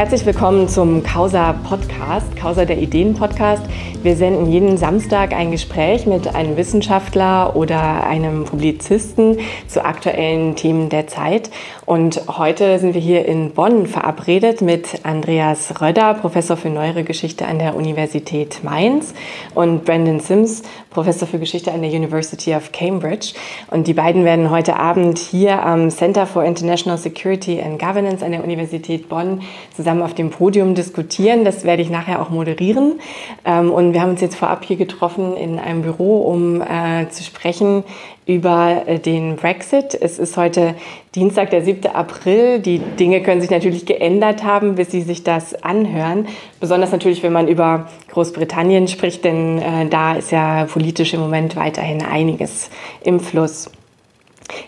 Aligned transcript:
Herzlich 0.00 0.24
willkommen 0.24 0.66
zum 0.66 1.02
Causa 1.02 1.52
Podcast, 1.52 2.34
Causa 2.34 2.64
der 2.64 2.78
Ideen 2.78 3.12
Podcast. 3.12 3.62
Wir 4.02 4.16
senden 4.16 4.50
jeden 4.50 4.78
Samstag 4.78 5.34
ein 5.34 5.50
Gespräch 5.50 6.06
mit 6.06 6.34
einem 6.34 6.56
Wissenschaftler 6.56 7.54
oder 7.54 8.06
einem 8.06 8.46
Publizisten 8.46 9.36
zu 9.68 9.84
aktuellen 9.84 10.56
Themen 10.56 10.88
der 10.88 11.06
Zeit. 11.06 11.50
Und 11.84 12.22
heute 12.38 12.78
sind 12.78 12.94
wir 12.94 13.00
hier 13.00 13.26
in 13.26 13.50
Bonn 13.50 13.86
verabredet 13.86 14.62
mit 14.62 15.04
Andreas 15.04 15.82
Röder, 15.82 16.14
Professor 16.14 16.56
für 16.56 16.70
Neuere 16.70 17.04
Geschichte 17.04 17.44
an 17.44 17.58
der 17.58 17.76
Universität 17.76 18.64
Mainz 18.64 19.12
und 19.54 19.84
Brandon 19.84 20.20
Sims, 20.20 20.62
Professor 20.88 21.28
für 21.28 21.38
Geschichte 21.38 21.70
an 21.70 21.82
der 21.82 21.90
University 21.90 22.54
of 22.54 22.72
Cambridge. 22.72 23.34
Und 23.70 23.86
die 23.86 23.92
beiden 23.92 24.24
werden 24.24 24.50
heute 24.50 24.76
Abend 24.76 25.18
hier 25.18 25.62
am 25.62 25.90
Center 25.90 26.26
for 26.26 26.42
International 26.42 26.96
Security 26.96 27.60
and 27.60 27.78
Governance 27.78 28.24
an 28.24 28.32
der 28.32 28.44
Universität 28.44 29.10
Bonn 29.10 29.42
zusammen 29.76 30.00
auf 30.00 30.14
dem 30.14 30.30
Podium 30.30 30.74
diskutieren. 30.74 31.44
Das 31.44 31.64
werde 31.64 31.82
ich 31.82 31.90
nachher 31.90 32.22
auch 32.22 32.30
moderieren. 32.30 33.00
Ähm, 33.44 33.70
wir 33.92 34.00
haben 34.00 34.10
uns 34.10 34.20
jetzt 34.20 34.36
vorab 34.36 34.64
hier 34.64 34.76
getroffen 34.76 35.36
in 35.36 35.58
einem 35.58 35.82
Büro, 35.82 36.22
um 36.22 36.62
äh, 36.62 37.08
zu 37.10 37.22
sprechen 37.22 37.84
über 38.26 38.82
äh, 38.86 38.98
den 38.98 39.36
Brexit. 39.36 39.98
Es 40.00 40.18
ist 40.18 40.36
heute 40.36 40.74
Dienstag, 41.14 41.50
der 41.50 41.62
7. 41.62 41.86
April. 41.94 42.60
Die 42.60 42.78
Dinge 42.78 43.22
können 43.22 43.40
sich 43.40 43.50
natürlich 43.50 43.86
geändert 43.86 44.44
haben, 44.44 44.76
bis 44.76 44.90
Sie 44.90 45.02
sich 45.02 45.24
das 45.24 45.54
anhören. 45.62 46.28
Besonders 46.60 46.92
natürlich, 46.92 47.22
wenn 47.22 47.32
man 47.32 47.48
über 47.48 47.88
Großbritannien 48.10 48.88
spricht, 48.88 49.24
denn 49.24 49.58
äh, 49.58 49.86
da 49.88 50.14
ist 50.14 50.30
ja 50.30 50.66
politisch 50.66 51.14
im 51.14 51.20
Moment 51.20 51.56
weiterhin 51.56 52.04
einiges 52.04 52.70
im 53.02 53.20
Fluss. 53.20 53.70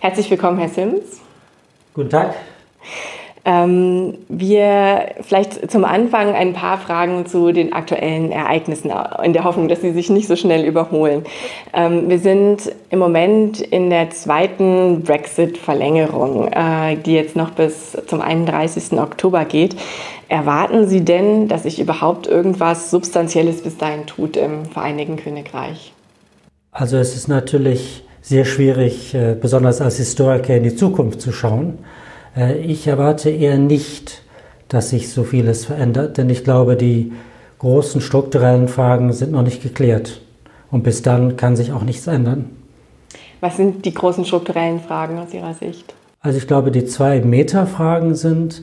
Herzlich 0.00 0.30
willkommen, 0.30 0.58
Herr 0.58 0.68
Sims. 0.68 1.20
Guten 1.94 2.10
Tag. 2.10 2.34
Ähm, 3.44 4.18
wir 4.28 5.08
vielleicht 5.22 5.68
zum 5.70 5.84
Anfang 5.84 6.32
ein 6.34 6.52
paar 6.52 6.78
Fragen 6.78 7.26
zu 7.26 7.50
den 7.52 7.72
aktuellen 7.72 8.30
Ereignissen, 8.30 8.92
in 9.24 9.32
der 9.32 9.42
Hoffnung, 9.42 9.66
dass 9.66 9.80
sie 9.80 9.92
sich 9.92 10.10
nicht 10.10 10.28
so 10.28 10.36
schnell 10.36 10.64
überholen. 10.64 11.24
Ähm, 11.72 12.08
wir 12.08 12.20
sind 12.20 12.70
im 12.90 13.00
Moment 13.00 13.60
in 13.60 13.90
der 13.90 14.10
zweiten 14.10 15.02
Brexit-Verlängerung, 15.02 16.52
äh, 16.52 16.96
die 16.96 17.14
jetzt 17.14 17.34
noch 17.34 17.50
bis 17.50 17.96
zum 18.06 18.20
31. 18.20 19.00
Oktober 19.00 19.44
geht. 19.44 19.74
Erwarten 20.28 20.86
Sie 20.86 21.04
denn, 21.04 21.48
dass 21.48 21.64
sich 21.64 21.80
überhaupt 21.80 22.28
irgendwas 22.28 22.92
Substanzielles 22.92 23.62
bis 23.62 23.76
dahin 23.76 24.06
tut 24.06 24.36
im 24.36 24.66
Vereinigten 24.66 25.16
Königreich? 25.16 25.92
Also 26.70 26.96
es 26.96 27.16
ist 27.16 27.26
natürlich 27.26 28.04
sehr 28.22 28.44
schwierig, 28.44 29.14
äh, 29.14 29.34
besonders 29.38 29.80
als 29.80 29.96
Historiker 29.96 30.56
in 30.56 30.62
die 30.62 30.76
Zukunft 30.76 31.20
zu 31.20 31.32
schauen. 31.32 31.78
Äh, 32.36 32.58
ich 32.58 32.86
erwarte 32.86 33.30
eher 33.30 33.58
nicht, 33.58 34.22
dass 34.68 34.90
sich 34.90 35.10
so 35.10 35.24
vieles 35.24 35.64
verändert, 35.66 36.18
denn 36.18 36.30
ich 36.30 36.44
glaube, 36.44 36.76
die 36.76 37.12
großen 37.58 38.00
strukturellen 38.00 38.68
Fragen 38.68 39.12
sind 39.12 39.32
noch 39.32 39.42
nicht 39.42 39.62
geklärt. 39.62 40.20
Und 40.70 40.82
bis 40.82 41.02
dann 41.02 41.36
kann 41.36 41.54
sich 41.54 41.72
auch 41.72 41.82
nichts 41.82 42.06
ändern. 42.06 42.50
Was 43.40 43.56
sind 43.56 43.84
die 43.84 43.92
großen 43.92 44.24
strukturellen 44.24 44.80
Fragen 44.80 45.18
aus 45.18 45.34
Ihrer 45.34 45.54
Sicht? 45.54 45.94
Also 46.20 46.38
ich 46.38 46.46
glaube, 46.46 46.70
die 46.70 46.86
zwei 46.86 47.20
Metafragen 47.20 48.14
sind, 48.14 48.62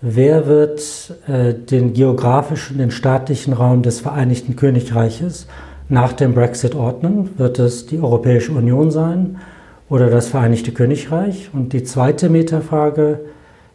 wer 0.00 0.46
wird 0.46 1.14
äh, 1.28 1.54
den 1.54 1.94
geografischen, 1.94 2.78
den 2.78 2.90
staatlichen 2.90 3.52
Raum 3.52 3.82
des 3.82 4.00
Vereinigten 4.00 4.56
Königreiches 4.56 5.46
nach 5.88 6.12
dem 6.12 6.34
Brexit 6.34 6.74
ordnen? 6.74 7.30
Wird 7.38 7.58
es 7.58 7.86
die 7.86 8.00
Europäische 8.00 8.52
Union 8.52 8.90
sein? 8.90 9.38
Oder 9.90 10.08
das 10.08 10.28
Vereinigte 10.28 10.72
Königreich. 10.72 11.50
Und 11.52 11.74
die 11.74 11.84
zweite 11.84 12.30
Metafrage 12.30 13.20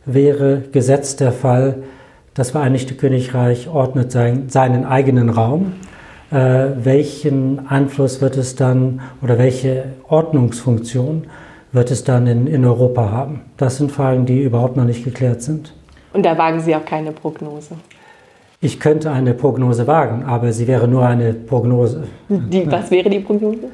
wäre, 0.05 0.63
gesetzt 0.71 1.19
der 1.19 1.31
Fall, 1.31 1.83
das 2.33 2.51
Vereinigte 2.51 2.95
Königreich 2.95 3.67
ordnet 3.67 4.11
sein, 4.11 4.49
seinen 4.49 4.85
eigenen 4.85 5.29
Raum. 5.29 5.73
Äh, 6.31 6.69
welchen 6.83 7.67
Einfluss 7.67 8.21
wird 8.21 8.37
es 8.37 8.55
dann 8.55 9.01
oder 9.21 9.37
welche 9.37 9.85
Ordnungsfunktion 10.07 11.27
wird 11.71 11.91
es 11.91 12.03
dann 12.03 12.25
in, 12.25 12.47
in 12.47 12.65
Europa 12.65 13.11
haben? 13.11 13.41
Das 13.57 13.77
sind 13.77 13.91
Fragen, 13.91 14.25
die 14.25 14.41
überhaupt 14.41 14.75
noch 14.75 14.85
nicht 14.85 15.03
geklärt 15.03 15.43
sind. 15.43 15.73
Und 16.13 16.25
da 16.25 16.37
wagen 16.37 16.61
Sie 16.61 16.75
auch 16.75 16.85
keine 16.85 17.11
Prognose? 17.11 17.75
Ich 18.61 18.79
könnte 18.79 19.11
eine 19.11 19.33
Prognose 19.33 19.85
wagen, 19.85 20.23
aber 20.23 20.51
sie 20.51 20.65
wäre 20.67 20.87
nur 20.87 21.05
eine 21.05 21.33
Prognose. 21.33 22.05
Die, 22.29 22.69
was 22.71 22.89
wäre 22.89 23.09
die 23.09 23.19
Prognose? 23.19 23.67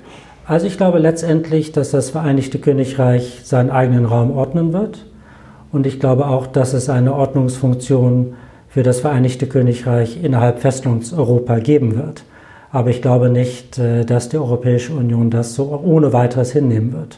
Also 0.52 0.68
ich 0.68 0.76
glaube 0.76 1.00
letztendlich, 1.00 1.72
dass 1.72 1.92
das 1.92 2.10
Vereinigte 2.10 2.60
Königreich 2.60 3.40
seinen 3.46 3.70
eigenen 3.70 4.06
Raum 4.06 4.36
ordnen 4.36 4.74
wird. 4.74 5.06
Und 5.72 5.88
ich 5.88 5.98
glaube 5.98 6.28
auch, 6.28 6.46
dass 6.46 6.74
es 6.74 6.90
eine 6.90 7.14
Ordnungsfunktion 7.14 8.36
für 8.68 8.84
das 8.84 9.00
Vereinigte 9.00 9.48
Königreich 9.48 10.22
innerhalb 10.22 10.60
Festungseuropa 10.60 11.60
geben 11.60 11.96
wird. 11.96 12.26
Aber 12.70 12.90
ich 12.90 13.02
glaube 13.02 13.30
nicht, 13.30 13.78
äh, 13.78 14.04
dass 14.04 14.28
die 14.28 14.40
Europäische 14.40 14.92
Union 14.92 15.30
das 15.30 15.56
so 15.56 15.82
ohne 15.86 16.12
weiteres 16.12 16.52
hinnehmen 16.52 16.92
wird. 16.92 17.18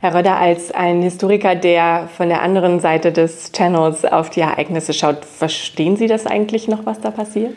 Herr 0.00 0.14
Röder, 0.14 0.36
als 0.36 0.72
ein 0.72 1.00
Historiker, 1.00 1.54
der 1.54 2.10
von 2.14 2.28
der 2.28 2.42
anderen 2.42 2.80
Seite 2.80 3.12
des 3.12 3.50
Channels 3.52 4.04
auf 4.04 4.28
die 4.28 4.40
Ereignisse 4.40 4.92
schaut, 4.92 5.24
verstehen 5.24 5.96
Sie 5.96 6.06
das 6.06 6.26
eigentlich 6.26 6.68
noch, 6.68 6.84
was 6.84 7.00
da 7.00 7.10
passiert? 7.10 7.56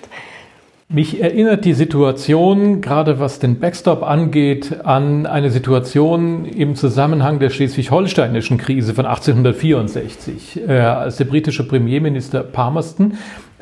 Mich 0.89 1.21
erinnert 1.21 1.65
die 1.65 1.73
Situation, 1.73 2.79
gerade 2.79 3.19
was 3.19 3.39
den 3.39 3.59
Backstop 3.59 4.03
angeht, 4.03 4.85
an 4.85 5.25
eine 5.25 5.51
Situation 5.51 6.45
im 6.45 6.75
Zusammenhang 6.75 7.39
der 7.39 7.49
schleswig-holsteinischen 7.49 8.57
Krise 8.57 8.93
von 8.93 9.05
1864, 9.05 10.61
äh, 10.65 10.79
als 10.79 11.17
der 11.17 11.25
britische 11.25 11.67
Premierminister 11.67 12.41
Palmerston 12.41 13.15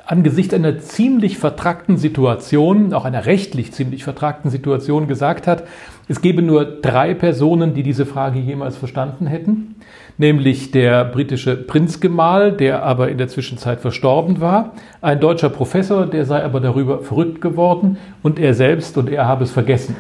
angesichts 0.05 0.53
einer 0.53 0.77
ziemlich 0.77 1.39
vertrackten 1.39 1.97
Situation, 1.97 2.93
auch 2.93 3.05
einer 3.05 3.25
rechtlich 3.25 3.71
ziemlich 3.73 4.03
vertrackten 4.03 4.51
Situation 4.51 5.07
gesagt 5.07 5.47
hat, 5.47 5.63
es 6.07 6.21
gebe 6.21 6.43
nur 6.43 6.63
drei 6.63 7.15
Personen, 7.15 7.73
die 7.73 7.81
diese 7.81 8.05
Frage 8.05 8.37
jemals 8.37 8.77
verstanden 8.77 9.25
hätten 9.25 9.77
nämlich 10.17 10.71
der 10.71 11.05
britische 11.05 11.55
Prinzgemahl, 11.55 12.51
der 12.51 12.83
aber 12.83 13.09
in 13.09 13.17
der 13.17 13.27
Zwischenzeit 13.27 13.81
verstorben 13.81 14.39
war, 14.39 14.73
ein 15.01 15.19
deutscher 15.19 15.49
Professor, 15.49 16.05
der 16.05 16.25
sei 16.25 16.43
aber 16.43 16.59
darüber 16.59 16.99
verrückt 16.99 17.41
geworden 17.41 17.97
und 18.23 18.39
er 18.39 18.53
selbst 18.53 18.97
und 18.97 19.09
er 19.09 19.27
habe 19.27 19.43
es 19.43 19.51
vergessen. 19.51 19.95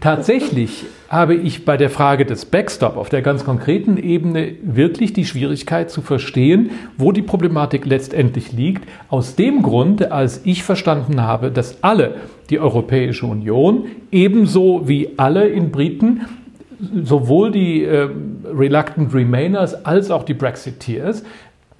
Tatsächlich 0.00 0.86
habe 1.08 1.34
ich 1.34 1.64
bei 1.64 1.76
der 1.76 1.90
Frage 1.90 2.24
des 2.24 2.46
Backstop 2.46 2.96
auf 2.96 3.10
der 3.10 3.22
ganz 3.22 3.44
konkreten 3.44 3.98
Ebene 3.98 4.54
wirklich 4.62 5.12
die 5.12 5.26
Schwierigkeit 5.26 5.90
zu 5.90 6.00
verstehen, 6.00 6.70
wo 6.96 7.12
die 7.12 7.22
Problematik 7.22 7.84
letztendlich 7.84 8.52
liegt. 8.52 8.88
Aus 9.08 9.36
dem 9.36 9.62
Grund, 9.62 10.10
als 10.10 10.40
ich 10.44 10.62
verstanden 10.62 11.20
habe, 11.20 11.50
dass 11.50 11.82
alle, 11.84 12.14
die 12.50 12.58
Europäische 12.58 13.26
Union, 13.26 13.84
ebenso 14.10 14.88
wie 14.88 15.10
alle 15.18 15.48
in 15.48 15.70
Briten, 15.70 16.22
sowohl 17.04 17.50
die 17.50 17.84
äh, 17.84 18.08
Reluctant 18.44 19.14
Remainers 19.14 19.84
als 19.84 20.10
auch 20.10 20.24
die 20.24 20.34
Brexiteers 20.34 21.22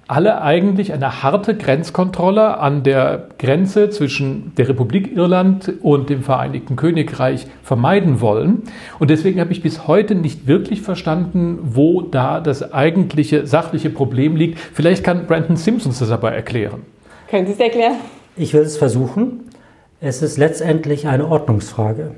alle 0.07 0.41
eigentlich 0.41 0.91
eine 0.91 1.23
harte 1.23 1.55
Grenzkontrolle 1.55 2.57
an 2.57 2.83
der 2.83 3.29
Grenze 3.39 3.89
zwischen 3.89 4.53
der 4.57 4.67
Republik 4.67 5.15
Irland 5.15 5.73
und 5.81 6.09
dem 6.09 6.23
Vereinigten 6.23 6.75
Königreich 6.75 7.47
vermeiden 7.63 8.19
wollen. 8.19 8.63
Und 8.99 9.09
deswegen 9.09 9.39
habe 9.39 9.53
ich 9.53 9.61
bis 9.61 9.87
heute 9.87 10.15
nicht 10.15 10.45
wirklich 10.45 10.81
verstanden, 10.81 11.59
wo 11.63 12.01
da 12.01 12.41
das 12.41 12.73
eigentliche 12.73 13.47
sachliche 13.47 13.89
Problem 13.89 14.35
liegt. 14.35 14.59
Vielleicht 14.59 15.03
kann 15.05 15.25
Brandon 15.25 15.55
Simpsons 15.55 15.99
das 15.99 16.11
aber 16.11 16.33
erklären. 16.33 16.81
Können 17.29 17.47
Sie 17.47 17.53
es 17.53 17.59
erklären? 17.59 17.95
Ich 18.35 18.53
will 18.53 18.61
es 18.61 18.77
versuchen. 18.77 19.45
Es 20.01 20.21
ist 20.21 20.37
letztendlich 20.37 21.07
eine 21.07 21.27
Ordnungsfrage. 21.27 22.11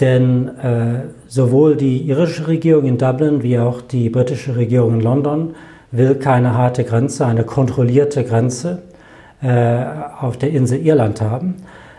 Denn 0.00 0.48
äh, 0.58 1.02
sowohl 1.26 1.76
die 1.76 2.02
irische 2.02 2.46
Regierung 2.48 2.84
in 2.84 2.98
Dublin 2.98 3.42
wie 3.42 3.58
auch 3.58 3.80
die 3.80 4.10
britische 4.10 4.56
Regierung 4.56 4.94
in 4.94 5.00
London 5.00 5.54
will 5.90 6.14
keine 6.16 6.54
harte 6.54 6.84
Grenze, 6.84 7.26
eine 7.26 7.44
kontrollierte 7.44 8.24
Grenze 8.24 8.82
äh, 9.42 9.82
auf 10.20 10.36
der 10.36 10.50
Insel 10.50 10.84
Irland 10.84 11.20
haben. 11.20 11.56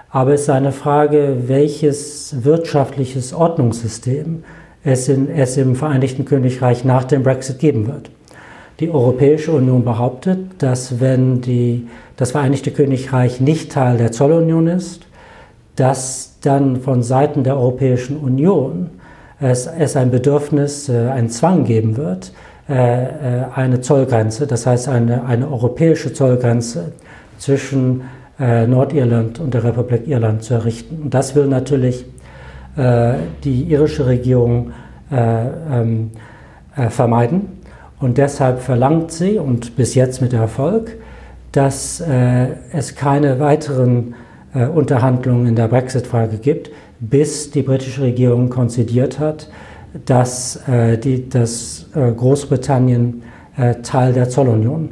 Aber 0.10 0.34
es 0.34 0.42
ist 0.42 0.50
eine 0.50 0.72
Frage, 0.72 1.44
welches 1.48 2.44
wirtschaftliches 2.44 3.34
Ordnungssystem 3.34 4.44
es, 4.84 5.08
in, 5.08 5.30
es 5.30 5.58
im 5.58 5.76
Vereinigten 5.76 6.26
Königreich 6.26 6.84
nach 6.84 7.06
dem 7.06 7.24
Brexit 7.24 7.60
geben 7.60 7.88
wird. 7.88 8.10
Die 8.80 8.90
Europäische 8.90 9.52
Union 9.52 9.86
behauptet, 9.86 10.40
dass 10.58 11.00
wenn 11.00 11.42
die, 11.42 11.88
das 12.18 12.32
Vereinigte 12.32 12.72
Königreich 12.72 13.40
nicht 13.40 13.72
Teil 13.72 13.98
der 13.98 14.12
Zollunion 14.12 14.68
ist, 14.68 15.04
dass 15.76 16.31
dann 16.42 16.82
von 16.82 17.04
Seiten 17.04 17.44
der 17.44 17.56
Europäischen 17.56 18.18
Union 18.18 18.90
es, 19.42 19.66
es 19.68 19.96
ein 19.96 20.12
Bedürfnis, 20.12 20.88
äh, 20.88 21.10
einen 21.10 21.30
Zwang 21.30 21.66
geben 21.66 21.98
wird, 21.98 22.32
äh, 22.70 23.04
äh, 23.04 23.10
eine 23.56 23.82
Zollgrenze, 23.82 24.48
das 24.48 24.66
heißt 24.66 24.88
eine, 24.88 25.26
eine 25.26 25.52
europäische 25.52 26.14
Zollgrenze 26.14 26.94
zwischen 27.38 28.04
Nordirland 28.40 29.40
und 29.40 29.54
der 29.54 29.64
Republik 29.64 30.08
Irland 30.08 30.42
zu 30.42 30.56
errichten. 30.56 31.04
Und 31.04 31.14
das 31.14 31.36
will 31.36 31.46
natürlich 31.46 32.06
die 32.76 33.64
irische 33.64 34.08
Regierung 34.08 34.72
ähm, 35.12 36.10
vermeiden. 36.90 37.60
Und 38.00 38.18
deshalb 38.18 38.62
verlangt 38.62 39.12
sie, 39.12 39.38
und 39.38 39.76
bis 39.76 39.94
jetzt 39.94 40.24
mit 40.24 40.34
Erfolg, 40.34 40.98
dass 41.52 42.02
äh, 42.02 42.48
es 42.72 42.96
keine 42.96 43.40
weiteren 43.40 44.16
äh, 44.54 44.66
Unterhandlungen 44.66 45.48
in 45.48 45.56
der 45.56 45.68
Brexit-Frage 45.68 46.38
gibt, 46.38 46.72
bis 47.00 47.52
die 47.52 47.64
britische 47.64 48.02
Regierung 48.02 48.50
konzidiert 48.50 49.20
hat, 49.20 49.50
dass, 50.06 50.68
äh, 50.68 50.98
die, 50.98 51.30
dass 51.30 51.88
äh, 51.96 52.12
Großbritannien 52.12 53.24
äh, 53.58 53.76
Teil 53.82 54.14
der 54.14 54.30
Zollunion 54.30 54.92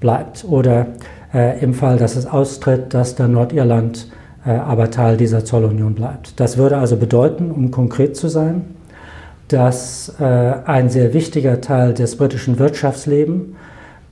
bleibt 0.00 0.44
oder 0.48 0.86
äh, 1.32 1.60
im 1.60 1.74
Fall, 1.74 1.96
dass 1.96 2.16
es 2.16 2.26
austritt, 2.26 2.94
dass 2.94 3.14
dann 3.14 3.32
Nordirland 3.32 4.08
aber 4.44 4.92
Teil 4.92 5.16
dieser 5.16 5.44
Zollunion 5.44 5.96
bleibt. 5.96 6.38
Das 6.38 6.56
würde 6.56 6.76
also 6.76 6.96
bedeuten, 6.96 7.50
um 7.50 7.72
konkret 7.72 8.16
zu 8.16 8.28
sein, 8.28 8.76
dass 9.48 10.20
ein 10.20 10.88
sehr 10.88 11.14
wichtiger 11.14 11.60
Teil 11.60 11.94
des 11.94 12.14
britischen 12.14 12.60
Wirtschaftslebens 12.60 13.56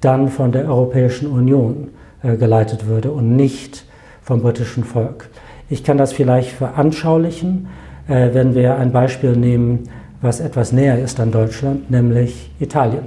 dann 0.01 0.29
von 0.29 0.51
der 0.51 0.67
Europäischen 0.67 1.29
Union 1.29 1.91
geleitet 2.21 2.89
würde 2.89 3.13
und 3.13 3.37
nicht 3.37 3.85
vom 4.25 4.43
britischen 4.43 4.83
Volk. 4.83 5.29
Ich 5.71 5.85
kann 5.85 5.97
das 5.97 6.13
vielleicht 6.13 6.51
veranschaulichen, 6.51 7.69
wenn 8.07 8.55
wir 8.55 8.77
ein 8.77 8.93
Beispiel 8.93 9.37
nehmen, 9.37 9.89
was 10.21 10.41
etwas 10.41 10.73
näher 10.73 10.99
ist 10.99 11.21
an 11.21 11.31
Deutschland, 11.31 11.91
nämlich 11.91 12.51
Italien. 12.59 13.07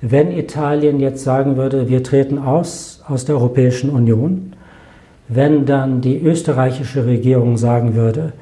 Wenn 0.00 0.30
Italien 0.30 1.00
jetzt 1.00 1.24
sagen 1.24 1.56
würde, 1.56 1.88
wir 1.88 2.04
treten 2.04 2.38
aus 2.38 3.02
aus 3.08 3.24
der 3.24 3.36
Europäischen 3.36 3.90
Union, 3.90 4.52
wenn 5.28 5.66
dann 5.66 6.00
die 6.00 6.20
österreichische 6.20 7.04
Regierung 7.06 7.56
sagen 7.56 7.94
würde, 7.94 8.32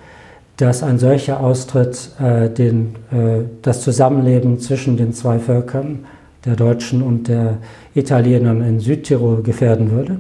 dass 0.57 0.83
ein 0.83 0.99
solcher 0.99 1.41
Austritt 1.41 2.11
äh, 2.21 2.49
den, 2.49 2.95
äh, 3.11 3.45
das 3.63 3.83
Zusammenleben 3.83 4.59
zwischen 4.61 4.97
den 4.97 5.13
zwei 5.13 5.39
Völkern, 5.39 6.07
der 6.45 6.57
Deutschen 6.57 7.03
und 7.03 7.29
der 7.29 7.59
Italienern 7.95 8.63
in 8.63 8.81
Südtirol 8.81 9.43
gefährden 9.43 9.91
würde, 9.91 10.19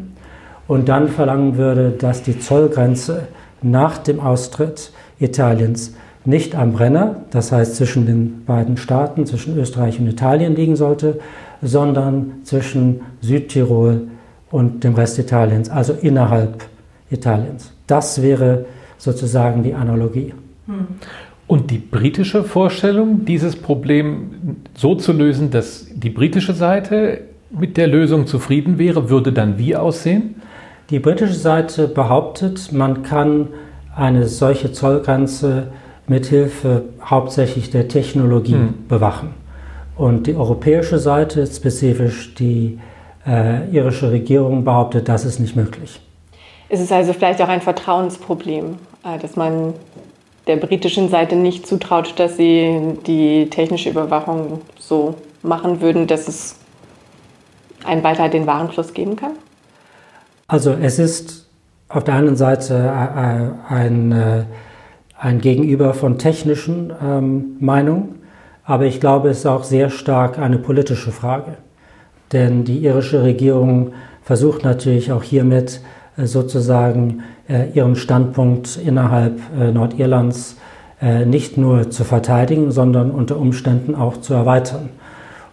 und 0.68 0.88
dann 0.88 1.08
verlangen 1.08 1.56
würde, 1.56 1.90
dass 1.90 2.22
die 2.22 2.38
Zollgrenze 2.38 3.28
nach 3.62 3.98
dem 3.98 4.20
Austritt 4.20 4.92
Italiens 5.18 5.94
nicht 6.24 6.56
am 6.56 6.72
Brenner, 6.72 7.24
das 7.30 7.52
heißt 7.52 7.76
zwischen 7.76 8.06
den 8.06 8.44
beiden 8.44 8.76
Staaten, 8.76 9.26
zwischen 9.26 9.56
Österreich 9.56 10.00
und 10.00 10.08
Italien 10.08 10.56
liegen 10.56 10.76
sollte, 10.76 11.20
sondern 11.62 12.40
zwischen 12.42 13.00
Südtirol 13.20 14.08
und 14.50 14.84
dem 14.84 14.94
Rest 14.94 15.18
Italiens, 15.18 15.70
also 15.70 15.92
innerhalb 15.92 16.64
Italiens. 17.10 17.72
Das 17.86 18.22
wäre 18.22 18.66
sozusagen 18.98 19.62
die 19.62 19.74
Analogie. 19.74 20.34
Hm. 20.66 20.86
Und 21.46 21.70
die 21.70 21.78
britische 21.78 22.42
Vorstellung, 22.42 23.24
dieses 23.24 23.54
Problem 23.54 24.56
so 24.74 24.96
zu 24.96 25.12
lösen, 25.12 25.50
dass 25.50 25.86
die 25.94 26.10
britische 26.10 26.54
Seite 26.54 27.20
mit 27.50 27.76
der 27.76 27.86
Lösung 27.86 28.26
zufrieden 28.26 28.78
wäre, 28.78 29.10
würde 29.10 29.32
dann 29.32 29.56
wie 29.56 29.76
aussehen? 29.76 30.35
Die 30.90 31.00
britische 31.00 31.34
Seite 31.34 31.88
behauptet, 31.88 32.70
man 32.72 33.02
kann 33.02 33.48
eine 33.96 34.28
solche 34.28 34.70
Zollgrenze 34.72 35.68
mithilfe 36.06 36.84
hauptsächlich 37.04 37.70
der 37.70 37.88
Technologie 37.88 38.52
hm. 38.52 38.86
bewachen. 38.88 39.34
Und 39.96 40.28
die 40.28 40.36
europäische 40.36 40.98
Seite, 40.98 41.44
spezifisch 41.46 42.34
die 42.34 42.78
äh, 43.26 43.68
irische 43.70 44.12
Regierung, 44.12 44.64
behauptet, 44.64 45.08
das 45.08 45.24
ist 45.24 45.40
nicht 45.40 45.56
möglich. 45.56 46.00
Ist 46.68 46.80
es 46.80 46.92
also 46.92 47.12
vielleicht 47.12 47.42
auch 47.42 47.48
ein 47.48 47.62
Vertrauensproblem, 47.62 48.76
äh, 49.04 49.18
dass 49.18 49.34
man 49.34 49.74
der 50.46 50.56
britischen 50.56 51.08
Seite 51.08 51.34
nicht 51.34 51.66
zutraut, 51.66 52.14
dass 52.18 52.36
sie 52.36 52.98
die 53.06 53.50
technische 53.50 53.90
Überwachung 53.90 54.60
so 54.78 55.14
machen 55.42 55.80
würden, 55.80 56.06
dass 56.06 56.28
es 56.28 56.56
einen 57.84 58.04
weiter 58.04 58.28
den 58.28 58.46
Warenfluss 58.46 58.94
geben 58.94 59.16
kann? 59.16 59.32
Also 60.48 60.72
es 60.72 60.98
ist 60.98 61.46
auf 61.88 62.04
der 62.04 62.14
einen 62.14 62.36
Seite 62.36 62.74
äh, 62.74 63.72
ein, 63.72 64.12
ein 64.12 64.46
ein 65.18 65.40
Gegenüber 65.40 65.94
von 65.94 66.18
technischen 66.18 66.92
ähm, 67.02 67.56
Meinungen, 67.58 68.16
aber 68.64 68.84
ich 68.84 69.00
glaube, 69.00 69.30
es 69.30 69.38
ist 69.38 69.46
auch 69.46 69.64
sehr 69.64 69.90
stark 69.90 70.38
eine 70.38 70.58
politische 70.58 71.12
Frage. 71.12 71.56
Denn 72.32 72.64
die 72.64 72.78
irische 72.78 73.22
Regierung 73.22 73.92
versucht 74.22 74.64
natürlich 74.64 75.12
auch 75.12 75.22
hiermit 75.22 75.80
äh, 76.16 76.26
sozusagen 76.26 77.22
äh, 77.48 77.70
ihren 77.72 77.96
Standpunkt 77.96 78.78
innerhalb 78.84 79.38
äh, 79.58 79.70
Nordirlands 79.70 80.56
äh, 81.00 81.24
nicht 81.24 81.56
nur 81.56 81.90
zu 81.90 82.04
verteidigen, 82.04 82.72
sondern 82.72 83.10
unter 83.10 83.38
Umständen 83.38 83.94
auch 83.94 84.18
zu 84.18 84.34
erweitern. 84.34 84.90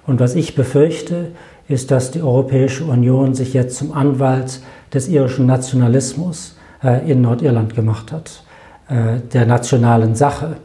Und 0.06 0.20
was 0.20 0.36
ich 0.36 0.56
befürchte, 0.56 1.32
ist, 1.70 1.92
dass 1.92 2.12
die 2.12 2.22
Europäische 2.22 2.84
Union 2.84 3.36
sich 3.36 3.54
jetzt 3.54 3.78
zum 3.78 3.94
Anwalt 3.94 4.60
des 4.94 5.08
irischen 5.08 5.46
Nationalismus 5.46 6.56
äh, 6.84 7.10
in 7.10 7.22
Nordirland 7.22 7.76
gemacht 7.76 8.12
hat. 8.12 8.44
Äh, 8.90 9.20
der 9.34 9.46
nationalen 9.46 10.16
Sache 10.16 10.58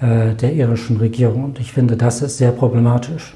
äh, 0.00 0.34
der 0.34 0.52
irischen 0.52 0.96
Regierung. 0.96 1.44
Und 1.44 1.60
ich 1.60 1.72
finde, 1.72 1.96
das 1.96 2.22
ist 2.22 2.38
sehr 2.38 2.52
problematisch. 2.52 3.34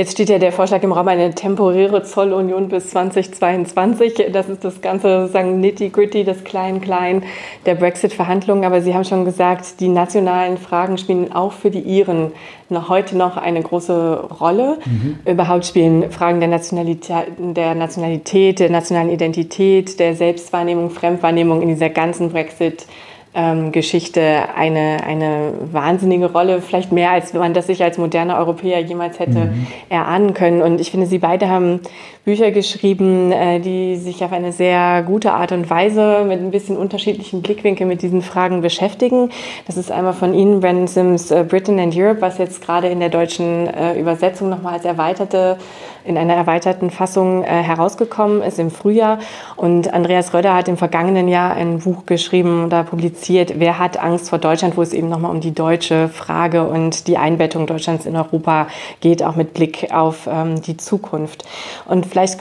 Jetzt 0.00 0.12
steht 0.12 0.30
ja 0.30 0.38
der 0.38 0.50
Vorschlag 0.50 0.82
im 0.82 0.92
Raum 0.92 1.08
eine 1.08 1.34
temporäre 1.34 2.02
Zollunion 2.02 2.68
bis 2.68 2.88
2022. 2.88 4.28
Das 4.32 4.48
ist 4.48 4.64
das 4.64 4.80
ganze 4.80 5.20
sozusagen 5.20 5.60
nitty-gritty, 5.60 6.24
das 6.24 6.42
Klein-Klein 6.42 7.22
der 7.66 7.74
Brexit-Verhandlungen. 7.74 8.64
Aber 8.64 8.80
Sie 8.80 8.94
haben 8.94 9.04
schon 9.04 9.26
gesagt, 9.26 9.78
die 9.78 9.88
nationalen 9.88 10.56
Fragen 10.56 10.96
spielen 10.96 11.32
auch 11.34 11.52
für 11.52 11.70
die 11.70 11.80
Iren 11.80 12.32
noch 12.70 12.88
heute 12.88 13.14
noch 13.14 13.36
eine 13.36 13.60
große 13.60 14.28
Rolle. 14.40 14.78
Mhm. 14.86 15.18
Überhaupt 15.26 15.66
spielen 15.66 16.10
Fragen 16.10 16.40
der 16.40 16.48
Nationalität, 16.48 17.26
der 17.36 17.74
Nationalität, 17.74 18.58
der 18.58 18.70
nationalen 18.70 19.10
Identität, 19.10 20.00
der 20.00 20.14
Selbstwahrnehmung, 20.14 20.88
Fremdwahrnehmung 20.88 21.60
in 21.60 21.68
dieser 21.68 21.90
ganzen 21.90 22.30
Brexit- 22.30 22.86
ähm, 23.32 23.70
Geschichte 23.70 24.20
eine, 24.56 25.04
eine 25.06 25.52
wahnsinnige 25.70 26.32
Rolle, 26.32 26.60
vielleicht 26.60 26.90
mehr, 26.90 27.10
als 27.10 27.32
man 27.32 27.54
das 27.54 27.68
sich 27.68 27.82
als 27.82 27.96
moderner 27.96 28.38
Europäer 28.38 28.80
jemals 28.80 29.20
hätte 29.20 29.46
mhm. 29.46 29.66
erahnen 29.88 30.34
können. 30.34 30.62
Und 30.62 30.80
ich 30.80 30.90
finde, 30.90 31.06
Sie 31.06 31.18
beide 31.18 31.48
haben 31.48 31.80
Bücher 32.24 32.50
geschrieben, 32.50 33.30
äh, 33.30 33.60
die 33.60 33.96
sich 33.96 34.24
auf 34.24 34.32
eine 34.32 34.52
sehr 34.52 35.02
gute 35.04 35.32
Art 35.32 35.52
und 35.52 35.70
Weise 35.70 36.24
mit 36.26 36.40
ein 36.40 36.50
bisschen 36.50 36.76
unterschiedlichen 36.76 37.40
Blickwinkeln 37.40 37.88
mit 37.88 38.02
diesen 38.02 38.22
Fragen 38.22 38.62
beschäftigen. 38.62 39.30
Das 39.66 39.76
ist 39.76 39.92
einmal 39.92 40.12
von 40.12 40.34
Ihnen, 40.34 40.60
Brandon 40.60 40.88
Sims, 40.88 41.30
äh, 41.30 41.44
Britain 41.48 41.78
and 41.78 41.96
Europe, 41.96 42.20
was 42.20 42.38
jetzt 42.38 42.62
gerade 42.62 42.88
in 42.88 42.98
der 42.98 43.10
deutschen 43.10 43.68
äh, 43.68 43.98
Übersetzung 43.98 44.48
nochmal 44.48 44.74
als 44.74 44.84
erweiterte 44.84 45.56
in 46.04 46.16
einer 46.16 46.34
erweiterten 46.34 46.90
Fassung 46.90 47.44
äh, 47.44 47.46
herausgekommen 47.46 48.42
ist 48.42 48.58
im 48.58 48.70
Frühjahr. 48.70 49.18
Und 49.56 49.92
Andreas 49.92 50.34
Röder 50.34 50.54
hat 50.54 50.68
im 50.68 50.76
vergangenen 50.76 51.28
Jahr 51.28 51.54
ein 51.54 51.80
Buch 51.80 52.06
geschrieben 52.06 52.64
oder 52.64 52.84
publiziert, 52.84 53.54
Wer 53.56 53.78
hat 53.78 53.98
Angst 53.98 54.30
vor 54.30 54.38
Deutschland, 54.38 54.76
wo 54.76 54.82
es 54.82 54.92
eben 54.92 55.08
nochmal 55.08 55.30
um 55.30 55.40
die 55.40 55.54
deutsche 55.54 56.08
Frage 56.08 56.66
und 56.66 57.06
die 57.06 57.16
Einbettung 57.16 57.66
Deutschlands 57.66 58.06
in 58.06 58.16
Europa 58.16 58.68
geht, 59.00 59.22
auch 59.22 59.36
mit 59.36 59.54
Blick 59.54 59.88
auf 59.92 60.28
ähm, 60.30 60.62
die 60.62 60.76
Zukunft. 60.76 61.44
Und 61.86 62.06
vielleicht 62.06 62.40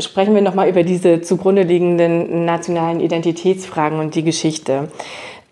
sprechen 0.00 0.34
wir 0.34 0.42
nochmal 0.42 0.68
über 0.68 0.82
diese 0.82 1.20
zugrunde 1.20 1.62
liegenden 1.62 2.44
nationalen 2.44 3.00
Identitätsfragen 3.00 4.00
und 4.00 4.14
die 4.14 4.24
Geschichte. 4.24 4.88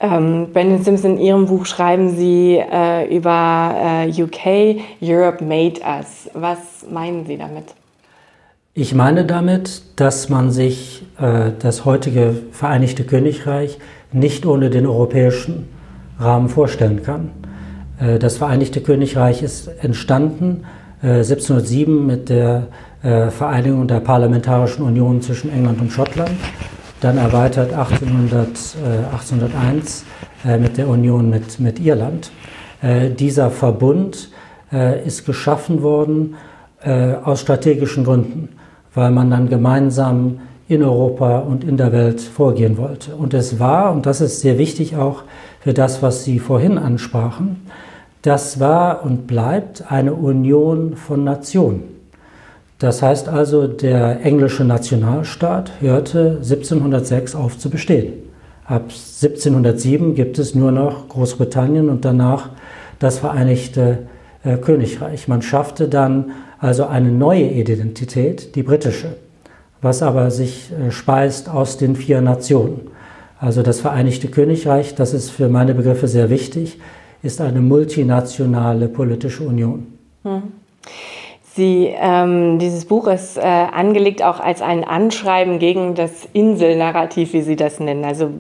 Ähm, 0.00 0.48
Brandon 0.52 0.82
Simpson, 0.82 1.18
in 1.18 1.20
Ihrem 1.20 1.46
Buch 1.46 1.66
schreiben 1.66 2.16
Sie 2.16 2.58
äh, 2.58 3.16
über 3.16 3.74
äh, 4.06 4.22
UK, 4.22 4.82
Europe 5.00 5.42
made 5.44 5.80
us. 5.80 6.28
Was 6.34 6.58
meinen 6.90 7.26
Sie 7.26 7.38
damit? 7.38 7.74
Ich 8.74 8.94
meine 8.94 9.24
damit, 9.24 9.82
dass 9.96 10.28
man 10.28 10.50
sich 10.50 11.06
äh, 11.20 11.52
das 11.60 11.84
heutige 11.84 12.34
Vereinigte 12.50 13.04
Königreich 13.04 13.78
nicht 14.12 14.46
ohne 14.46 14.68
den 14.68 14.86
europäischen 14.86 15.68
Rahmen 16.18 16.48
vorstellen 16.48 17.02
kann. 17.02 17.30
Äh, 18.00 18.18
das 18.18 18.36
Vereinigte 18.36 18.80
Königreich 18.80 19.42
ist 19.42 19.68
entstanden 19.80 20.64
1707 21.02 21.96
äh, 21.96 22.00
mit 22.00 22.28
der 22.30 22.66
äh, 23.02 23.30
Vereinigung 23.30 23.86
der 23.86 24.00
Parlamentarischen 24.00 24.84
Union 24.84 25.22
zwischen 25.22 25.52
England 25.52 25.80
und 25.80 25.92
Schottland 25.92 26.32
dann 27.04 27.18
erweitert 27.18 27.74
1800, 27.74 28.48
äh, 28.48 29.12
1801 29.12 30.04
äh, 30.46 30.56
mit 30.56 30.78
der 30.78 30.88
Union 30.88 31.28
mit, 31.28 31.60
mit 31.60 31.78
Irland. 31.78 32.30
Äh, 32.80 33.10
dieser 33.10 33.50
Verbund 33.50 34.30
äh, 34.72 35.06
ist 35.06 35.26
geschaffen 35.26 35.82
worden 35.82 36.36
äh, 36.82 37.12
aus 37.22 37.42
strategischen 37.42 38.04
Gründen, 38.04 38.48
weil 38.94 39.10
man 39.10 39.30
dann 39.30 39.50
gemeinsam 39.50 40.40
in 40.66 40.82
Europa 40.82 41.40
und 41.40 41.62
in 41.62 41.76
der 41.76 41.92
Welt 41.92 42.22
vorgehen 42.22 42.78
wollte. 42.78 43.14
Und 43.14 43.34
es 43.34 43.60
war, 43.60 43.92
und 43.92 44.06
das 44.06 44.22
ist 44.22 44.40
sehr 44.40 44.56
wichtig 44.56 44.96
auch 44.96 45.24
für 45.60 45.74
das, 45.74 46.02
was 46.02 46.24
Sie 46.24 46.38
vorhin 46.38 46.78
ansprachen, 46.78 47.66
das 48.22 48.60
war 48.60 49.04
und 49.04 49.26
bleibt 49.26 49.92
eine 49.92 50.14
Union 50.14 50.96
von 50.96 51.22
Nationen. 51.22 51.93
Das 52.78 53.02
heißt 53.02 53.28
also, 53.28 53.66
der 53.66 54.24
englische 54.24 54.64
Nationalstaat 54.64 55.72
hörte 55.80 56.38
1706 56.42 57.34
auf 57.34 57.58
zu 57.58 57.70
bestehen. 57.70 58.14
Ab 58.66 58.84
1707 58.90 60.14
gibt 60.14 60.38
es 60.38 60.54
nur 60.54 60.72
noch 60.72 61.08
Großbritannien 61.08 61.88
und 61.88 62.04
danach 62.04 62.50
das 62.98 63.18
Vereinigte 63.18 63.98
äh, 64.42 64.56
Königreich. 64.56 65.28
Man 65.28 65.42
schaffte 65.42 65.88
dann 65.88 66.32
also 66.58 66.86
eine 66.86 67.10
neue 67.10 67.50
Identität, 67.50 68.54
die 68.56 68.62
britische. 68.62 69.16
was 69.82 70.02
aber 70.02 70.30
sich 70.30 70.72
äh, 70.72 70.90
speist 70.90 71.50
aus 71.50 71.76
den 71.76 71.94
vier 71.94 72.22
Nationen. 72.22 72.88
Also 73.38 73.62
das 73.62 73.80
Vereinigte 73.80 74.28
Königreich, 74.28 74.94
das 74.94 75.12
ist 75.12 75.30
für 75.30 75.50
meine 75.50 75.74
Begriffe 75.74 76.08
sehr 76.08 76.30
wichtig, 76.30 76.80
ist 77.22 77.42
eine 77.42 77.60
multinationale 77.60 78.88
politische 78.88 79.42
Union. 79.42 79.86
Hm. 80.22 80.42
Sie, 81.56 81.94
ähm, 81.96 82.58
dieses 82.58 82.84
Buch 82.84 83.06
ist 83.06 83.36
äh, 83.36 83.42
angelegt 83.42 84.24
auch 84.24 84.40
als 84.40 84.60
ein 84.60 84.82
Anschreiben 84.82 85.60
gegen 85.60 85.94
das 85.94 86.10
Inselnarrativ, 86.32 87.32
wie 87.32 87.42
Sie 87.42 87.54
das 87.54 87.78
nennen. 87.78 88.04
Also 88.04 88.30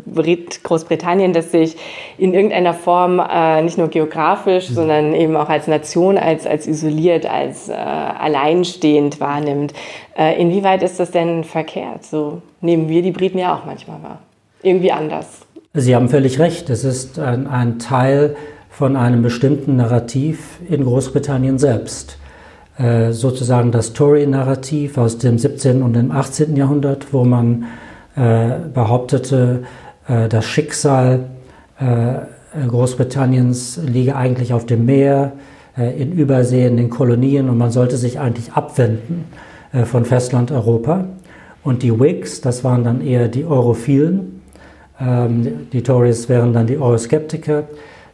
Großbritannien, 0.64 1.32
das 1.32 1.52
sich 1.52 1.76
in 2.18 2.34
irgendeiner 2.34 2.74
Form 2.74 3.20
äh, 3.20 3.62
nicht 3.62 3.78
nur 3.78 3.86
geografisch, 3.86 4.68
mhm. 4.70 4.74
sondern 4.74 5.14
eben 5.14 5.36
auch 5.36 5.48
als 5.48 5.68
Nation, 5.68 6.18
als, 6.18 6.44
als 6.44 6.66
isoliert, 6.66 7.24
als 7.24 7.68
äh, 7.68 7.74
alleinstehend 7.74 9.20
wahrnimmt. 9.20 9.74
Äh, 10.18 10.40
inwieweit 10.40 10.82
ist 10.82 10.98
das 10.98 11.12
denn 11.12 11.44
verkehrt? 11.44 12.04
So 12.04 12.42
nehmen 12.62 12.88
wir 12.88 13.02
die 13.02 13.12
Briten 13.12 13.38
ja 13.38 13.54
auch 13.54 13.64
manchmal 13.64 14.02
wahr. 14.02 14.18
Irgendwie 14.64 14.90
anders. 14.90 15.42
Sie 15.72 15.94
haben 15.94 16.08
völlig 16.08 16.40
recht. 16.40 16.68
Es 16.68 16.82
ist 16.82 17.20
ein, 17.20 17.46
ein 17.46 17.78
Teil 17.78 18.34
von 18.70 18.96
einem 18.96 19.22
bestimmten 19.22 19.76
Narrativ 19.76 20.58
in 20.68 20.82
Großbritannien 20.84 21.60
selbst. 21.60 22.18
Äh, 22.76 23.12
sozusagen 23.12 23.70
das 23.70 23.92
Tory-Narrativ 23.92 24.98
aus 24.98 25.18
dem 25.18 25.38
17. 25.38 25.82
und 25.82 25.92
dem 25.92 26.10
18. 26.10 26.56
Jahrhundert, 26.56 27.12
wo 27.12 27.24
man 27.24 27.66
äh, 28.16 28.50
behauptete, 28.72 29.62
äh, 30.08 30.28
das 30.28 30.44
Schicksal 30.44 31.26
äh, 31.78 32.66
Großbritanniens 32.66 33.80
liege 33.84 34.16
eigentlich 34.16 34.52
auf 34.52 34.66
dem 34.66 34.86
Meer, 34.86 35.34
äh, 35.78 36.00
in 36.00 36.12
Übersee, 36.12 36.66
in 36.66 36.76
den 36.76 36.90
Kolonien 36.90 37.48
und 37.48 37.58
man 37.58 37.70
sollte 37.70 37.96
sich 37.96 38.18
eigentlich 38.18 38.52
abwenden 38.52 39.24
von 39.86 40.04
Festlandeuropa. 40.04 41.06
Und 41.64 41.82
die 41.82 41.98
Whigs, 41.98 42.40
das 42.40 42.62
waren 42.62 42.84
dann 42.84 43.00
eher 43.00 43.26
die 43.26 43.44
Europhilen, 43.44 44.40
ähm, 45.00 45.68
die 45.72 45.82
Tories 45.82 46.28
wären 46.28 46.52
dann 46.52 46.68
die 46.68 46.78
Euroskeptiker, 46.78 47.64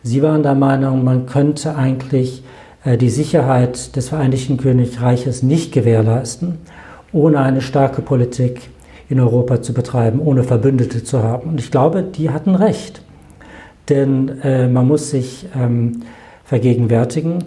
sie 0.02 0.22
waren 0.22 0.42
der 0.42 0.54
Meinung, 0.54 1.04
man 1.04 1.26
könnte 1.26 1.76
eigentlich 1.76 2.42
die 2.84 3.10
Sicherheit 3.10 3.94
des 3.96 4.08
Vereinigten 4.08 4.56
Königreiches 4.56 5.42
nicht 5.42 5.72
gewährleisten, 5.72 6.58
ohne 7.12 7.40
eine 7.40 7.60
starke 7.60 8.02
Politik 8.02 8.70
in 9.08 9.20
Europa 9.20 9.60
zu 9.60 9.74
betreiben, 9.74 10.20
ohne 10.20 10.44
Verbündete 10.44 11.02
zu 11.02 11.22
haben. 11.22 11.50
Und 11.50 11.60
ich 11.60 11.70
glaube, 11.70 12.02
die 12.02 12.30
hatten 12.30 12.54
recht. 12.54 13.02
Denn 13.88 14.40
äh, 14.42 14.68
man 14.68 14.86
muss 14.86 15.10
sich 15.10 15.46
ähm, 15.54 16.02
vergegenwärtigen, 16.44 17.44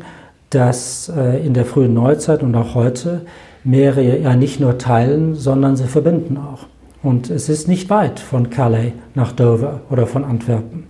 dass 0.49 1.09
äh, 1.09 1.43
in 1.43 1.53
der 1.53 1.65
frühen 1.65 1.93
Neuzeit 1.93 2.43
und 2.43 2.53
auch 2.55 2.75
heute 2.75 3.21
Meere 3.63 4.19
ja 4.19 4.35
nicht 4.35 4.59
nur 4.59 4.77
teilen, 4.77 5.35
sondern 5.35 5.77
sie 5.77 5.87
verbinden 5.87 6.37
auch. 6.37 6.67
Und 7.01 7.29
es 7.29 7.47
ist 7.47 7.69
nicht 7.69 7.89
weit 7.89 8.19
von 8.19 8.49
Calais 8.49 8.91
nach 9.15 9.31
Dover 9.31 9.81
oder 9.89 10.05
von 10.05 10.25
Antwerpen. 10.25 10.85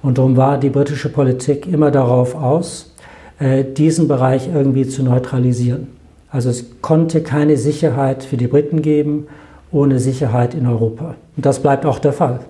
Und 0.00 0.18
darum 0.18 0.36
war 0.36 0.58
die 0.58 0.70
britische 0.70 1.08
Politik 1.08 1.66
immer 1.66 1.90
darauf 1.90 2.36
aus, 2.36 2.93
äh, 2.93 2.93
diesen 3.40 4.06
Bereich 4.06 4.48
irgendwie 4.52 4.86
zu 4.86 5.02
neutralisieren. 5.02 5.88
Also 6.30 6.50
es 6.50 6.80
konnte 6.82 7.22
keine 7.22 7.56
Sicherheit 7.56 8.22
für 8.22 8.36
die 8.36 8.46
Briten 8.46 8.80
geben 8.80 9.26
ohne 9.74 9.98
Sicherheit 9.98 10.54
in 10.54 10.66
Europa. 10.66 11.16
Und 11.36 11.44
das 11.44 11.60
bleibt 11.60 11.84
auch 11.84 11.98
der 11.98 12.12
Fall. 12.12 12.40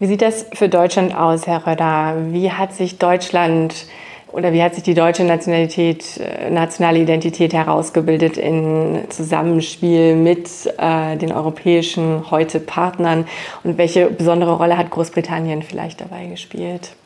Wie 0.00 0.06
sieht 0.06 0.20
das 0.20 0.46
für 0.52 0.68
Deutschland 0.68 1.14
aus, 1.16 1.46
Herr 1.46 1.66
Röder? 1.66 2.16
Wie 2.30 2.50
hat 2.50 2.74
sich 2.74 2.98
Deutschland 2.98 3.86
oder 4.32 4.52
wie 4.52 4.62
hat 4.62 4.74
sich 4.74 4.82
die 4.82 4.94
deutsche 4.94 5.24
Nationalität, 5.24 6.18
äh, 6.18 6.50
nationale 6.50 6.98
Identität 6.98 7.52
herausgebildet 7.52 8.38
im 8.38 9.02
Zusammenspiel 9.10 10.16
mit 10.16 10.48
äh, 10.78 11.16
den 11.16 11.32
europäischen 11.32 12.30
heute 12.30 12.58
Partnern 12.58 13.26
und 13.62 13.78
welche 13.78 14.06
besondere 14.06 14.56
Rolle 14.56 14.76
hat 14.76 14.90
Großbritannien 14.90 15.62
vielleicht 15.62 16.00
dabei 16.00 16.26
gespielt? 16.26 16.96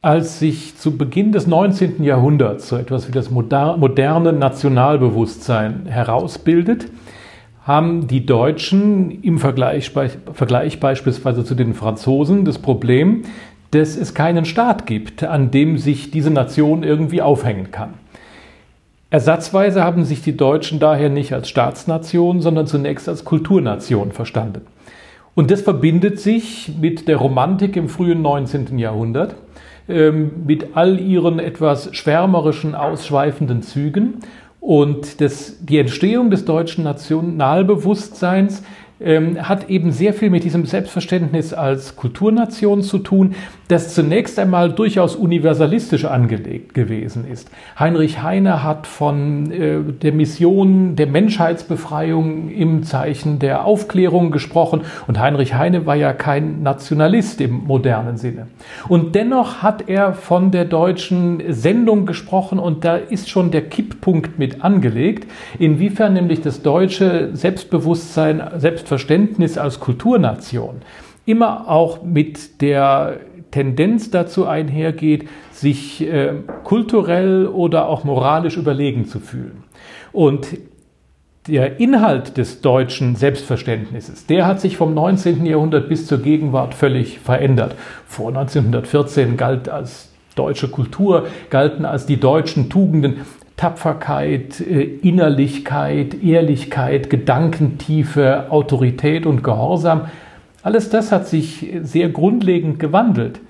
Als 0.00 0.38
sich 0.38 0.76
zu 0.76 0.96
Beginn 0.96 1.32
des 1.32 1.48
19. 1.48 2.04
Jahrhunderts 2.04 2.68
so 2.68 2.76
etwas 2.76 3.08
wie 3.08 3.12
das 3.12 3.30
moderne 3.30 4.32
Nationalbewusstsein 4.32 5.86
herausbildet, 5.86 6.86
haben 7.64 8.06
die 8.06 8.24
Deutschen 8.24 9.10
im 9.22 9.38
Vergleich, 9.40 9.90
Vergleich 9.90 10.78
beispielsweise 10.78 11.44
zu 11.44 11.56
den 11.56 11.74
Franzosen 11.74 12.44
das 12.44 12.60
Problem, 12.60 13.22
dass 13.72 13.96
es 13.96 14.14
keinen 14.14 14.44
Staat 14.44 14.86
gibt, 14.86 15.24
an 15.24 15.50
dem 15.50 15.78
sich 15.78 16.12
diese 16.12 16.30
Nation 16.30 16.84
irgendwie 16.84 17.20
aufhängen 17.20 17.72
kann. 17.72 17.94
Ersatzweise 19.10 19.82
haben 19.82 20.04
sich 20.04 20.22
die 20.22 20.36
Deutschen 20.36 20.78
daher 20.78 21.08
nicht 21.08 21.32
als 21.32 21.48
Staatsnation, 21.48 22.40
sondern 22.40 22.68
zunächst 22.68 23.08
als 23.08 23.24
Kulturnation 23.24 24.12
verstanden. 24.12 24.60
Und 25.34 25.50
das 25.50 25.62
verbindet 25.62 26.20
sich 26.20 26.70
mit 26.80 27.08
der 27.08 27.16
Romantik 27.16 27.74
im 27.74 27.88
frühen 27.88 28.22
19. 28.22 28.78
Jahrhundert 28.78 29.34
mit 29.88 30.76
all 30.76 31.00
ihren 31.00 31.38
etwas 31.38 31.94
schwärmerischen, 31.96 32.74
ausschweifenden 32.74 33.62
Zügen. 33.62 34.18
Und 34.60 35.20
das, 35.20 35.64
die 35.64 35.78
Entstehung 35.78 36.30
des 36.30 36.44
deutschen 36.44 36.84
Nationalbewusstseins 36.84 38.62
ähm, 39.00 39.48
hat 39.48 39.70
eben 39.70 39.92
sehr 39.92 40.12
viel 40.12 40.30
mit 40.30 40.44
diesem 40.44 40.66
Selbstverständnis 40.66 41.54
als 41.54 41.94
Kulturnation 41.94 42.82
zu 42.82 42.98
tun, 42.98 43.34
das 43.68 43.94
zunächst 43.94 44.38
einmal 44.38 44.72
durchaus 44.72 45.14
universalistisch 45.14 46.04
angelegt 46.04 46.74
gewesen 46.74 47.26
ist. 47.30 47.50
Heinrich 47.78 48.22
Heine 48.22 48.64
hat 48.64 48.86
von 48.86 49.52
äh, 49.52 49.80
der 49.80 50.12
Mission 50.12 50.96
der 50.96 51.06
Menschheitsbefreiung 51.06 52.50
im 52.50 52.82
Zeichen 52.82 53.38
der 53.38 53.64
Aufklärung 53.64 54.30
gesprochen 54.30 54.82
und 55.06 55.20
Heinrich 55.20 55.54
Heine 55.54 55.86
war 55.86 55.94
ja 55.94 56.12
kein 56.12 56.62
Nationalist 56.62 57.40
im 57.40 57.66
modernen 57.66 58.16
Sinne. 58.16 58.48
Und 58.88 59.14
dennoch 59.14 59.62
hat 59.62 59.88
er 59.88 60.14
von 60.14 60.50
der 60.50 60.64
deutschen 60.64 61.42
Sendung 61.48 62.06
gesprochen 62.06 62.58
und 62.58 62.84
da 62.84 62.96
ist 62.96 63.28
schon 63.30 63.50
der 63.50 63.62
Kipppunkt 63.62 64.38
mit 64.38 64.64
angelegt, 64.64 65.30
inwiefern 65.58 66.14
nämlich 66.14 66.40
das 66.40 66.62
deutsche 66.62 67.30
Selbstbewusstsein, 67.34 68.42
Selbstverständnis 68.56 68.87
als 69.58 69.80
Kulturnation 69.80 70.82
immer 71.28 71.68
auch 71.68 72.02
mit 72.02 72.62
der 72.62 73.20
Tendenz 73.50 74.10
dazu 74.10 74.46
einhergeht, 74.46 75.28
sich 75.52 76.00
äh, 76.02 76.32
kulturell 76.64 77.46
oder 77.46 77.88
auch 77.88 78.02
moralisch 78.04 78.56
überlegen 78.56 79.04
zu 79.04 79.20
fühlen. 79.20 79.64
Und 80.12 80.48
der 81.46 81.80
Inhalt 81.80 82.36
des 82.36 82.60
deutschen 82.60 83.14
Selbstverständnisses, 83.14 84.26
der 84.26 84.46
hat 84.46 84.60
sich 84.60 84.76
vom 84.76 84.94
19. 84.94 85.44
Jahrhundert 85.44 85.88
bis 85.88 86.06
zur 86.06 86.18
Gegenwart 86.18 86.74
völlig 86.74 87.18
verändert. 87.18 87.74
Vor 88.06 88.28
1914 88.28 89.36
galt 89.36 89.68
als 89.68 90.10
deutsche 90.34 90.68
Kultur, 90.68 91.26
galten 91.50 91.84
als 91.84 92.06
die 92.06 92.20
deutschen 92.20 92.70
Tugenden 92.70 93.22
Tapferkeit, 93.58 94.60
äh, 94.60 94.82
Innerlichkeit, 94.82 96.22
Ehrlichkeit, 96.22 97.10
Gedankentiefe, 97.10 98.50
Autorität 98.50 99.26
und 99.26 99.44
Gehorsam. 99.44 100.06
Alles 100.62 100.88
das 100.88 101.12
hat 101.12 101.28
sich 101.28 101.68
sehr 101.82 102.08
grundlegend 102.08 102.78
gewandelt. 102.78 103.40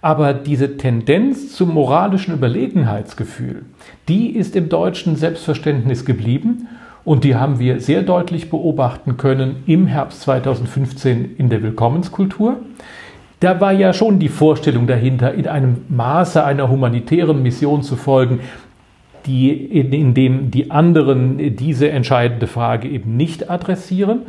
Aber 0.00 0.34
diese 0.34 0.76
Tendenz 0.76 1.56
zum 1.56 1.72
moralischen 1.72 2.34
Überlegenheitsgefühl, 2.34 3.64
die 4.06 4.36
ist 4.36 4.54
im 4.54 4.68
deutschen 4.68 5.16
Selbstverständnis 5.16 6.04
geblieben 6.04 6.68
und 7.04 7.24
die 7.24 7.36
haben 7.36 7.58
wir 7.58 7.80
sehr 7.80 8.02
deutlich 8.02 8.50
beobachten 8.50 9.16
können 9.16 9.62
im 9.66 9.86
Herbst 9.86 10.20
2015 10.22 11.36
in 11.38 11.48
der 11.48 11.62
Willkommenskultur. 11.62 12.58
Da 13.40 13.60
war 13.60 13.72
ja 13.72 13.92
schon 13.92 14.18
die 14.18 14.28
Vorstellung 14.28 14.86
dahinter, 14.86 15.34
in 15.34 15.46
einem 15.48 15.84
Maße 15.88 16.42
einer 16.42 16.70
humanitären 16.70 17.42
Mission 17.42 17.82
zu 17.82 17.96
folgen, 17.96 18.40
die, 19.26 19.50
in, 19.52 19.92
in 19.92 20.14
dem 20.14 20.50
die 20.50 20.70
anderen 20.70 21.56
diese 21.56 21.90
entscheidende 21.90 22.46
Frage 22.46 22.88
eben 22.88 23.16
nicht 23.16 23.50
adressieren, 23.50 24.22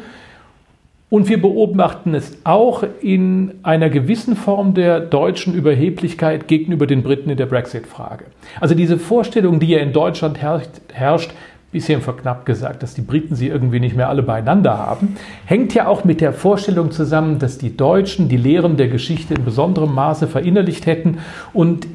und 1.08 1.30
wir 1.30 1.40
beobachten 1.40 2.16
es 2.16 2.40
auch 2.44 2.84
in 3.00 3.54
einer 3.62 3.90
gewissen 3.90 4.36
Form 4.36 4.74
der 4.74 5.00
deutschen 5.00 5.54
Überheblichkeit 5.54 6.48
gegenüber 6.48 6.88
den 6.88 7.04
Briten 7.04 7.30
in 7.30 7.38
der 7.38 7.46
Brexit-Frage. 7.46 8.26
Also 8.60 8.74
diese 8.74 8.98
Vorstellung, 8.98 9.60
die 9.60 9.68
ja 9.68 9.80
in 9.80 9.94
Deutschland 9.94 10.40
herrscht, 10.42 11.32
bisschen 11.72 12.02
verknappt 12.02 12.46
gesagt, 12.46 12.84
dass 12.84 12.94
die 12.94 13.02
Briten 13.02 13.36
sie 13.36 13.50
irgendwie 13.50 13.82
nicht 13.82 13.98
mehr 13.98 14.08
alle 14.08 14.24
beieinander 14.24 14.78
haben, 14.78 15.18
hängt 15.46 15.74
ja 15.74 15.88
auch 15.88 16.06
mit 16.06 16.22
der 16.22 16.32
Vorstellung 16.32 16.92
zusammen, 16.92 17.38
dass 17.38 17.58
die 17.58 17.76
Deutschen 17.76 18.30
die 18.30 18.38
Lehren 18.38 18.78
der 18.78 18.88
Geschichte 18.88 19.34
in 19.34 19.44
besonderem 19.44 19.94
Maße 19.94 20.28
verinnerlicht 20.28 20.86
hätten 20.86 21.18
und 21.52 21.86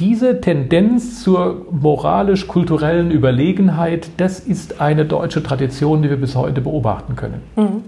diese 0.00 0.40
Tendenz 0.40 1.22
zur 1.22 1.66
moralisch-kulturellen 1.70 3.10
Überlegenheit, 3.10 4.08
das 4.16 4.40
ist 4.40 4.80
eine 4.80 5.04
deutsche 5.04 5.42
Tradition, 5.42 6.02
die 6.02 6.08
wir 6.08 6.16
bis 6.16 6.34
heute 6.34 6.62
beobachten 6.62 7.14
können. 7.14 7.42
Mhm. 7.56 7.84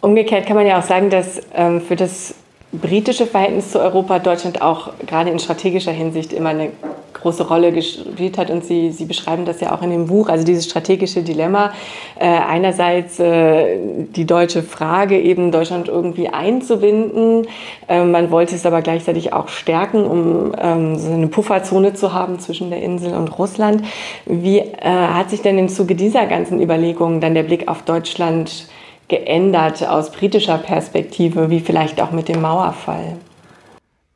Umgekehrt 0.00 0.46
kann 0.46 0.56
man 0.56 0.66
ja 0.66 0.78
auch 0.78 0.84
sagen, 0.84 1.10
dass 1.10 1.40
ähm, 1.54 1.80
für 1.80 1.96
das 1.96 2.34
britische 2.72 3.26
Verhältnis 3.26 3.72
zu 3.72 3.80
Europa 3.80 4.18
Deutschland 4.18 4.60
auch 4.60 4.90
gerade 5.06 5.30
in 5.30 5.38
strategischer 5.38 5.92
Hinsicht 5.92 6.32
immer 6.32 6.50
eine 6.50 6.70
große 7.14 7.48
Rolle 7.48 7.72
gespielt 7.72 8.38
hat 8.38 8.50
und 8.50 8.64
Sie, 8.64 8.90
Sie 8.90 9.04
beschreiben 9.04 9.44
das 9.44 9.60
ja 9.60 9.74
auch 9.74 9.82
in 9.82 9.90
dem 9.90 10.06
Buch, 10.06 10.28
also 10.28 10.44
dieses 10.44 10.66
strategische 10.66 11.22
Dilemma. 11.22 11.72
Äh, 12.18 12.26
einerseits 12.26 13.18
äh, 13.18 13.78
die 14.14 14.24
deutsche 14.24 14.62
Frage, 14.62 15.18
eben 15.18 15.50
Deutschland 15.50 15.88
irgendwie 15.88 16.28
einzubinden. 16.28 17.46
Äh, 17.88 18.04
man 18.04 18.30
wollte 18.30 18.54
es 18.54 18.66
aber 18.66 18.82
gleichzeitig 18.82 19.32
auch 19.32 19.48
stärken, 19.48 20.04
um 20.04 20.52
ähm, 20.60 20.96
so 20.96 21.12
eine 21.12 21.26
Pufferzone 21.26 21.94
zu 21.94 22.12
haben 22.12 22.38
zwischen 22.38 22.70
der 22.70 22.82
Insel 22.82 23.14
und 23.14 23.36
Russland. 23.38 23.82
Wie 24.26 24.58
äh, 24.58 24.74
hat 24.82 25.30
sich 25.30 25.42
denn 25.42 25.58
im 25.58 25.68
Zuge 25.68 25.94
dieser 25.94 26.26
ganzen 26.26 26.60
Überlegungen 26.62 27.20
dann 27.20 27.34
der 27.34 27.42
Blick 27.42 27.68
auf 27.68 27.82
Deutschland 27.82 28.68
geändert 29.08 29.86
aus 29.86 30.12
britischer 30.12 30.58
Perspektive, 30.58 31.50
wie 31.50 31.60
vielleicht 31.60 32.00
auch 32.00 32.12
mit 32.12 32.28
dem 32.28 32.42
Mauerfall? 32.42 33.16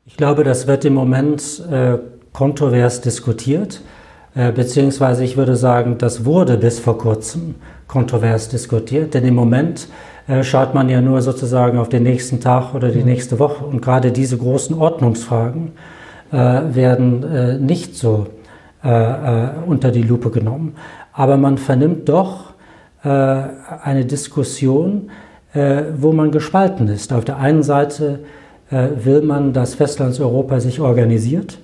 Ich 0.05 0.17
glaube, 0.17 0.43
das 0.43 0.67
wird 0.67 0.85
im 0.85 0.93
Moment 0.93 1.63
äh, 1.71 1.97
kontrovers 2.31 3.01
diskutiert, 3.01 3.81
äh, 4.35 4.51
beziehungsweise 4.51 5.23
ich 5.23 5.37
würde 5.37 5.55
sagen, 5.55 5.97
das 5.97 6.25
wurde 6.25 6.57
bis 6.57 6.79
vor 6.79 6.97
kurzem 6.97 7.55
kontrovers 7.87 8.49
diskutiert, 8.49 9.13
denn 9.13 9.25
im 9.25 9.35
Moment 9.35 9.87
äh, 10.27 10.43
schaut 10.43 10.73
man 10.73 10.89
ja 10.89 11.01
nur 11.01 11.21
sozusagen 11.21 11.77
auf 11.77 11.89
den 11.89 12.03
nächsten 12.03 12.39
Tag 12.39 12.73
oder 12.73 12.89
die 12.89 12.99
mhm. 12.99 13.05
nächste 13.05 13.39
Woche 13.39 13.65
und 13.65 13.81
gerade 13.81 14.11
diese 14.11 14.37
großen 14.37 14.77
Ordnungsfragen 14.77 15.73
äh, 16.31 16.35
werden 16.35 17.23
äh, 17.23 17.57
nicht 17.57 17.95
so 17.95 18.27
äh, 18.83 19.49
unter 19.65 19.91
die 19.91 20.01
Lupe 20.01 20.29
genommen. 20.29 20.75
Aber 21.13 21.37
man 21.37 21.57
vernimmt 21.57 22.09
doch 22.09 22.52
eine 23.03 24.05
Diskussion, 24.05 25.11
wo 25.53 26.13
man 26.13 26.31
gespalten 26.31 26.87
ist. 26.87 27.11
Auf 27.11 27.25
der 27.25 27.37
einen 27.37 27.63
Seite 27.63 28.19
äh, 28.73 29.05
will 29.05 29.21
man, 29.21 29.53
dass 29.53 29.75
Festlandseuropa 29.75 30.59
sich 30.59 30.79
organisiert, 30.79 31.59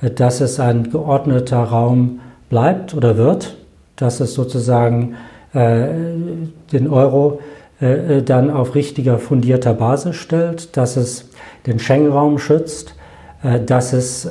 äh, 0.00 0.10
dass 0.10 0.40
es 0.40 0.58
ein 0.58 0.90
geordneter 0.90 1.58
Raum 1.58 2.20
bleibt 2.48 2.94
oder 2.94 3.18
wird, 3.18 3.56
dass 3.96 4.20
es 4.20 4.32
sozusagen 4.34 5.16
äh, 5.52 5.88
den 6.72 6.88
Euro 6.88 7.40
dann 7.78 8.48
auf 8.48 8.74
richtiger, 8.74 9.18
fundierter 9.18 9.74
Basis 9.74 10.16
stellt, 10.16 10.78
dass 10.78 10.96
es 10.96 11.28
den 11.66 11.78
Schengen-Raum 11.78 12.38
schützt, 12.38 12.94
dass 13.66 13.92
es 13.92 14.26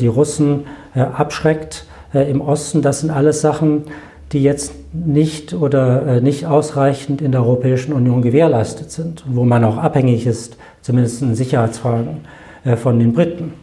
die 0.00 0.06
Russen 0.08 0.64
abschreckt 0.92 1.86
im 2.12 2.40
Osten. 2.40 2.82
Das 2.82 2.98
sind 2.98 3.12
alles 3.12 3.40
Sachen, 3.40 3.84
die 4.32 4.42
jetzt 4.42 4.72
nicht 4.92 5.54
oder 5.54 6.20
nicht 6.20 6.46
ausreichend 6.46 7.20
in 7.20 7.32
der 7.32 7.42
Europäischen 7.42 7.92
Union 7.92 8.22
gewährleistet 8.22 8.90
sind, 8.90 9.24
wo 9.26 9.44
man 9.44 9.64
auch 9.64 9.76
abhängig 9.76 10.26
ist 10.26 10.56
zumindest 10.82 11.22
in 11.22 11.34
Sicherheitsfragen, 11.34 12.20
äh, 12.64 12.76
von 12.76 12.98
den 12.98 13.14
Briten. 13.14 13.54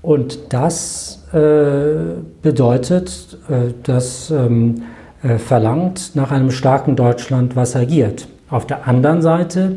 Und 0.00 0.52
das 0.52 1.24
äh, 1.32 1.38
bedeutet, 2.42 3.38
äh, 3.48 3.72
das 3.84 4.30
ähm, 4.30 4.82
verlangt 5.38 6.16
nach 6.16 6.32
einem 6.32 6.50
starken 6.50 6.96
Deutschland, 6.96 7.54
was 7.54 7.76
agiert. 7.76 8.26
Auf 8.50 8.66
der 8.66 8.88
anderen 8.88 9.22
Seite 9.22 9.76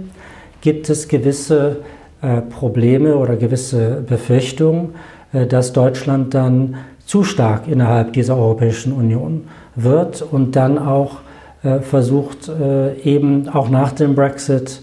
gibt 0.61 0.89
es 0.89 1.07
gewisse 1.07 1.81
Probleme 2.49 3.15
oder 3.15 3.35
gewisse 3.35 4.01
Befürchtungen, 4.07 4.95
dass 5.49 5.71
Deutschland 5.71 6.33
dann 6.33 6.77
zu 7.05 7.23
stark 7.23 7.67
innerhalb 7.67 8.13
dieser 8.13 8.37
Europäischen 8.37 8.93
Union 8.93 9.47
wird 9.75 10.21
und 10.21 10.55
dann 10.55 10.77
auch 10.77 11.17
versucht, 11.81 12.51
eben 13.03 13.49
auch 13.49 13.69
nach 13.69 13.91
dem 13.91 14.13
Brexit 14.13 14.81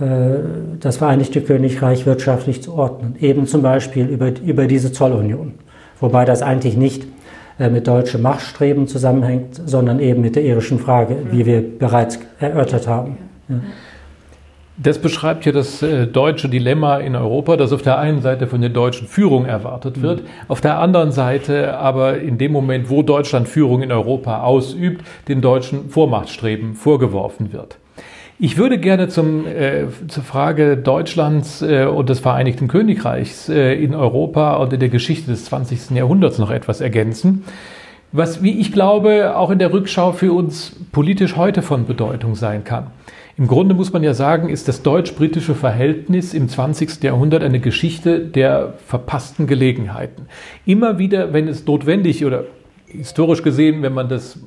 äh, 0.00 0.38
das 0.80 0.96
Vereinigte 0.96 1.42
Königreich 1.42 2.06
wirtschaftlich 2.06 2.62
zu 2.62 2.74
ordnen. 2.74 3.16
Eben 3.20 3.46
zum 3.46 3.60
Beispiel 3.62 4.06
über, 4.06 4.32
über 4.40 4.66
diese 4.66 4.92
Zollunion. 4.92 5.54
Wobei 6.00 6.24
das 6.24 6.40
eigentlich 6.40 6.76
nicht 6.76 7.06
äh, 7.58 7.68
mit 7.68 7.86
deutschem 7.86 8.22
Machtstreben 8.22 8.86
zusammenhängt, 8.86 9.60
sondern 9.66 10.00
eben 10.00 10.22
mit 10.22 10.36
der 10.36 10.44
irischen 10.44 10.78
Frage, 10.78 11.16
wie 11.30 11.44
wir 11.44 11.62
bereits 11.78 12.18
erörtert 12.38 12.88
haben. 12.88 13.18
Ja. 13.48 13.56
Das 14.82 14.98
beschreibt 14.98 15.44
ja 15.44 15.52
das 15.52 15.82
äh, 15.82 16.06
deutsche 16.06 16.48
Dilemma 16.48 16.96
in 16.96 17.14
Europa, 17.14 17.58
das 17.58 17.72
auf 17.72 17.82
der 17.82 17.98
einen 17.98 18.22
Seite 18.22 18.46
von 18.46 18.62
der 18.62 18.70
deutschen 18.70 19.06
Führung 19.06 19.44
erwartet 19.44 20.00
wird, 20.00 20.22
mhm. 20.22 20.28
auf 20.48 20.62
der 20.62 20.78
anderen 20.78 21.12
Seite 21.12 21.76
aber 21.76 22.18
in 22.18 22.38
dem 22.38 22.52
Moment, 22.52 22.88
wo 22.88 23.02
Deutschland 23.02 23.46
Führung 23.46 23.82
in 23.82 23.92
Europa 23.92 24.42
ausübt, 24.42 25.04
den 25.28 25.42
deutschen 25.42 25.90
Vormachtstreben 25.90 26.74
vorgeworfen 26.74 27.52
wird. 27.52 27.76
Ich 28.38 28.56
würde 28.56 28.78
gerne 28.78 29.08
zum, 29.08 29.46
äh, 29.46 29.84
zur 30.08 30.22
Frage 30.22 30.78
Deutschlands 30.78 31.60
äh, 31.60 31.84
und 31.84 32.08
des 32.08 32.20
Vereinigten 32.20 32.66
Königreichs 32.66 33.50
äh, 33.50 33.74
in 33.74 33.94
Europa 33.94 34.56
und 34.56 34.72
in 34.72 34.80
der 34.80 34.88
Geschichte 34.88 35.30
des 35.30 35.44
20. 35.44 35.90
Jahrhunderts 35.90 36.38
noch 36.38 36.50
etwas 36.50 36.80
ergänzen, 36.80 37.44
was, 38.12 38.42
wie 38.42 38.58
ich 38.58 38.72
glaube, 38.72 39.36
auch 39.36 39.50
in 39.50 39.58
der 39.58 39.74
Rückschau 39.74 40.12
für 40.12 40.32
uns 40.32 40.74
politisch 40.90 41.36
heute 41.36 41.60
von 41.60 41.84
Bedeutung 41.84 42.34
sein 42.34 42.64
kann. 42.64 42.86
Im 43.40 43.46
Grunde 43.46 43.74
muss 43.74 43.90
man 43.90 44.02
ja 44.02 44.12
sagen, 44.12 44.50
ist 44.50 44.68
das 44.68 44.82
deutsch-britische 44.82 45.54
Verhältnis 45.54 46.34
im 46.34 46.50
20. 46.50 47.02
Jahrhundert 47.02 47.42
eine 47.42 47.58
Geschichte 47.58 48.20
der 48.20 48.74
verpassten 48.84 49.46
Gelegenheiten. 49.46 50.26
Immer 50.66 50.98
wieder, 50.98 51.32
wenn 51.32 51.48
es 51.48 51.64
notwendig 51.64 52.26
oder 52.26 52.44
historisch 52.86 53.42
gesehen, 53.42 53.80
wenn 53.80 53.94
man 53.94 54.10
das 54.10 54.38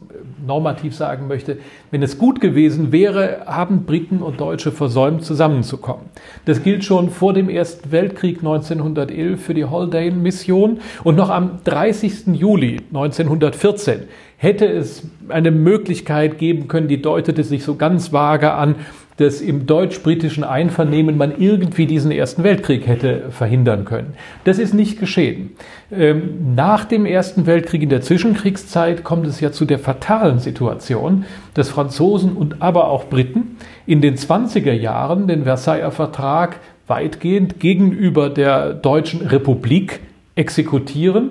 normativ 0.45 0.95
sagen 0.95 1.27
möchte, 1.27 1.57
wenn 1.89 2.03
es 2.03 2.19
gut 2.19 2.39
gewesen 2.39 2.91
wäre, 2.91 3.47
haben 3.47 3.85
Briten 3.85 4.21
und 4.21 4.39
Deutsche 4.39 4.71
versäumt, 4.71 5.23
zusammenzukommen. 5.23 6.05
Das 6.45 6.61
gilt 6.61 6.83
schon 6.83 7.09
vor 7.09 7.33
dem 7.33 7.49
Ersten 7.49 7.91
Weltkrieg 7.91 8.39
1911 8.39 9.41
für 9.41 9.55
die 9.55 9.65
Haldane-Mission 9.65 10.81
und 11.03 11.15
noch 11.15 11.31
am 11.31 11.61
30. 11.63 12.27
Juli 12.33 12.81
1914 12.93 14.01
hätte 14.37 14.65
es 14.65 15.07
eine 15.29 15.51
Möglichkeit 15.51 16.37
geben 16.37 16.67
können, 16.67 16.87
die 16.87 17.01
deutete 17.01 17.43
sich 17.43 17.63
so 17.63 17.75
ganz 17.75 18.11
vage 18.11 18.53
an, 18.53 18.75
dass 19.17 19.41
im 19.41 19.65
deutsch-britischen 19.65 20.43
Einvernehmen 20.43 21.17
man 21.17 21.33
irgendwie 21.37 21.85
diesen 21.85 22.11
Ersten 22.11 22.43
Weltkrieg 22.43 22.87
hätte 22.87 23.29
verhindern 23.29 23.85
können. 23.85 24.13
Das 24.43 24.57
ist 24.57 24.73
nicht 24.73 24.99
geschehen. 24.99 25.51
Ähm, 25.91 26.55
nach 26.55 26.85
dem 26.85 27.05
Ersten 27.05 27.45
Weltkrieg 27.45 27.83
in 27.83 27.89
der 27.89 28.01
Zwischenkriegszeit 28.01 29.03
kommt 29.03 29.27
es 29.27 29.39
ja 29.39 29.51
zu 29.51 29.65
der 29.65 29.79
fatalen 29.79 30.39
Situation, 30.39 31.25
dass 31.53 31.69
Franzosen 31.69 32.33
und 32.33 32.61
aber 32.61 32.89
auch 32.89 33.05
Briten 33.05 33.57
in 33.85 34.01
den 34.01 34.15
20er 34.15 34.73
Jahren 34.73 35.27
den 35.27 35.43
Versailler 35.43 35.91
Vertrag 35.91 36.59
weitgehend 36.87 37.59
gegenüber 37.59 38.29
der 38.29 38.73
Deutschen 38.73 39.21
Republik 39.21 39.99
exekutieren 40.35 41.29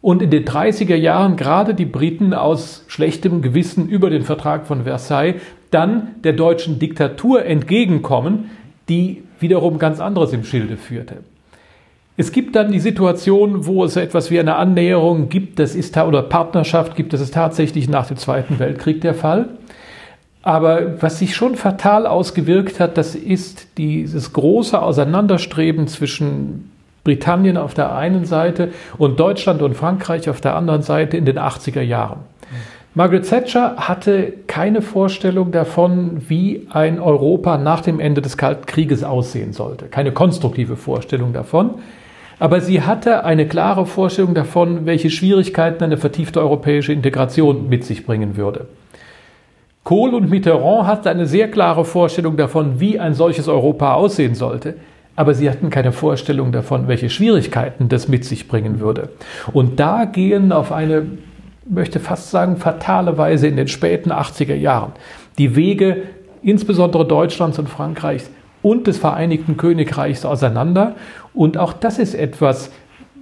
und 0.00 0.22
in 0.22 0.30
den 0.30 0.44
30er 0.44 0.94
Jahren 0.94 1.36
gerade 1.36 1.74
die 1.74 1.84
Briten 1.84 2.34
aus 2.34 2.84
schlechtem 2.88 3.42
Gewissen 3.42 3.88
über 3.88 4.10
den 4.10 4.22
Vertrag 4.22 4.66
von 4.66 4.84
Versailles 4.84 5.40
dann 5.70 6.14
der 6.22 6.32
deutschen 6.32 6.78
Diktatur 6.78 7.44
entgegenkommen, 7.44 8.50
die 8.88 9.24
wiederum 9.40 9.78
ganz 9.78 10.00
anderes 10.00 10.32
im 10.32 10.44
Schilde 10.44 10.76
führte. 10.76 11.18
Es 12.16 12.32
gibt 12.32 12.56
dann 12.56 12.72
die 12.72 12.80
Situation, 12.80 13.66
wo 13.66 13.84
es 13.84 13.94
etwas 13.96 14.30
wie 14.30 14.40
eine 14.40 14.56
Annäherung 14.56 15.28
gibt, 15.28 15.58
das 15.58 15.74
ist 15.74 15.96
oder 15.96 16.22
Partnerschaft 16.22 16.96
gibt, 16.96 17.12
das 17.12 17.20
ist 17.20 17.34
tatsächlich 17.34 17.88
nach 17.88 18.06
dem 18.08 18.16
Zweiten 18.16 18.58
Weltkrieg 18.58 19.00
der 19.00 19.14
Fall. 19.14 19.50
Aber 20.42 21.00
was 21.02 21.18
sich 21.18 21.36
schon 21.36 21.56
fatal 21.56 22.06
ausgewirkt 22.06 22.80
hat, 22.80 22.96
das 22.96 23.14
ist 23.14 23.78
dieses 23.78 24.32
große 24.32 24.80
Auseinanderstreben 24.80 25.86
zwischen 25.86 26.70
Britannien 27.04 27.56
auf 27.56 27.74
der 27.74 27.94
einen 27.94 28.24
Seite 28.24 28.70
und 28.98 29.18
Deutschland 29.18 29.62
und 29.62 29.74
Frankreich 29.74 30.28
auf 30.28 30.40
der 30.40 30.56
anderen 30.56 30.82
Seite 30.82 31.16
in 31.16 31.24
den 31.24 31.38
80er 31.38 31.80
Jahren. 31.80 32.20
Margaret 32.94 33.28
Thatcher 33.28 33.76
hatte 33.76 34.32
keine 34.46 34.82
Vorstellung 34.82 35.52
davon, 35.52 36.22
wie 36.28 36.66
ein 36.70 36.98
Europa 36.98 37.56
nach 37.56 37.80
dem 37.80 38.00
Ende 38.00 38.22
des 38.22 38.36
Kalten 38.36 38.66
Krieges 38.66 39.04
aussehen 39.04 39.52
sollte. 39.52 39.86
Keine 39.86 40.10
konstruktive 40.10 40.76
Vorstellung 40.76 41.32
davon. 41.32 41.76
Aber 42.40 42.60
sie 42.60 42.82
hatte 42.82 43.24
eine 43.24 43.46
klare 43.46 43.86
Vorstellung 43.86 44.34
davon, 44.34 44.86
welche 44.86 45.10
Schwierigkeiten 45.10 45.84
eine 45.84 45.96
vertiefte 45.96 46.40
europäische 46.40 46.92
Integration 46.92 47.68
mit 47.68 47.84
sich 47.84 48.06
bringen 48.06 48.36
würde. 48.36 48.66
Kohl 49.84 50.14
und 50.14 50.28
Mitterrand 50.28 50.86
hatten 50.86 51.08
eine 51.08 51.26
sehr 51.26 51.50
klare 51.50 51.84
Vorstellung 51.84 52.36
davon, 52.36 52.80
wie 52.80 52.98
ein 52.98 53.14
solches 53.14 53.48
Europa 53.48 53.94
aussehen 53.94 54.34
sollte. 54.34 54.74
Aber 55.18 55.34
sie 55.34 55.50
hatten 55.50 55.68
keine 55.68 55.90
Vorstellung 55.90 56.52
davon, 56.52 56.86
welche 56.86 57.10
Schwierigkeiten 57.10 57.88
das 57.88 58.06
mit 58.06 58.24
sich 58.24 58.46
bringen 58.46 58.78
würde. 58.78 59.08
Und 59.52 59.80
da 59.80 60.04
gehen 60.04 60.52
auf 60.52 60.70
eine 60.70 61.06
möchte 61.68 61.98
fast 61.98 62.30
sagen, 62.30 62.56
fatale 62.56 63.18
Weise 63.18 63.48
in 63.48 63.56
den 63.56 63.66
späten 63.66 64.12
80er 64.12 64.54
Jahren 64.54 64.92
die 65.36 65.56
Wege 65.56 66.04
insbesondere 66.40 67.04
Deutschlands 67.04 67.58
und 67.58 67.68
Frankreichs 67.68 68.30
und 68.62 68.86
des 68.86 68.98
Vereinigten 68.98 69.56
Königreichs 69.56 70.24
auseinander. 70.24 70.94
Und 71.34 71.58
auch 71.58 71.72
das 71.72 71.98
ist 71.98 72.14
etwas, 72.14 72.70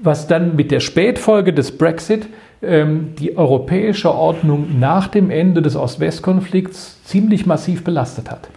was 0.03 0.27
dann 0.27 0.55
mit 0.55 0.73
der 0.73 0.81
Spätfolge 0.81 1.55
des 1.55 1.79
Brexit 1.79 2.27
ähm, 2.61 3.15
die 3.19 3.39
europäische 3.39 4.15
Ordnung 4.15 4.79
nach 4.79 5.09
dem 5.09 5.31
Ende 5.31 5.63
des 5.63 5.77
Ost-West-Konflikts 5.77 7.03
ziemlich 7.05 7.47
massiv 7.47 7.85
belastet 7.85 8.31
hat. 8.31 8.51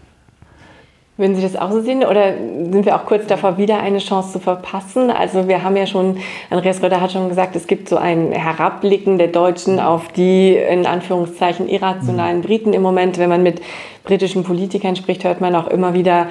Würden 1.19 1.36
Sie 1.36 1.41
das 1.41 1.58
auch 1.58 1.69
so 1.69 1.82
sehen 1.82 2.05
oder 2.05 2.34
sind 2.38 2.86
wir 2.86 2.95
auch 2.95 3.05
kurz 3.05 3.27
davor, 3.27 3.58
wieder 3.58 3.82
eine 3.82 3.97
Chance 3.97 4.32
zu 4.32 4.39
verpassen? 4.39 5.12
Also 5.12 5.49
wir 5.49 5.63
haben 5.63 5.75
ja 5.75 5.86
schon, 5.86 6.15
Andreas 6.49 6.82
Röder 6.82 7.01
hat 7.01 7.12
schon 7.12 7.27
gesagt, 7.27 7.58
es 7.58 7.67
gibt 7.67 7.89
so 7.89 7.97
ein 7.97 8.32
Herabblicken 8.32 9.17
der 9.17 9.27
Deutschen 9.27 9.82
auf 9.82 10.08
die 10.13 10.55
in 10.55 10.86
Anführungszeichen 10.86 11.67
irrationalen 11.67 12.38
mhm. 12.38 12.43
Briten 12.43 12.71
im 12.71 12.82
Moment. 12.82 13.17
Wenn 13.17 13.27
man 13.27 13.43
mit 13.43 13.62
britischen 14.05 14.45
Politikern 14.45 14.95
spricht, 14.95 15.25
hört 15.25 15.41
man 15.41 15.55
auch 15.55 15.67
immer 15.67 15.93
wieder 15.93 16.27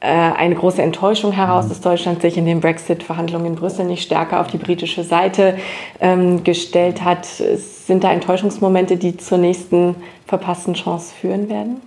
äh, 0.00 0.06
eine 0.06 0.54
große 0.54 0.80
Enttäuschung 0.80 1.32
heraus, 1.32 1.66
mhm. 1.66 1.68
dass 1.68 1.82
Deutschland 1.82 2.22
sich 2.22 2.38
in 2.38 2.46
den 2.46 2.60
Brexit-Verhandlungen 2.60 3.44
in 3.44 3.54
Brüssel 3.56 3.84
nicht 3.84 4.04
stärker 4.04 4.40
auf 4.40 4.46
die 4.46 4.56
britische 4.56 5.04
Seite 5.04 5.58
ähm, 6.00 6.44
gestellt 6.44 7.04
hat. 7.04 7.26
Sind 7.26 8.04
da 8.04 8.10
Enttäuschungsmomente, 8.10 8.96
die 8.96 9.18
zur 9.18 9.36
nächsten 9.36 9.96
verpassten 10.26 10.72
Chance 10.72 11.12
führen 11.14 11.50
werden? 11.50 11.82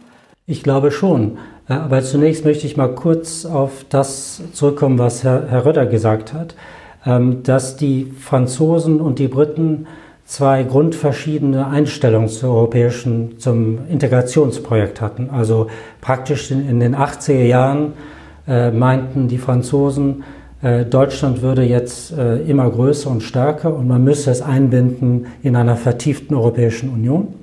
Ich 0.45 0.61
glaube 0.61 0.91
schon. 0.91 1.39
Aber 1.67 2.01
zunächst 2.01 2.43
möchte 2.43 2.67
ich 2.67 2.75
mal 2.75 2.93
kurz 2.93 3.45
auf 3.45 3.85
das 3.89 4.41
zurückkommen, 4.51 4.99
was 4.99 5.23
Herr, 5.23 5.47
Herr 5.49 5.65
Röder 5.65 5.85
gesagt 5.85 6.33
hat, 6.33 6.55
ähm, 7.05 7.43
dass 7.43 7.77
die 7.77 8.11
Franzosen 8.19 8.99
und 8.99 9.19
die 9.19 9.29
Briten 9.29 9.87
zwei 10.25 10.63
grundverschiedene 10.63 11.67
Einstellungen 11.67 12.29
zum 12.29 12.49
europäischen, 12.49 13.39
zum 13.39 13.79
Integrationsprojekt 13.89 15.01
hatten. 15.01 15.29
Also 15.29 15.67
praktisch 16.01 16.51
in, 16.51 16.67
in 16.69 16.79
den 16.79 16.95
80er 16.95 17.43
Jahren 17.43 17.93
äh, 18.47 18.71
meinten 18.71 19.27
die 19.27 19.37
Franzosen, 19.37 20.23
äh, 20.61 20.85
Deutschland 20.85 21.41
würde 21.41 21.63
jetzt 21.63 22.11
äh, 22.17 22.37
immer 22.41 22.69
größer 22.69 23.09
und 23.09 23.21
stärker 23.21 23.73
und 23.73 23.87
man 23.87 24.03
müsse 24.03 24.31
es 24.31 24.41
einbinden 24.41 25.27
in 25.43 25.55
einer 25.55 25.75
vertieften 25.75 26.35
Europäischen 26.35 26.89
Union. 26.89 27.35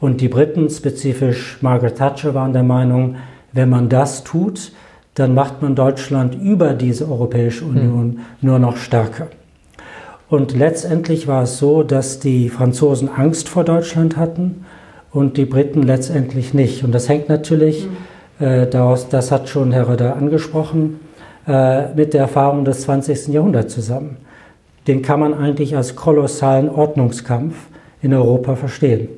Und 0.00 0.20
die 0.20 0.28
Briten, 0.28 0.68
spezifisch 0.70 1.58
Margaret 1.60 1.96
Thatcher, 1.96 2.34
waren 2.34 2.52
der 2.52 2.62
Meinung, 2.62 3.16
wenn 3.54 3.70
man 3.70 3.88
das 3.88 4.24
tut, 4.24 4.72
dann 5.14 5.34
macht 5.34 5.62
man 5.62 5.74
Deutschland 5.74 6.34
über 6.34 6.74
diese 6.74 7.08
Europäische 7.08 7.64
Union 7.64 8.06
mhm. 8.06 8.20
nur 8.42 8.58
noch 8.58 8.76
stärker. 8.76 9.28
Und 10.28 10.56
letztendlich 10.56 11.28
war 11.28 11.44
es 11.44 11.58
so, 11.58 11.84
dass 11.84 12.18
die 12.18 12.48
Franzosen 12.48 13.08
Angst 13.08 13.48
vor 13.48 13.62
Deutschland 13.64 14.16
hatten 14.16 14.64
und 15.12 15.36
die 15.36 15.44
Briten 15.44 15.82
letztendlich 15.84 16.52
nicht. 16.52 16.82
Und 16.82 16.92
das 16.92 17.08
hängt 17.08 17.28
natürlich 17.28 17.86
mhm. 18.40 18.44
äh, 18.44 18.66
daraus, 18.66 19.08
das 19.08 19.30
hat 19.30 19.48
schon 19.48 19.70
Herr 19.70 19.88
Röder 19.88 20.16
angesprochen, 20.16 20.98
äh, 21.46 21.94
mit 21.94 22.14
der 22.14 22.22
Erfahrung 22.22 22.64
des 22.64 22.82
20. 22.82 23.28
Jahrhunderts 23.28 23.74
zusammen. 23.74 24.16
Den 24.88 25.02
kann 25.02 25.20
man 25.20 25.32
eigentlich 25.32 25.76
als 25.76 25.94
kolossalen 25.94 26.68
Ordnungskampf 26.68 27.54
in 28.02 28.12
Europa 28.12 28.56
verstehen. 28.56 29.08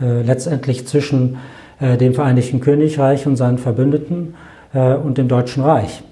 Äh, 0.00 0.22
letztendlich 0.22 0.86
zwischen 0.86 1.38
dem 1.80 2.14
Vereinigten 2.14 2.60
Königreich 2.60 3.26
und 3.26 3.36
seinen 3.36 3.58
Verbündeten 3.58 4.34
äh, 4.72 4.94
und 4.94 5.18
dem 5.18 5.28
Deutschen 5.28 5.62
Reich. 5.62 6.02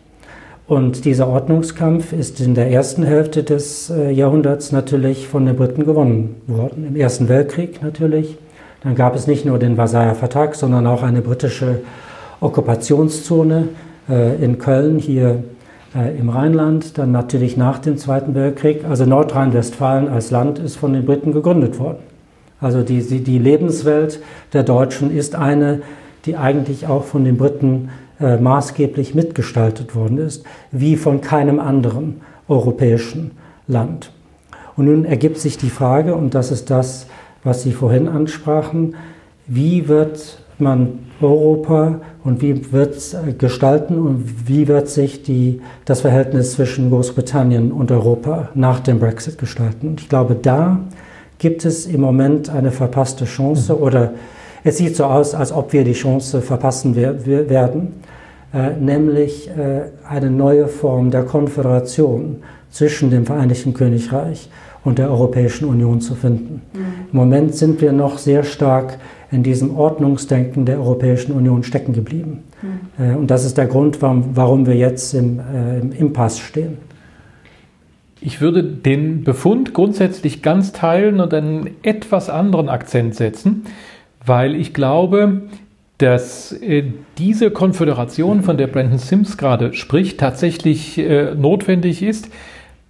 Und 0.66 1.04
dieser 1.04 1.28
Ordnungskampf 1.28 2.12
ist 2.12 2.40
in 2.40 2.54
der 2.54 2.70
ersten 2.70 3.02
Hälfte 3.02 3.42
des 3.42 3.90
äh, 3.90 4.10
Jahrhunderts 4.10 4.72
natürlich 4.72 5.28
von 5.28 5.44
den 5.44 5.56
Briten 5.56 5.84
gewonnen 5.84 6.36
worden. 6.46 6.86
Im 6.88 6.96
Ersten 6.96 7.28
Weltkrieg 7.28 7.82
natürlich. 7.82 8.38
Dann 8.82 8.94
gab 8.94 9.14
es 9.14 9.26
nicht 9.26 9.44
nur 9.44 9.58
den 9.58 9.76
Versailler 9.76 10.14
Vertrag, 10.14 10.54
sondern 10.54 10.86
auch 10.86 11.02
eine 11.02 11.22
britische 11.22 11.80
Okkupationszone 12.40 13.68
in 14.42 14.58
Köln, 14.58 14.98
hier 14.98 15.42
im 16.18 16.28
Rheinland. 16.28 16.98
Dann 16.98 17.10
natürlich 17.10 17.56
nach 17.56 17.78
dem 17.78 17.96
Zweiten 17.96 18.34
Weltkrieg. 18.34 18.84
Also 18.86 19.06
Nordrhein-Westfalen 19.06 20.08
als 20.08 20.30
Land 20.30 20.58
ist 20.58 20.76
von 20.76 20.92
den 20.92 21.06
Briten 21.06 21.32
gegründet 21.32 21.78
worden. 21.78 22.00
Also 22.64 22.82
die, 22.82 23.02
die 23.02 23.38
Lebenswelt 23.38 24.20
der 24.54 24.62
Deutschen 24.62 25.14
ist 25.14 25.34
eine, 25.34 25.82
die 26.24 26.34
eigentlich 26.38 26.86
auch 26.86 27.04
von 27.04 27.22
den 27.22 27.36
Briten 27.36 27.90
äh, 28.18 28.38
maßgeblich 28.38 29.14
mitgestaltet 29.14 29.94
worden 29.94 30.16
ist, 30.16 30.44
wie 30.72 30.96
von 30.96 31.20
keinem 31.20 31.60
anderen 31.60 32.22
europäischen 32.48 33.32
Land. 33.66 34.12
Und 34.76 34.86
nun 34.86 35.04
ergibt 35.04 35.36
sich 35.36 35.58
die 35.58 35.68
Frage, 35.68 36.14
und 36.14 36.34
das 36.34 36.50
ist 36.50 36.70
das, 36.70 37.06
was 37.42 37.62
Sie 37.62 37.72
vorhin 37.72 38.08
ansprachen, 38.08 38.94
wie 39.46 39.86
wird 39.86 40.38
man 40.58 41.00
Europa 41.20 42.00
und 42.24 42.40
wie 42.40 42.72
wird 42.72 42.96
es 42.96 43.12
äh, 43.12 43.34
gestalten 43.36 43.98
und 43.98 44.48
wie 44.48 44.68
wird 44.68 44.88
sich 44.88 45.22
die, 45.22 45.60
das 45.84 46.00
Verhältnis 46.00 46.52
zwischen 46.52 46.88
Großbritannien 46.88 47.72
und 47.72 47.92
Europa 47.92 48.48
nach 48.54 48.80
dem 48.80 49.00
Brexit 49.00 49.36
gestalten? 49.36 49.96
Ich 49.98 50.08
glaube, 50.08 50.34
da 50.34 50.80
gibt 51.38 51.64
es 51.64 51.86
im 51.86 52.00
Moment 52.00 52.50
eine 52.50 52.70
verpasste 52.70 53.24
Chance 53.24 53.78
oder 53.78 54.12
es 54.64 54.78
sieht 54.78 54.96
so 54.96 55.04
aus, 55.04 55.34
als 55.34 55.52
ob 55.52 55.74
wir 55.74 55.84
die 55.84 55.92
Chance 55.92 56.40
verpassen 56.40 56.96
werden, 56.96 57.92
äh, 58.54 58.70
nämlich 58.80 59.50
äh, 59.50 59.82
eine 60.08 60.30
neue 60.30 60.68
Form 60.68 61.10
der 61.10 61.24
Konföderation 61.24 62.36
zwischen 62.70 63.10
dem 63.10 63.26
Vereinigten 63.26 63.74
Königreich 63.74 64.48
und 64.82 64.98
der 64.98 65.10
Europäischen 65.10 65.66
Union 65.66 66.00
zu 66.00 66.14
finden. 66.14 66.62
Mhm. 66.72 66.80
Im 67.12 67.16
Moment 67.16 67.54
sind 67.54 67.82
wir 67.82 67.92
noch 67.92 68.16
sehr 68.16 68.42
stark 68.42 68.98
in 69.30 69.42
diesem 69.42 69.76
Ordnungsdenken 69.76 70.64
der 70.64 70.78
Europäischen 70.78 71.32
Union 71.32 71.62
stecken 71.62 71.92
geblieben. 71.92 72.44
Mhm. 72.62 73.04
Äh, 73.04 73.16
und 73.16 73.30
das 73.30 73.44
ist 73.44 73.58
der 73.58 73.66
Grund, 73.66 74.00
warum, 74.00 74.66
wir 74.66 74.76
jetzt 74.76 75.12
im, 75.12 75.40
im 75.82 75.92
Impasse 75.92 76.40
stehen. 76.40 76.78
Ich 78.26 78.40
würde 78.40 78.64
den 78.64 79.22
Befund 79.22 79.74
grundsätzlich 79.74 80.40
ganz 80.40 80.72
teilen 80.72 81.20
und 81.20 81.34
einen 81.34 81.76
etwas 81.82 82.30
anderen 82.30 82.70
Akzent 82.70 83.14
setzen, 83.14 83.66
weil 84.24 84.54
ich 84.54 84.72
glaube, 84.72 85.42
dass 85.98 86.50
äh, 86.52 86.84
diese 87.18 87.50
Konföderation, 87.50 88.42
von 88.42 88.56
der 88.56 88.68
Brandon 88.68 88.98
Sims 88.98 89.36
gerade 89.36 89.74
spricht, 89.74 90.18
tatsächlich 90.18 90.96
äh, 90.96 91.34
notwendig 91.34 92.02
ist. 92.02 92.30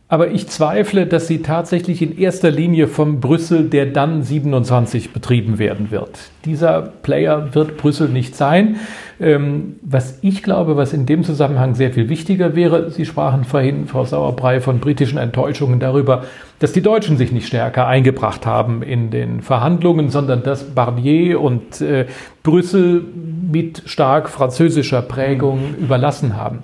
Aber 0.06 0.30
ich 0.30 0.48
zweifle, 0.48 1.06
dass 1.06 1.28
sie 1.28 1.40
tatsächlich 1.40 2.02
in 2.02 2.18
erster 2.18 2.50
Linie 2.50 2.88
vom 2.88 3.20
Brüssel 3.20 3.70
der 3.70 3.86
dann 3.86 4.22
27 4.22 5.14
betrieben 5.14 5.58
werden 5.58 5.90
wird. 5.90 6.30
Dieser 6.44 6.82
Player 6.82 7.54
wird 7.54 7.78
Brüssel 7.78 8.10
nicht 8.10 8.36
sein. 8.36 8.76
Ähm, 9.18 9.76
was 9.80 10.18
ich 10.20 10.42
glaube, 10.42 10.76
was 10.76 10.92
in 10.92 11.06
dem 11.06 11.24
Zusammenhang 11.24 11.74
sehr 11.74 11.92
viel 11.92 12.10
wichtiger 12.10 12.54
wäre, 12.54 12.90
Sie 12.90 13.06
sprachen 13.06 13.44
vorhin, 13.44 13.86
Frau 13.86 14.04
Sauerbrei, 14.04 14.60
von 14.60 14.78
britischen 14.78 15.16
Enttäuschungen 15.16 15.80
darüber, 15.80 16.24
dass 16.58 16.72
die 16.72 16.82
Deutschen 16.82 17.16
sich 17.16 17.32
nicht 17.32 17.46
stärker 17.46 17.86
eingebracht 17.86 18.44
haben 18.44 18.82
in 18.82 19.10
den 19.10 19.40
Verhandlungen, 19.40 20.10
sondern 20.10 20.42
dass 20.42 20.74
Barnier 20.74 21.40
und 21.40 21.80
äh, 21.80 22.06
Brüssel 22.42 23.02
mit 23.50 23.82
stark 23.86 24.28
französischer 24.28 25.00
Prägung 25.00 25.74
überlassen 25.80 26.36
haben. 26.36 26.62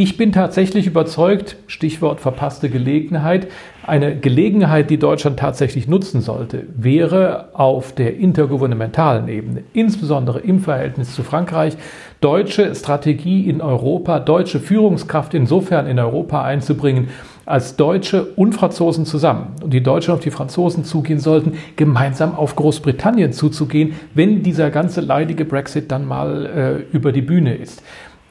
Ich 0.00 0.16
bin 0.16 0.30
tatsächlich 0.30 0.86
überzeugt, 0.86 1.56
Stichwort 1.66 2.20
verpasste 2.20 2.70
Gelegenheit, 2.70 3.48
eine 3.84 4.16
Gelegenheit, 4.16 4.90
die 4.90 4.96
Deutschland 4.96 5.40
tatsächlich 5.40 5.88
nutzen 5.88 6.20
sollte, 6.20 6.66
wäre 6.76 7.48
auf 7.54 7.96
der 7.96 8.16
intergouvernementalen 8.16 9.26
Ebene, 9.26 9.64
insbesondere 9.72 10.38
im 10.38 10.60
Verhältnis 10.60 11.16
zu 11.16 11.24
Frankreich, 11.24 11.76
deutsche 12.20 12.72
Strategie 12.76 13.50
in 13.50 13.60
Europa, 13.60 14.20
deutsche 14.20 14.60
Führungskraft 14.60 15.34
insofern 15.34 15.88
in 15.88 15.98
Europa 15.98 16.44
einzubringen, 16.44 17.08
als 17.44 17.74
Deutsche 17.74 18.24
und 18.36 18.52
Franzosen 18.52 19.04
zusammen 19.04 19.56
und 19.64 19.72
die 19.72 19.82
Deutschen 19.82 20.14
auf 20.14 20.20
die 20.20 20.30
Franzosen 20.30 20.84
zugehen 20.84 21.18
sollten, 21.18 21.54
gemeinsam 21.74 22.36
auf 22.36 22.54
Großbritannien 22.54 23.32
zuzugehen, 23.32 23.94
wenn 24.14 24.44
dieser 24.44 24.70
ganze 24.70 25.00
leidige 25.00 25.44
Brexit 25.44 25.90
dann 25.90 26.06
mal 26.06 26.46
äh, 26.46 26.96
über 26.96 27.10
die 27.10 27.22
Bühne 27.22 27.56
ist. 27.56 27.82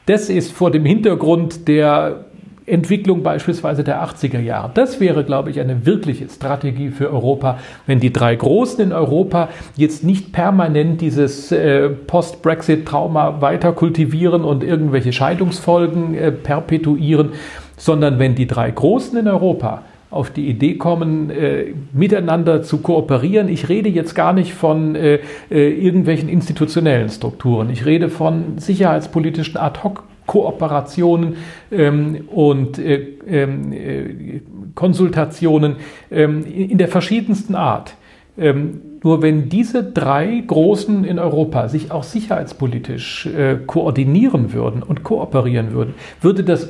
Das 0.08 0.30
ist 0.30 0.54
vor 0.54 0.72
dem 0.72 0.86
Hintergrund 0.86 1.68
der 1.68 2.26
Entwicklung 2.66 3.24
beispielsweise 3.24 3.84
der 3.84 4.02
80er 4.02 4.40
Jahre. 4.40 4.72
Das 4.74 5.02
wäre, 5.02 5.26
glaube 5.26 5.50
ich, 5.50 5.60
eine 5.60 5.86
wirkliche 5.86 6.30
Strategie 6.30 6.92
für 6.92 7.12
Europa, 7.12 7.60
wenn 7.88 8.00
die 8.00 8.14
drei 8.14 8.36
Großen 8.36 8.82
in 8.82 8.94
Europa 8.94 9.50
jetzt 9.76 10.06
nicht 10.06 10.32
permanent 10.32 11.02
dieses 11.02 11.52
äh, 11.52 11.90
Post-Brexit-Trauma 11.90 13.42
weiter 13.42 13.74
kultivieren 13.74 14.46
und 14.46 14.64
irgendwelche 14.64 15.12
Scheidungsfolgen 15.12 16.16
äh, 16.16 16.32
perpetuieren, 16.32 17.32
sondern 17.76 18.18
wenn 18.18 18.34
die 18.34 18.48
drei 18.48 18.72
Großen 18.72 19.18
in 19.18 19.28
Europa 19.28 19.84
auf 20.10 20.30
die 20.32 20.48
Idee 20.48 20.76
kommen, 20.76 21.30
äh, 21.30 21.74
miteinander 21.92 22.64
zu 22.64 22.78
kooperieren. 22.78 23.50
Ich 23.50 23.68
rede 23.68 23.90
jetzt 23.90 24.16
gar 24.16 24.34
nicht 24.34 24.54
von 24.54 24.96
äh, 24.96 25.20
äh, 25.52 25.70
irgendwelchen 25.70 26.30
institutionellen 26.30 27.10
Strukturen. 27.10 27.70
Ich 27.70 27.86
rede 27.86 28.10
von 28.10 28.58
sicherheitspolitischen 28.58 29.58
Ad-hoc-Kooperationen 29.58 31.36
ähm, 31.72 32.22
und 32.28 32.80
äh, 32.80 33.18
ähm, 33.28 33.74
äh, 33.74 34.42
Konsultationen 34.76 35.76
ähm, 36.10 36.46
in 36.46 36.78
der 36.78 36.88
verschiedensten 36.88 37.56
Art. 37.56 37.96
Ähm, 38.38 38.82
nur 39.04 39.22
wenn 39.22 39.50
diese 39.50 39.84
drei 39.84 40.44
Großen 40.46 41.04
in 41.04 41.20
Europa 41.20 41.68
sich 41.68 41.92
auch 41.92 42.04
sicherheitspolitisch 42.04 43.26
äh, 43.26 43.58
koordinieren 43.66 44.54
würden 44.54 44.84
und 44.84 45.04
kooperieren 45.04 45.74
würden, 45.74 45.96
würde 46.22 46.44
das 46.44 46.70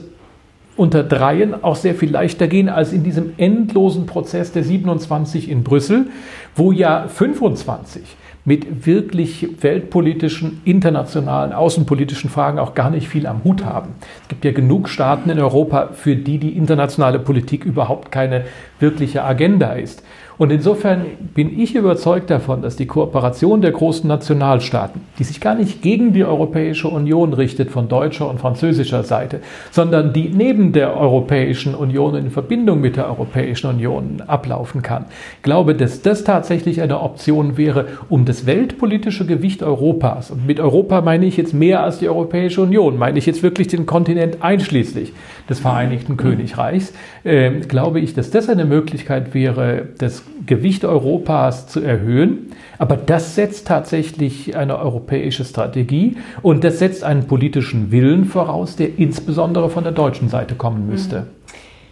unter 0.78 1.04
Dreien 1.04 1.64
auch 1.64 1.76
sehr 1.76 1.96
viel 1.96 2.12
leichter 2.12 2.48
gehen 2.48 2.70
als 2.70 2.94
in 2.94 3.04
diesem 3.04 3.34
endlosen 3.38 4.06
Prozess 4.06 4.52
der 4.52 4.64
27 4.64 5.50
in 5.50 5.64
Brüssel, 5.64 6.08
wo 6.56 6.72
ja 6.72 7.08
25 7.08 8.04
mit 8.48 8.86
wirklich 8.86 9.62
weltpolitischen, 9.62 10.62
internationalen, 10.64 11.52
außenpolitischen 11.52 12.30
Fragen 12.30 12.60
auch 12.60 12.76
gar 12.76 12.90
nicht 12.90 13.10
viel 13.10 13.28
am 13.28 13.44
Hut 13.44 13.66
haben. 13.66 13.96
Es 14.22 14.30
gibt 14.30 14.46
ja 14.46 14.54
genug 14.54 14.88
Staaten 14.88 15.30
in 15.30 15.38
Europa, 15.38 15.90
für 15.92 16.16
die 16.16 16.38
die 16.38 16.56
internationale 16.56 17.20
Politik 17.20 17.66
überhaupt 17.66 18.10
keine 18.10 18.46
wirkliche 18.80 19.26
Agenda 19.26 19.74
ist. 19.74 20.02
Und 20.38 20.52
insofern 20.52 21.06
bin 21.34 21.60
ich 21.60 21.76
überzeugt 21.76 22.30
davon, 22.30 22.62
dass 22.62 22.78
die 22.78 22.86
Kooperation 22.86 23.60
der 23.60 23.72
großen 23.72 24.08
Nationalstaaten, 24.08 25.02
die 25.20 25.24
sich 25.24 25.42
gar 25.42 25.56
nicht 25.56 25.82
gegen 25.82 26.14
die 26.14 26.24
Europäische 26.24 26.88
Union 26.88 27.34
richtet 27.34 27.72
von 27.72 27.88
deutscher 27.88 28.30
und 28.30 28.40
französischer 28.40 29.04
Seite, 29.04 29.40
sondern 29.72 30.14
die 30.14 30.30
neben 30.30 30.74
der 30.74 30.96
Europäischen 30.96 31.76
Union 31.76 32.16
in 32.16 32.32
Verbindung 32.32 32.82
mit 32.82 32.96
der 32.96 33.08
Europäischen 33.08 33.68
Union 33.68 34.22
ablaufen 34.26 34.82
kann, 34.82 35.06
glaube, 35.42 35.76
dass 35.76 36.02
das 36.02 36.24
tatsächlich 36.24 36.82
eine 36.82 37.02
Option 37.02 37.58
wäre, 37.58 37.86
um 38.10 38.26
das 38.26 38.46
weltpolitische 38.46 39.26
Gewicht 39.26 39.64
Europas, 39.64 40.32
und 40.32 40.46
mit 40.46 40.60
Europa 40.60 41.02
meine 41.02 41.26
ich 41.26 41.38
jetzt 41.38 41.54
mehr 41.54 41.84
als 41.84 42.00
die 42.00 42.10
Europäische 42.10 42.62
Union, 42.62 42.98
meine 42.98 43.18
ich 43.18 43.26
jetzt 43.26 43.44
wirklich 43.44 43.68
den 43.68 43.86
Kontinent 43.86 44.42
einschließlich 44.42 45.14
des 45.50 45.60
Vereinigten 45.60 46.18
Königreichs, 46.18 46.94
äh, 47.24 47.52
glaube 47.62 48.00
ich, 48.00 48.14
dass 48.14 48.30
das 48.32 48.50
eine 48.50 48.66
Möglichkeit 48.66 49.34
wäre, 49.34 49.88
das 49.98 50.24
Gewicht 50.46 50.86
Europas 50.86 51.68
zu 51.68 51.82
erhöhen. 51.82 52.52
Aber 52.78 52.98
das 52.98 53.36
setzt 53.36 53.68
tatsächlich 53.68 54.56
eine 54.56 54.78
europäische 54.80 55.44
Strategie 55.46 56.18
und 56.42 56.64
das 56.64 56.80
setzt 56.80 57.04
einen 57.04 57.28
politischen 57.28 57.92
Willen 57.92 58.26
voraus, 58.26 58.76
der 58.76 58.98
insbesondere 58.98 59.70
von 59.70 59.84
der 59.84 59.94
deutschen 59.94 60.30
Seite 60.30 60.56
kommen 60.56 60.88
müsste. 60.88 61.22
Mhm. 61.22 61.28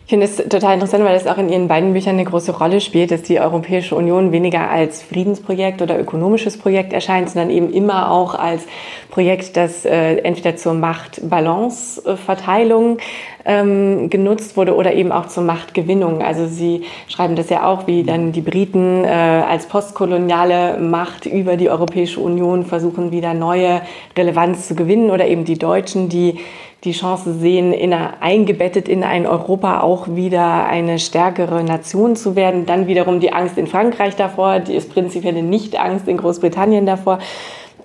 Ich 0.05 0.09
finde 0.09 0.27
es 0.27 0.35
total 0.35 0.75
interessant, 0.75 1.03
weil 1.03 1.15
es 1.15 1.25
auch 1.25 1.39
in 1.39 1.49
Ihren 1.49 1.67
beiden 1.67 1.93
Büchern 1.93 2.13
eine 2.13 2.25
große 2.25 2.55
Rolle 2.55 2.79
spielt, 2.79 3.09
dass 3.09 3.23
die 3.23 3.39
Europäische 3.39 3.95
Union 3.95 4.31
weniger 4.31 4.69
als 4.69 5.01
Friedensprojekt 5.01 5.81
oder 5.81 5.99
ökonomisches 5.99 6.59
Projekt 6.59 6.93
erscheint, 6.93 7.31
sondern 7.31 7.49
eben 7.49 7.73
immer 7.73 8.11
auch 8.11 8.35
als 8.35 8.61
Projekt, 9.09 9.57
das 9.57 9.83
äh, 9.83 10.17
entweder 10.17 10.57
zur 10.57 10.75
Machtbalanceverteilung 10.75 12.99
ähm, 13.45 14.11
genutzt 14.11 14.57
wurde 14.57 14.75
oder 14.75 14.93
eben 14.93 15.11
auch 15.11 15.25
zur 15.25 15.41
Machtgewinnung. 15.41 16.21
Also 16.21 16.45
Sie 16.45 16.83
schreiben 17.07 17.35
das 17.35 17.49
ja 17.49 17.65
auch, 17.65 17.87
wie 17.87 18.03
dann 18.03 18.31
die 18.31 18.41
Briten 18.41 19.05
äh, 19.05 19.07
als 19.07 19.65
postkoloniale 19.65 20.77
Macht 20.77 21.25
über 21.25 21.57
die 21.57 21.71
Europäische 21.71 22.19
Union 22.19 22.63
versuchen, 22.63 23.09
wieder 23.09 23.33
neue 23.33 23.81
Relevanz 24.15 24.67
zu 24.67 24.75
gewinnen 24.75 25.09
oder 25.09 25.27
eben 25.27 25.45
die 25.45 25.57
Deutschen, 25.57 26.09
die 26.09 26.37
die 26.85 26.93
Chance 26.93 27.33
sehen, 27.33 27.73
in 27.73 27.93
eine, 27.93 28.21
eingebettet 28.21 28.87
in 28.87 29.03
ein 29.03 29.25
Europa 29.25 29.81
auch 29.81 30.07
wieder 30.15 30.65
eine 30.65 30.99
stärkere 30.99 31.63
Nation 31.63 32.15
zu 32.15 32.35
werden. 32.35 32.65
Dann 32.65 32.87
wiederum 32.87 33.19
die 33.19 33.33
Angst 33.33 33.57
in 33.57 33.67
Frankreich 33.67 34.15
davor, 34.15 34.59
die 34.59 34.75
ist 34.75 34.93
prinzipiell 34.93 35.41
nicht 35.41 35.79
Angst 35.79 36.07
in 36.07 36.17
Großbritannien 36.17 36.85
davor. 36.85 37.19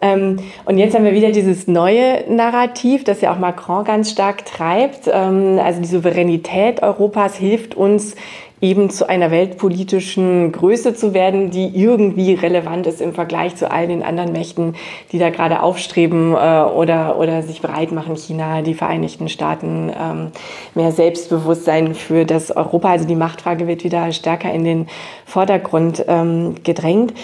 Ähm, 0.02 0.38
und 0.64 0.78
jetzt 0.78 0.94
haben 0.94 1.04
wir 1.04 1.12
wieder 1.12 1.30
dieses 1.30 1.66
neue 1.66 2.24
Narrativ, 2.28 3.04
das 3.04 3.20
ja 3.20 3.32
auch 3.32 3.38
Macron 3.38 3.84
ganz 3.84 4.10
stark 4.10 4.44
treibt. 4.46 5.10
Ähm, 5.12 5.58
also 5.62 5.80
die 5.80 5.88
Souveränität 5.88 6.82
Europas 6.82 7.36
hilft 7.36 7.74
uns 7.74 8.14
eben 8.60 8.90
zu 8.90 9.08
einer 9.08 9.30
weltpolitischen 9.30 10.52
Größe 10.52 10.94
zu 10.94 11.14
werden, 11.14 11.50
die 11.50 11.68
irgendwie 11.68 12.34
relevant 12.34 12.86
ist 12.86 13.00
im 13.00 13.14
Vergleich 13.14 13.56
zu 13.56 13.70
all 13.70 13.86
den 13.86 14.02
anderen 14.02 14.32
Mächten, 14.32 14.74
die 15.12 15.18
da 15.18 15.30
gerade 15.30 15.62
aufstreben 15.62 16.34
äh, 16.34 16.36
oder, 16.36 17.18
oder 17.18 17.42
sich 17.42 17.62
bereit 17.62 17.92
machen, 17.92 18.16
China, 18.16 18.62
die 18.62 18.74
Vereinigten 18.74 19.28
Staaten, 19.28 19.90
ähm, 19.98 20.32
mehr 20.74 20.92
Selbstbewusstsein 20.92 21.94
für 21.94 22.26
das 22.26 22.50
Europa. 22.50 22.90
Also 22.90 23.06
die 23.06 23.16
Machtfrage 23.16 23.66
wird 23.66 23.84
wieder 23.84 24.12
stärker 24.12 24.52
in 24.52 24.64
den 24.64 24.88
Vordergrund 25.24 26.04
ähm, 26.06 26.56
gedrängt. 26.62 27.14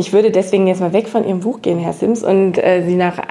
Ich 0.00 0.14
würde 0.14 0.30
deswegen 0.30 0.66
jetzt 0.66 0.80
mal 0.80 0.94
weg 0.94 1.08
von 1.08 1.26
Ihrem 1.26 1.40
Buch 1.40 1.60
gehen, 1.60 1.78
Herr 1.78 1.92
Sims, 1.92 2.24
und 2.24 2.56
äh, 2.56 2.82
Sie 2.86 2.94
nach 2.94 3.18
äh, 3.18 3.22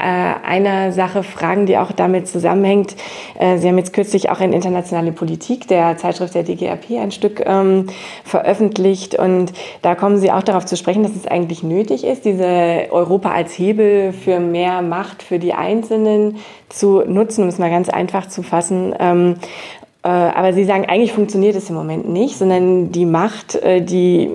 einer 0.46 0.92
Sache 0.92 1.24
fragen, 1.24 1.66
die 1.66 1.80
auch 1.80 1.92
damit 1.92 2.28
zusammenhängt. 2.28 2.96
Äh, 3.40 3.58
Sie 3.58 3.68
haben 3.68 3.80
jetzt 3.80 3.92
kürzlich 3.92 4.30
auch 4.30 4.40
in 4.40 4.54
Internationale 4.54 5.12
Politik, 5.12 5.68
der 5.68 5.98
Zeitschrift 5.98 6.36
der 6.36 6.44
DGRP, 6.44 7.00
ein 7.02 7.10
Stück 7.10 7.42
ähm, 7.44 7.88
veröffentlicht. 8.24 9.18
Und 9.18 9.52
da 9.82 9.96
kommen 9.96 10.20
Sie 10.20 10.32
auch 10.32 10.44
darauf 10.44 10.68
zu 10.68 10.78
sprechen, 10.78 11.02
dass 11.02 11.16
es 11.16 11.26
eigentlich 11.26 11.64
nötig 11.64 12.04
ist, 12.04 12.24
diese 12.24 12.86
Europa 12.92 13.32
als 13.32 13.58
Hebel 13.58 14.14
für 14.14 14.40
mehr 14.40 14.84
Macht 14.84 15.24
für 15.24 15.40
die 15.40 15.56
Einzelnen 15.56 16.38
zu 16.70 17.02
nutzen, 17.02 17.42
um 17.42 17.50
es 17.50 17.58
mal 17.58 17.72
ganz 17.72 17.90
einfach 17.90 18.28
zu 18.28 18.44
fassen. 18.44 18.94
Ähm, 19.00 19.38
äh, 19.79 19.79
aber 20.08 20.54
Sie 20.54 20.64
sagen, 20.64 20.86
eigentlich 20.86 21.12
funktioniert 21.12 21.56
es 21.56 21.70
im 21.70 21.76
Moment 21.76 22.08
nicht, 22.08 22.38
sondern 22.38 22.92
die 22.92 23.06
Macht, 23.06 23.56
äh, 23.56 23.82
die 23.82 24.30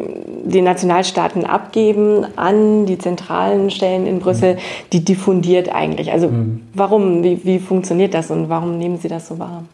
die 0.44 0.60
Nationalstaaten 0.60 1.44
abgeben 1.44 2.26
an 2.36 2.84
die 2.84 2.98
zentralen 2.98 3.70
Stellen 3.70 4.06
in 4.06 4.18
Brüssel, 4.18 4.58
die 4.92 5.04
diffundiert 5.04 5.74
eigentlich. 5.74 6.12
Also 6.12 6.28
mhm. 6.28 6.60
warum, 6.74 7.22
wie, 7.22 7.44
wie 7.44 7.58
funktioniert 7.58 8.12
das 8.12 8.30
und 8.30 8.50
warum 8.50 8.78
nehmen 8.78 8.98
Sie 8.98 9.08
das 9.08 9.26
so 9.28 9.38
wahr? 9.38 9.64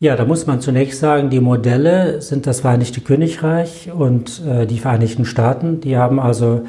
Ja, 0.00 0.16
da 0.16 0.24
muss 0.24 0.46
man 0.46 0.60
zunächst 0.60 1.00
sagen, 1.00 1.30
die 1.30 1.40
Modelle 1.40 2.20
sind 2.20 2.46
das 2.46 2.60
Vereinigte 2.60 3.00
Königreich 3.00 3.90
und 3.90 4.42
äh, 4.46 4.66
die 4.66 4.78
Vereinigten 4.78 5.24
Staaten. 5.24 5.80
Die 5.80 5.96
haben 5.96 6.20
also 6.20 6.60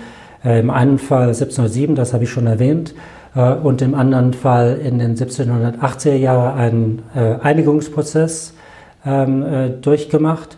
äh, 0.43 0.61
im 0.61 0.69
einen 0.69 0.97
Fall 0.97 1.27
1707, 1.27 1.95
das 1.95 2.13
habe 2.13 2.23
ich 2.23 2.31
schon 2.31 2.47
erwähnt, 2.47 2.95
äh, 2.95 3.18
und 3.35 3.81
im 3.81 3.93
anderen 3.93 4.33
Fall 4.33 4.79
in 4.83 4.99
den 4.99 5.15
1780er 5.15 6.15
Jahren 6.15 6.57
einen 6.57 7.01
äh, 7.15 7.35
Einigungsprozess 7.41 8.53
ähm, 9.05 9.43
äh, 9.43 9.69
durchgemacht, 9.69 10.57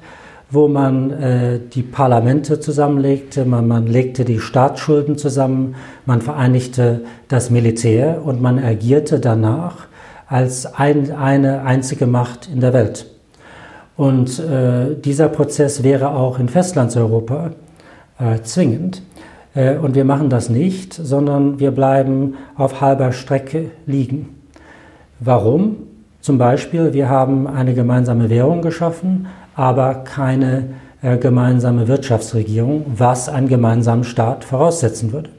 wo 0.49 0.67
man 0.67 1.61
die 1.73 1.81
Parlamente 1.81 2.59
zusammenlegte, 2.59 3.45
man, 3.45 3.69
man 3.69 3.87
legte 3.87 4.25
die 4.25 4.41
Staatsschulden 4.41 5.17
zusammen, 5.17 5.75
man 6.05 6.19
vereinigte 6.19 7.05
das 7.29 7.49
Militär 7.51 8.21
und 8.25 8.41
man 8.41 8.59
agierte 8.59 9.21
danach 9.21 9.87
als 10.27 10.65
ein, 10.75 11.11
eine 11.11 11.63
einzige 11.63 12.05
Macht 12.05 12.49
in 12.51 12.59
der 12.59 12.73
Welt. 12.73 13.05
Und 13.97 14.39
äh, 14.39 14.95
dieser 14.95 15.27
Prozess 15.27 15.83
wäre 15.83 16.11
auch 16.15 16.39
in 16.39 16.47
Festlandseuropa 16.47 17.51
äh, 18.17 18.41
zwingend. 18.41 19.01
Äh, 19.55 19.77
und 19.77 19.95
wir 19.95 20.05
machen 20.05 20.29
das 20.29 20.49
nicht, 20.49 20.93
sondern 20.93 21.59
wir 21.59 21.71
bleiben 21.71 22.35
auf 22.55 22.81
halber 22.81 23.11
Strecke 23.11 23.71
liegen. 23.85 24.37
Warum? 25.19 25.77
Zum 26.21 26.37
Beispiel, 26.37 26.93
wir 26.93 27.09
haben 27.09 27.47
eine 27.47 27.73
gemeinsame 27.73 28.29
Währung 28.29 28.61
geschaffen, 28.61 29.27
aber 29.55 29.95
keine 29.95 30.69
äh, 31.01 31.17
gemeinsame 31.17 31.87
Wirtschaftsregierung, 31.87 32.85
was 32.95 33.27
einen 33.27 33.47
gemeinsamen 33.47 34.03
Staat 34.03 34.43
voraussetzen 34.43 35.11
würde. 35.11 35.29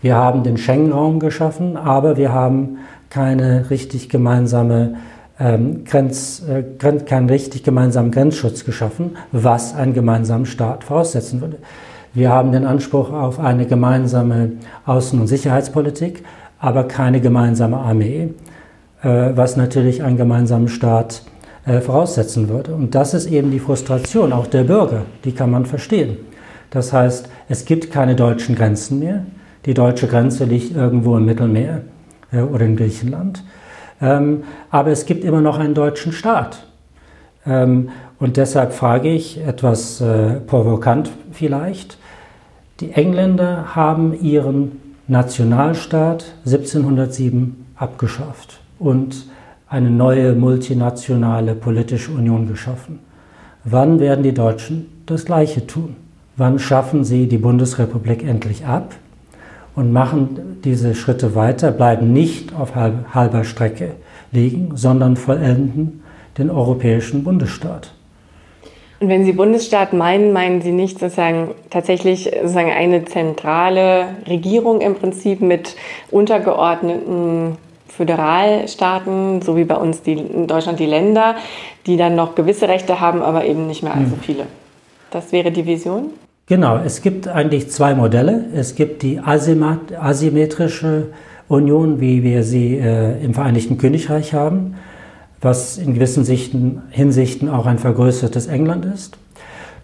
Wir 0.00 0.16
haben 0.16 0.42
den 0.42 0.56
Schengen-Raum 0.56 1.20
geschaffen, 1.20 1.76
aber 1.76 2.16
wir 2.16 2.32
haben 2.32 2.78
keine 3.10 3.70
richtig 3.70 4.08
gemeinsame 4.08 4.94
ähm, 5.38 5.84
Grenz, 5.84 6.42
äh, 6.48 6.62
keinen 7.00 7.28
richtig 7.28 7.62
gemeinsamen 7.62 8.10
Grenzschutz 8.10 8.64
geschaffen, 8.64 9.16
was 9.32 9.74
einen 9.74 9.92
gemeinsamen 9.92 10.46
Staat 10.46 10.84
voraussetzen 10.84 11.40
würde. 11.40 11.58
Wir 12.14 12.28
haben 12.28 12.52
den 12.52 12.66
Anspruch 12.66 13.10
auf 13.10 13.40
eine 13.40 13.64
gemeinsame 13.66 14.52
Außen- 14.86 15.18
und 15.18 15.28
Sicherheitspolitik, 15.28 16.22
aber 16.58 16.84
keine 16.84 17.22
gemeinsame 17.22 17.78
Armee, 17.78 18.34
äh, 19.02 19.30
was 19.34 19.56
natürlich 19.56 20.02
einen 20.02 20.18
gemeinsamen 20.18 20.68
Staat 20.68 21.22
äh, 21.64 21.80
voraussetzen 21.80 22.50
würde. 22.50 22.74
Und 22.74 22.94
das 22.94 23.14
ist 23.14 23.30
eben 23.30 23.50
die 23.50 23.60
Frustration 23.60 24.34
auch 24.34 24.46
der 24.46 24.64
Bürger, 24.64 25.06
die 25.24 25.32
kann 25.32 25.50
man 25.50 25.64
verstehen. 25.64 26.18
Das 26.68 26.92
heißt, 26.92 27.30
es 27.48 27.64
gibt 27.64 27.90
keine 27.90 28.14
deutschen 28.14 28.56
Grenzen 28.56 28.98
mehr. 28.98 29.24
Die 29.64 29.72
deutsche 29.72 30.06
Grenze 30.06 30.44
liegt 30.44 30.76
irgendwo 30.76 31.16
im 31.16 31.24
Mittelmeer 31.24 31.80
äh, 32.30 32.42
oder 32.42 32.66
in 32.66 32.76
Griechenland. 32.76 33.42
Ähm, 34.02 34.42
aber 34.68 34.90
es 34.90 35.06
gibt 35.06 35.24
immer 35.24 35.40
noch 35.40 35.58
einen 35.58 35.72
deutschen 35.72 36.12
Staat. 36.12 36.66
Ähm, 37.46 37.88
und 38.18 38.36
deshalb 38.36 38.74
frage 38.74 39.08
ich 39.08 39.40
etwas 39.44 40.00
provokant 40.46 41.10
vielleicht, 41.32 41.98
die 42.82 42.90
Engländer 42.90 43.76
haben 43.76 44.12
ihren 44.20 44.72
Nationalstaat 45.06 46.24
1707 46.44 47.64
abgeschafft 47.76 48.58
und 48.80 49.26
eine 49.68 49.88
neue 49.88 50.32
multinationale 50.34 51.54
politische 51.54 52.10
Union 52.10 52.48
geschaffen. 52.48 52.98
Wann 53.62 54.00
werden 54.00 54.24
die 54.24 54.34
Deutschen 54.34 54.86
das 55.06 55.24
Gleiche 55.24 55.64
tun? 55.64 55.94
Wann 56.36 56.58
schaffen 56.58 57.04
sie 57.04 57.28
die 57.28 57.38
Bundesrepublik 57.38 58.24
endlich 58.24 58.66
ab 58.66 58.96
und 59.76 59.92
machen 59.92 60.58
diese 60.64 60.96
Schritte 60.96 61.36
weiter, 61.36 61.70
bleiben 61.70 62.12
nicht 62.12 62.52
auf 62.52 62.74
halber 62.74 63.44
Strecke 63.44 63.92
liegen, 64.32 64.76
sondern 64.76 65.14
vollenden 65.14 66.02
den 66.36 66.50
europäischen 66.50 67.22
Bundesstaat? 67.22 67.94
Und 69.02 69.08
wenn 69.08 69.24
Sie 69.24 69.32
Bundesstaat 69.32 69.92
meinen, 69.92 70.32
meinen 70.32 70.62
Sie 70.62 70.70
nicht 70.70 71.00
sozusagen 71.00 71.48
tatsächlich 71.70 72.30
sozusagen 72.40 72.70
eine 72.70 73.04
zentrale 73.04 74.06
Regierung 74.28 74.80
im 74.80 74.94
Prinzip 74.94 75.40
mit 75.40 75.74
untergeordneten 76.12 77.56
Föderalstaaten, 77.88 79.42
so 79.42 79.56
wie 79.56 79.64
bei 79.64 79.74
uns 79.74 80.02
die, 80.02 80.12
in 80.12 80.46
Deutschland 80.46 80.78
die 80.78 80.86
Länder, 80.86 81.34
die 81.84 81.96
dann 81.96 82.14
noch 82.14 82.36
gewisse 82.36 82.68
Rechte 82.68 83.00
haben, 83.00 83.22
aber 83.22 83.44
eben 83.44 83.66
nicht 83.66 83.82
mehr 83.82 83.92
allzu 83.92 84.14
mhm. 84.14 84.20
viele. 84.22 84.46
Das 85.10 85.32
wäre 85.32 85.50
die 85.50 85.66
Vision? 85.66 86.10
Genau, 86.46 86.78
es 86.78 87.02
gibt 87.02 87.26
eigentlich 87.26 87.70
zwei 87.70 87.96
Modelle. 87.96 88.44
Es 88.54 88.76
gibt 88.76 89.02
die 89.02 89.18
asymmetrische 89.18 91.08
Union, 91.48 92.00
wie 92.00 92.22
wir 92.22 92.44
sie 92.44 92.78
äh, 92.78 93.20
im 93.20 93.34
Vereinigten 93.34 93.78
Königreich 93.78 94.32
haben, 94.32 94.76
was 95.42 95.76
in 95.76 95.94
gewissen 95.94 96.24
Sichten, 96.24 96.82
Hinsichten 96.90 97.48
auch 97.48 97.66
ein 97.66 97.78
vergrößertes 97.78 98.46
England 98.46 98.86
ist. 98.86 99.18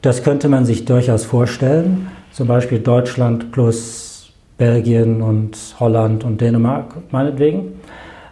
Das 0.00 0.22
könnte 0.22 0.48
man 0.48 0.64
sich 0.64 0.84
durchaus 0.84 1.24
vorstellen, 1.24 2.06
zum 2.30 2.46
Beispiel 2.46 2.78
Deutschland 2.78 3.50
plus 3.50 4.32
Belgien 4.56 5.20
und 5.20 5.56
Holland 5.80 6.24
und 6.24 6.40
Dänemark 6.40 6.94
meinetwegen. 7.10 7.72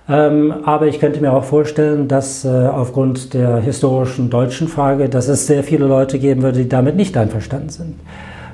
Ähm, 0.09 0.55
aber 0.65 0.87
ich 0.87 1.01
könnte 1.01 1.21
mir 1.21 1.33
auch 1.33 1.43
vorstellen, 1.43 2.07
dass 2.07 2.45
äh, 2.45 2.49
aufgrund 2.49 3.35
der 3.35 3.57
historischen 3.57 4.31
deutschen 4.31 4.69
Frage, 4.69 5.09
dass 5.09 5.27
es 5.27 5.49
sehr 5.49 5.65
viele 5.65 5.87
Leute 5.87 6.21
geben 6.21 6.43
würde, 6.43 6.61
die 6.61 6.69
damit 6.69 6.95
nicht 6.95 7.17
einverstanden 7.17 7.71
sind. 7.71 7.95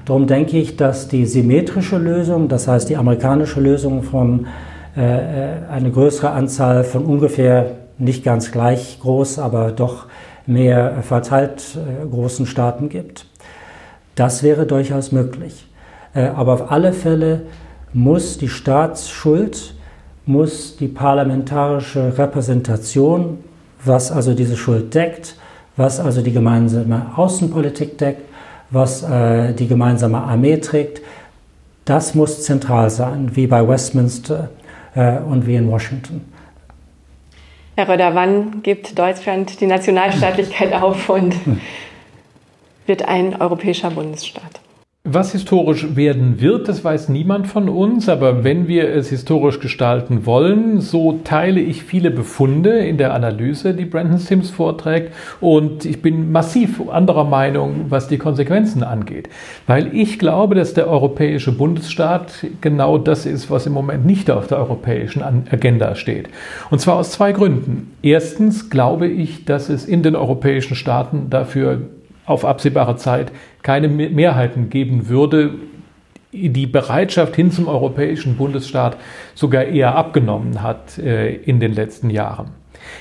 Darum 0.06 0.26
denke 0.26 0.56
ich, 0.56 0.76
dass 0.76 1.08
die 1.08 1.26
symmetrische 1.26 1.98
Lösung, 1.98 2.48
das 2.48 2.68
heißt 2.68 2.88
die 2.88 2.96
amerikanische 2.96 3.60
Lösung 3.60 4.02
von 4.02 4.46
äh, 4.96 5.00
äh 5.00 5.48
eine 5.70 5.90
größere 5.90 6.30
Anzahl 6.30 6.84
von 6.84 7.04
ungefähr 7.04 7.81
nicht 7.98 8.24
ganz 8.24 8.52
gleich 8.52 8.98
groß, 9.00 9.38
aber 9.38 9.72
doch 9.72 10.06
mehr 10.46 11.02
verteilt 11.02 11.76
äh, 11.76 12.06
großen 12.08 12.46
Staaten 12.46 12.88
gibt. 12.88 13.26
Das 14.14 14.42
wäre 14.42 14.66
durchaus 14.66 15.12
möglich. 15.12 15.66
Äh, 16.14 16.26
aber 16.26 16.54
auf 16.54 16.70
alle 16.70 16.92
Fälle 16.92 17.42
muss 17.92 18.38
die 18.38 18.48
Staatsschuld 18.48 19.74
muss 20.24 20.76
die 20.76 20.86
parlamentarische 20.86 22.16
Repräsentation, 22.16 23.38
was 23.84 24.12
also 24.12 24.34
diese 24.34 24.56
Schuld 24.56 24.94
deckt, 24.94 25.34
was 25.76 25.98
also 25.98 26.22
die 26.22 26.32
gemeinsame 26.32 27.06
Außenpolitik 27.16 27.98
deckt, 27.98 28.22
was 28.70 29.02
äh, 29.02 29.52
die 29.52 29.66
gemeinsame 29.66 30.18
Armee 30.18 30.58
trägt, 30.58 31.02
das 31.84 32.14
muss 32.14 32.44
zentral 32.44 32.88
sein, 32.88 33.32
wie 33.34 33.48
bei 33.48 33.66
Westminster 33.66 34.50
und 34.94 35.46
wie 35.46 35.56
in 35.56 35.68
Washington. 35.68 36.31
Herr 37.74 37.88
Röder, 37.88 38.14
wann 38.14 38.62
gibt 38.62 38.98
Deutschland 38.98 39.60
die 39.60 39.66
Nationalstaatlichkeit 39.66 40.72
auf 40.74 41.08
und 41.08 41.34
wird 42.86 43.08
ein 43.08 43.40
europäischer 43.40 43.90
Bundesstaat? 43.90 44.61
Was 45.04 45.32
historisch 45.32 45.96
werden 45.96 46.40
wird, 46.40 46.68
das 46.68 46.84
weiß 46.84 47.08
niemand 47.08 47.48
von 47.48 47.68
uns, 47.68 48.08
aber 48.08 48.44
wenn 48.44 48.68
wir 48.68 48.88
es 48.88 49.08
historisch 49.08 49.58
gestalten 49.58 50.26
wollen, 50.26 50.80
so 50.80 51.18
teile 51.24 51.58
ich 51.58 51.82
viele 51.82 52.12
Befunde 52.12 52.78
in 52.78 52.98
der 52.98 53.12
Analyse, 53.12 53.74
die 53.74 53.84
Brandon 53.84 54.18
Sims 54.18 54.50
vorträgt 54.50 55.12
und 55.40 55.84
ich 55.84 56.02
bin 56.02 56.30
massiv 56.30 56.80
anderer 56.88 57.24
Meinung, 57.24 57.86
was 57.88 58.06
die 58.06 58.16
Konsequenzen 58.16 58.84
angeht, 58.84 59.28
weil 59.66 59.92
ich 59.92 60.20
glaube, 60.20 60.54
dass 60.54 60.72
der 60.72 60.86
europäische 60.86 61.50
Bundesstaat 61.50 62.46
genau 62.60 62.96
das 62.96 63.26
ist, 63.26 63.50
was 63.50 63.66
im 63.66 63.72
Moment 63.72 64.06
nicht 64.06 64.30
auf 64.30 64.46
der 64.46 64.58
europäischen 64.58 65.24
Agenda 65.24 65.96
steht. 65.96 66.28
Und 66.70 66.80
zwar 66.80 66.94
aus 66.94 67.10
zwei 67.10 67.32
Gründen. 67.32 67.90
Erstens 68.02 68.70
glaube 68.70 69.08
ich, 69.08 69.46
dass 69.46 69.68
es 69.68 69.84
in 69.84 70.04
den 70.04 70.14
europäischen 70.14 70.76
Staaten 70.76 71.28
dafür 71.28 71.80
auf 72.26 72.44
absehbare 72.44 72.96
Zeit 72.96 73.32
keine 73.62 73.88
Mehrheiten 73.88 74.70
geben 74.70 75.08
würde, 75.08 75.54
die 76.32 76.66
Bereitschaft 76.66 77.36
hin 77.36 77.50
zum 77.50 77.68
europäischen 77.68 78.36
Bundesstaat 78.36 78.96
sogar 79.34 79.64
eher 79.64 79.94
abgenommen 79.96 80.62
hat 80.62 80.98
äh, 80.98 81.34
in 81.34 81.60
den 81.60 81.74
letzten 81.74 82.08
Jahren. 82.08 82.50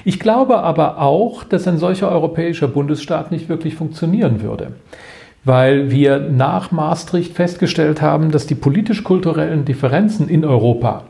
Ich 0.04 0.20
glaube 0.20 0.60
aber 0.60 1.00
auch, 1.00 1.44
dass 1.44 1.68
ein 1.68 1.78
solcher 1.78 2.12
europäischer 2.12 2.68
Bundesstaat 2.68 3.32
nicht 3.32 3.50
wirklich 3.50 3.76
funktionieren 3.76 4.42
würde, 4.42 4.74
weil 5.44 5.90
wir 5.90 6.20
nach 6.20 6.72
Maastricht 6.72 7.34
festgestellt 7.34 8.02
haben, 8.02 8.32
dass 8.32 8.48
die 8.48 8.56
politisch-kulturellen 8.56 9.66
Differenzen 9.66 10.28
in 10.28 10.46
Europa 10.46 11.06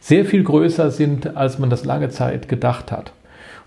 sehr 0.00 0.24
viel 0.24 0.44
größer 0.44 0.90
sind, 0.90 1.36
als 1.36 1.58
man 1.58 1.70
das 1.70 1.84
lange 1.84 2.08
Zeit 2.10 2.48
gedacht 2.48 2.92
hat. 2.92 3.12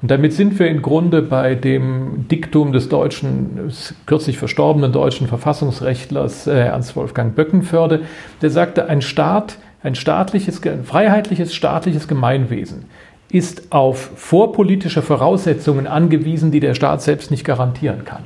Und 0.01 0.11
damit 0.11 0.33
sind 0.33 0.59
wir 0.59 0.67
im 0.67 0.83
Grunde 0.83 1.23
bei 1.23 1.55
dem 1.55 2.27
Diktum 2.27 2.71
des 2.71 2.87
deutschen, 2.87 3.71
kürzlich 4.05 4.37
verstorbenen 4.37 4.91
deutschen 4.91 5.27
Verfassungsrechtlers 5.27 6.45
äh, 6.45 6.51
Ernst 6.51 6.95
Wolfgang 6.95 7.35
Böckenförde, 7.35 8.01
der 8.41 8.49
sagte, 8.51 8.87
ein 8.89 9.01
Staat, 9.01 9.57
ein 9.81 9.95
staatliches, 9.95 10.63
ein 10.67 10.83
freiheitliches 10.83 11.55
staatliches 11.55 12.07
Gemeinwesen 12.07 12.85
ist 13.29 13.71
auf 13.71 14.11
vorpolitische 14.15 15.01
Voraussetzungen 15.01 15.87
angewiesen, 15.87 16.51
die 16.51 16.61
der 16.61 16.75
Staat 16.75 17.01
selbst 17.01 17.29
nicht 17.29 17.43
garantieren 17.43 18.05
kann. 18.05 18.23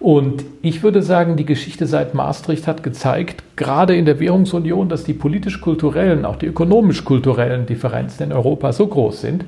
Und 0.00 0.44
ich 0.60 0.82
würde 0.82 1.02
sagen, 1.02 1.36
die 1.36 1.46
Geschichte 1.46 1.86
seit 1.86 2.14
Maastricht 2.14 2.66
hat 2.66 2.82
gezeigt, 2.82 3.42
gerade 3.56 3.96
in 3.96 4.04
der 4.04 4.20
Währungsunion, 4.20 4.88
dass 4.88 5.04
die 5.04 5.14
politisch-kulturellen, 5.14 6.24
auch 6.24 6.36
die 6.36 6.46
ökonomisch-kulturellen 6.46 7.66
Differenzen 7.66 8.24
in 8.24 8.32
Europa 8.32 8.72
so 8.72 8.86
groß 8.86 9.20
sind, 9.20 9.44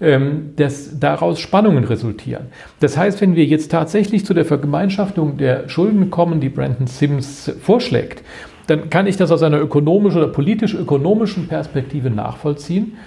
dass 0.00 1.00
daraus 1.00 1.40
Spannungen 1.40 1.82
resultieren. 1.82 2.46
Das 2.78 2.96
heißt, 2.96 3.20
wenn 3.20 3.34
wir 3.34 3.44
jetzt 3.44 3.72
tatsächlich 3.72 4.24
zu 4.24 4.32
der 4.32 4.44
Vergemeinschaftung 4.44 5.38
der 5.38 5.68
Schulden 5.68 6.10
kommen, 6.10 6.40
die 6.40 6.50
Brandon 6.50 6.86
Sims 6.86 7.50
vorschlägt, 7.60 8.22
dann 8.68 8.90
kann 8.90 9.06
ich 9.06 9.16
das 9.16 9.32
aus 9.32 9.42
einer 9.42 9.60
ökonomischen 9.60 10.22
oder 10.22 10.30
politisch-ökonomischen 10.30 11.48
Perspektive 11.48 12.10
nachvollziehen. 12.10 12.98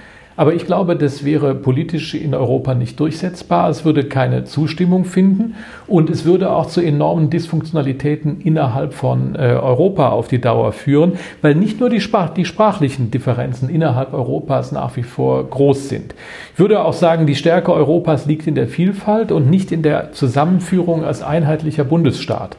Aber 0.42 0.56
ich 0.56 0.66
glaube, 0.66 0.96
das 0.96 1.24
wäre 1.24 1.54
politisch 1.54 2.16
in 2.16 2.34
Europa 2.34 2.74
nicht 2.74 3.00
durchsetzbar. 3.00 3.70
Es 3.70 3.86
würde 3.86 4.06
keine 4.06 4.44
Zustimmung 4.44 5.06
finden 5.06 5.54
und 5.86 6.10
es 6.10 6.26
würde 6.26 6.50
auch 6.50 6.66
zu 6.66 6.82
enormen 6.82 7.30
Dysfunktionalitäten 7.30 8.42
innerhalb 8.42 8.96
von 8.96 9.36
äh, 9.36 9.50
Europa 9.54 10.10
auf 10.10 10.30
die 10.30 10.42
Dauer 10.42 10.72
führen, 10.72 11.12
weil 11.44 11.54
nicht 11.54 11.80
nur 11.80 11.92
die, 11.92 12.02
Sprach 12.02 12.30
die 12.30 12.46
sprachlichen 12.46 13.12
Differenzen 13.12 13.70
innerhalb 13.70 14.16
Europas 14.16 14.72
nach 14.72 14.98
wie 14.98 15.04
vor 15.04 15.48
groß 15.48 15.90
sind. 15.90 16.16
Ich 16.56 16.60
würde 16.60 16.86
auch 16.86 16.94
sagen, 16.94 17.28
die 17.28 17.36
Stärke 17.36 17.72
Europas 17.72 18.26
liegt 18.26 18.48
in 18.48 18.56
der 18.56 18.68
Vielfalt 18.68 19.32
und 19.32 19.48
nicht 19.48 19.72
in 19.72 19.84
der 19.84 20.12
Zusammenführung 20.12 21.04
als 21.04 21.22
einheitlicher 21.22 21.84
Bundesstaat. 21.84 22.58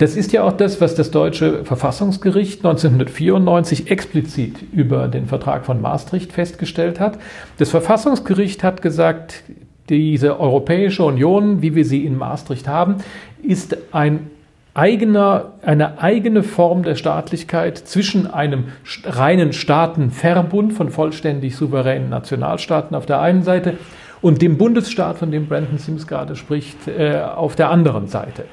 Das 0.00 0.16
ist 0.16 0.32
ja 0.32 0.44
auch 0.44 0.52
das, 0.52 0.80
was 0.80 0.94
das 0.94 1.10
deutsche 1.10 1.62
Verfassungsgericht 1.62 2.64
1994 2.64 3.90
explizit 3.90 4.56
über 4.72 5.08
den 5.08 5.26
Vertrag 5.26 5.66
von 5.66 5.82
Maastricht 5.82 6.32
festgestellt 6.32 6.98
hat. 6.98 7.18
Das 7.58 7.68
Verfassungsgericht 7.68 8.64
hat 8.64 8.80
gesagt, 8.80 9.44
diese 9.90 10.40
Europäische 10.40 11.04
Union, 11.04 11.60
wie 11.60 11.74
wir 11.74 11.84
sie 11.84 12.06
in 12.06 12.16
Maastricht 12.16 12.66
haben, 12.66 12.94
ist 13.42 13.76
ein 13.92 14.30
eigener, 14.72 15.52
eine 15.60 16.00
eigene 16.00 16.44
Form 16.44 16.82
der 16.82 16.94
Staatlichkeit 16.94 17.76
zwischen 17.76 18.26
einem 18.26 18.68
reinen 19.04 19.52
Staatenverbund 19.52 20.72
von 20.72 20.88
vollständig 20.88 21.56
souveränen 21.56 22.08
Nationalstaaten 22.08 22.96
auf 22.96 23.04
der 23.04 23.20
einen 23.20 23.42
Seite 23.42 23.76
und 24.22 24.40
dem 24.40 24.56
Bundesstaat, 24.56 25.18
von 25.18 25.30
dem 25.30 25.46
Brandon 25.46 25.76
Sims 25.76 26.06
gerade 26.06 26.36
spricht, 26.36 26.88
äh, 26.88 27.20
auf 27.20 27.54
der 27.54 27.68
anderen 27.68 28.06
Seite. 28.06 28.46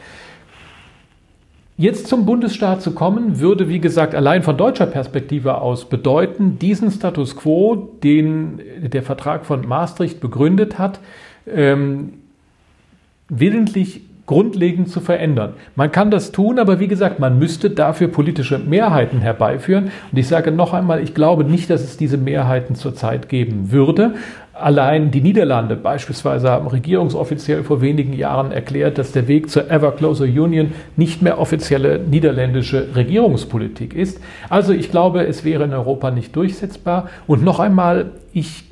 Jetzt 1.80 2.08
zum 2.08 2.26
Bundesstaat 2.26 2.82
zu 2.82 2.92
kommen, 2.92 3.40
würde, 3.40 3.70
wie 3.70 3.80
gesagt, 3.80 4.16
allein 4.16 4.42
von 4.42 4.58
deutscher 4.58 4.88
Perspektive 4.88 5.62
aus 5.62 5.86
bedeuten, 5.86 6.58
diesen 6.58 6.90
Status 6.90 7.36
quo, 7.36 7.76
den 8.04 8.60
der 8.82 9.04
Vertrag 9.04 9.46
von 9.46 9.68
Maastricht 9.68 10.20
begründet 10.20 10.80
hat, 10.80 11.00
ähm, 11.46 12.14
willentlich 13.30 14.02
grundlegend 14.26 14.90
zu 14.90 15.02
verändern. 15.02 15.54
Man 15.76 15.92
kann 15.92 16.12
das 16.12 16.32
tun, 16.32 16.58
aber 16.58 16.80
wie 16.80 16.88
gesagt, 16.88 17.20
man 17.20 17.40
müsste 17.40 17.70
dafür 17.70 18.10
politische 18.10 18.60
Mehrheiten 18.60 19.22
herbeiführen. 19.22 19.92
Und 20.12 20.18
ich 20.18 20.28
sage 20.28 20.52
noch 20.52 20.74
einmal, 20.74 21.02
ich 21.02 21.14
glaube 21.14 21.44
nicht, 21.44 21.70
dass 21.70 21.84
es 21.84 21.96
diese 21.96 22.18
Mehrheiten 22.18 22.76
zurzeit 22.76 23.30
geben 23.30 23.72
würde. 23.72 24.16
Allein 24.60 25.12
die 25.12 25.22
Niederlande 25.22 25.76
beispielsweise 25.76 26.50
haben 26.50 26.68
regierungsoffiziell 26.68 27.64
vor 27.64 27.82
wenigen 27.82 28.14
Jahren 28.14 28.52
erklärt, 28.52 28.98
dass 28.98 29.12
der 29.12 29.28
Weg 29.28 29.50
zur 29.50 29.70
Ever 29.70 29.92
Closer 29.92 30.26
Union 30.26 30.74
nicht 30.96 31.22
mehr 31.22 31.40
offizielle 31.40 32.00
niederländische 32.00 32.96
Regierungspolitik 32.96 33.94
ist. 33.94 34.20
Also 34.50 34.74
ich 34.74 34.90
glaube, 34.90 35.26
es 35.26 35.44
wäre 35.44 35.66
in 35.66 35.74
Europa 35.74 36.12
nicht 36.12 36.36
durchsetzbar. 36.36 37.10
Und 37.28 37.44
noch 37.44 37.60
einmal, 37.60 38.12
ich 38.34 38.64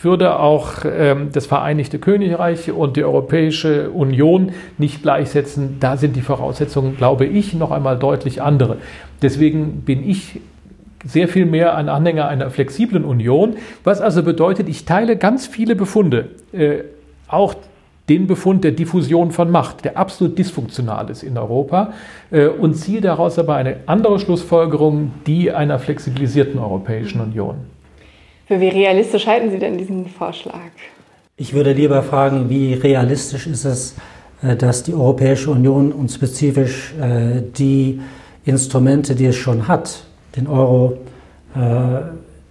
würde 0.00 0.38
auch 0.38 0.84
ähm, 0.84 1.30
das 1.32 1.46
Vereinigte 1.46 1.98
Königreich 1.98 2.70
und 2.70 2.96
die 2.96 3.04
Europäische 3.04 3.90
Union 3.90 4.52
nicht 4.78 5.02
gleichsetzen. 5.02 5.76
Da 5.80 5.96
sind 5.96 6.16
die 6.16 6.20
Voraussetzungen, 6.20 6.96
glaube 6.96 7.26
ich, 7.26 7.54
noch 7.54 7.70
einmal 7.70 7.98
deutlich 7.98 8.42
andere. 8.42 8.78
Deswegen 9.22 9.82
bin 9.82 10.08
ich 10.08 10.40
sehr 11.04 11.28
viel 11.28 11.46
mehr 11.46 11.76
ein 11.76 11.88
Anhänger 11.88 12.28
einer 12.28 12.50
flexiblen 12.50 13.04
Union, 13.04 13.56
was 13.84 14.00
also 14.00 14.22
bedeutet, 14.22 14.68
ich 14.68 14.84
teile 14.84 15.16
ganz 15.16 15.46
viele 15.46 15.76
Befunde, 15.76 16.30
äh, 16.52 16.80
auch 17.28 17.54
den 18.08 18.26
Befund 18.26 18.64
der 18.64 18.72
Diffusion 18.72 19.30
von 19.30 19.50
Macht, 19.50 19.84
der 19.84 19.96
absolut 19.96 20.38
dysfunktional 20.38 21.08
ist 21.10 21.22
in 21.22 21.38
Europa, 21.38 21.94
äh, 22.30 22.46
und 22.46 22.74
ziehe 22.74 23.00
daraus 23.00 23.38
aber 23.38 23.54
eine 23.54 23.76
andere 23.86 24.18
Schlussfolgerung, 24.18 25.12
die 25.26 25.50
einer 25.50 25.78
flexibilisierten 25.78 26.58
Europäischen 26.58 27.20
Union. 27.20 27.56
Für 28.46 28.60
wie 28.60 28.68
realistisch 28.68 29.26
halten 29.26 29.50
Sie 29.50 29.58
denn 29.58 29.78
diesen 29.78 30.06
Vorschlag? 30.06 30.60
Ich 31.36 31.54
würde 31.54 31.72
lieber 31.72 32.02
fragen, 32.02 32.50
wie 32.50 32.74
realistisch 32.74 33.46
ist 33.46 33.64
es, 33.64 33.96
äh, 34.42 34.54
dass 34.54 34.82
die 34.82 34.92
Europäische 34.92 35.50
Union 35.50 35.90
und 35.92 36.10
spezifisch 36.10 36.94
äh, 37.00 37.40
die 37.56 38.00
Instrumente, 38.44 39.14
die 39.14 39.26
es 39.26 39.36
schon 39.36 39.66
hat, 39.66 40.04
den 40.36 40.46
Euro, 40.46 40.98
äh, 41.54 41.58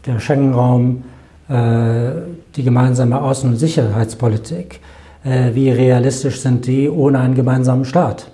der 0.05 0.19
Schengen-Raum, 0.19 1.03
äh, 1.49 2.11
die 2.55 2.63
gemeinsame 2.63 3.21
Außen- 3.21 3.47
und 3.47 3.57
Sicherheitspolitik, 3.57 4.79
äh, 5.23 5.53
wie 5.53 5.69
realistisch 5.69 6.41
sind 6.41 6.67
die 6.67 6.89
ohne 6.89 7.19
einen 7.19 7.35
gemeinsamen 7.35 7.85
Staat? 7.85 8.31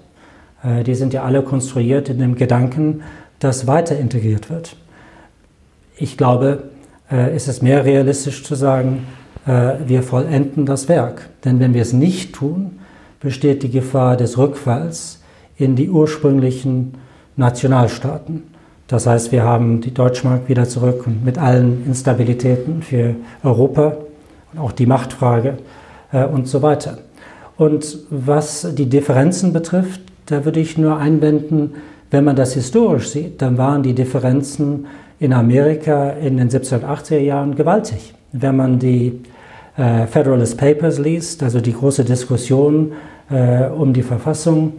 Äh, 0.63 0.83
die 0.83 0.95
sind 0.95 1.13
ja 1.13 1.23
alle 1.23 1.41
konstruiert 1.41 2.09
in 2.09 2.19
dem 2.19 2.35
Gedanken, 2.35 3.01
dass 3.39 3.67
weiter 3.67 3.97
integriert 3.97 4.49
wird. 4.49 4.75
Ich 5.97 6.17
glaube, 6.17 6.63
äh, 7.11 7.35
ist 7.35 7.47
es 7.47 7.61
mehr 7.61 7.85
realistisch 7.85 8.43
zu 8.43 8.55
sagen, 8.55 9.07
äh, 9.45 9.73
wir 9.85 10.03
vollenden 10.03 10.65
das 10.65 10.89
Werk. 10.89 11.29
Denn 11.45 11.59
wenn 11.59 11.73
wir 11.73 11.81
es 11.81 11.93
nicht 11.93 12.35
tun, 12.35 12.79
besteht 13.19 13.63
die 13.63 13.71
Gefahr 13.71 14.17
des 14.17 14.37
Rückfalls 14.37 15.21
in 15.57 15.75
die 15.75 15.89
ursprünglichen 15.89 16.93
Nationalstaaten. 17.35 18.43
Das 18.89 19.05
heißt, 19.05 19.31
wir 19.31 19.43
haben 19.43 19.81
die 19.81 19.93
Deutschmark 19.93 20.49
wieder 20.49 20.67
zurück 20.67 21.05
und 21.05 21.23
mit 21.23 21.37
allen 21.37 21.85
Instabilitäten 21.85 22.81
für 22.81 23.15
Europa 23.43 23.97
und 24.51 24.59
auch 24.59 24.71
die 24.71 24.87
Machtfrage 24.87 25.59
äh, 26.11 26.25
und 26.25 26.47
so 26.47 26.63
weiter. 26.63 26.97
Und 27.55 27.99
was 28.09 28.67
die 28.73 28.87
Differenzen 28.87 29.53
betrifft, 29.53 30.01
da 30.25 30.43
würde 30.43 30.59
ich 30.59 30.77
nur 30.77 30.97
einwenden, 30.97 31.75
wenn 32.09 32.23
man 32.23 32.35
das 32.35 32.55
historisch 32.55 33.09
sieht, 33.09 33.41
dann 33.43 33.59
waren 33.59 33.83
die 33.83 33.93
Differenzen 33.93 34.87
in 35.19 35.33
Amerika 35.33 36.09
in 36.09 36.37
den 36.37 36.49
1780er 36.49 37.19
Jahren 37.19 37.55
gewaltig. 37.55 38.15
Wenn 38.31 38.55
man 38.55 38.79
die 38.79 39.21
äh, 39.77 40.07
Federalist 40.07 40.57
Papers 40.57 40.97
liest, 40.97 41.43
also 41.43 41.61
die 41.61 41.73
große 41.73 42.05
Diskussion 42.05 42.93
äh, 43.29 43.65
um 43.65 43.93
die 43.93 44.01
Verfassung, 44.01 44.73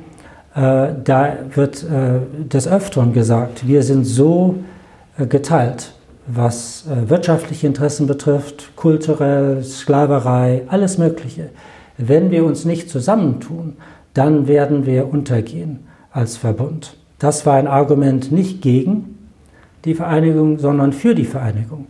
da 0.54 1.36
wird 1.54 1.84
äh, 1.84 2.46
des 2.48 2.66
Öfteren 2.66 3.12
gesagt, 3.12 3.68
wir 3.68 3.82
sind 3.82 4.04
so 4.04 4.56
äh, 5.16 5.26
geteilt, 5.26 5.92
was 6.26 6.86
äh, 6.86 7.08
wirtschaftliche 7.08 7.66
Interessen 7.66 8.06
betrifft, 8.06 8.74
kulturell, 8.76 9.62
Sklaverei, 9.62 10.62
alles 10.68 10.98
Mögliche. 10.98 11.50
Wenn 11.98 12.30
wir 12.30 12.44
uns 12.44 12.64
nicht 12.64 12.90
zusammentun, 12.90 13.76
dann 14.14 14.48
werden 14.48 14.86
wir 14.86 15.12
untergehen 15.12 15.80
als 16.10 16.36
Verbund. 16.36 16.96
Das 17.18 17.46
war 17.46 17.54
ein 17.54 17.66
Argument 17.66 18.32
nicht 18.32 18.62
gegen 18.62 19.18
die 19.84 19.94
Vereinigung, 19.94 20.58
sondern 20.58 20.92
für 20.92 21.14
die 21.14 21.24
Vereinigung. 21.24 21.86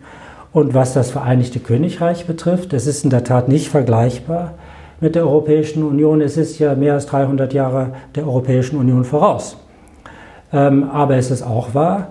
Und 0.52 0.74
was 0.74 0.92
das 0.94 1.10
Vereinigte 1.10 1.60
Königreich 1.60 2.26
betrifft, 2.26 2.72
es 2.72 2.86
ist 2.86 3.04
in 3.04 3.10
der 3.10 3.24
Tat 3.24 3.48
nicht 3.48 3.68
vergleichbar 3.68 4.54
mit 5.00 5.14
der 5.14 5.24
Europäischen 5.24 5.82
Union. 5.82 6.20
Es 6.20 6.36
ist 6.36 6.58
ja 6.58 6.74
mehr 6.74 6.94
als 6.94 7.06
300 7.06 7.52
Jahre 7.52 7.92
der 8.14 8.26
Europäischen 8.26 8.76
Union 8.76 9.04
voraus. 9.04 9.56
Ähm, 10.52 10.84
aber 10.84 11.16
es 11.16 11.30
ist 11.30 11.42
auch 11.42 11.74
wahr, 11.74 12.08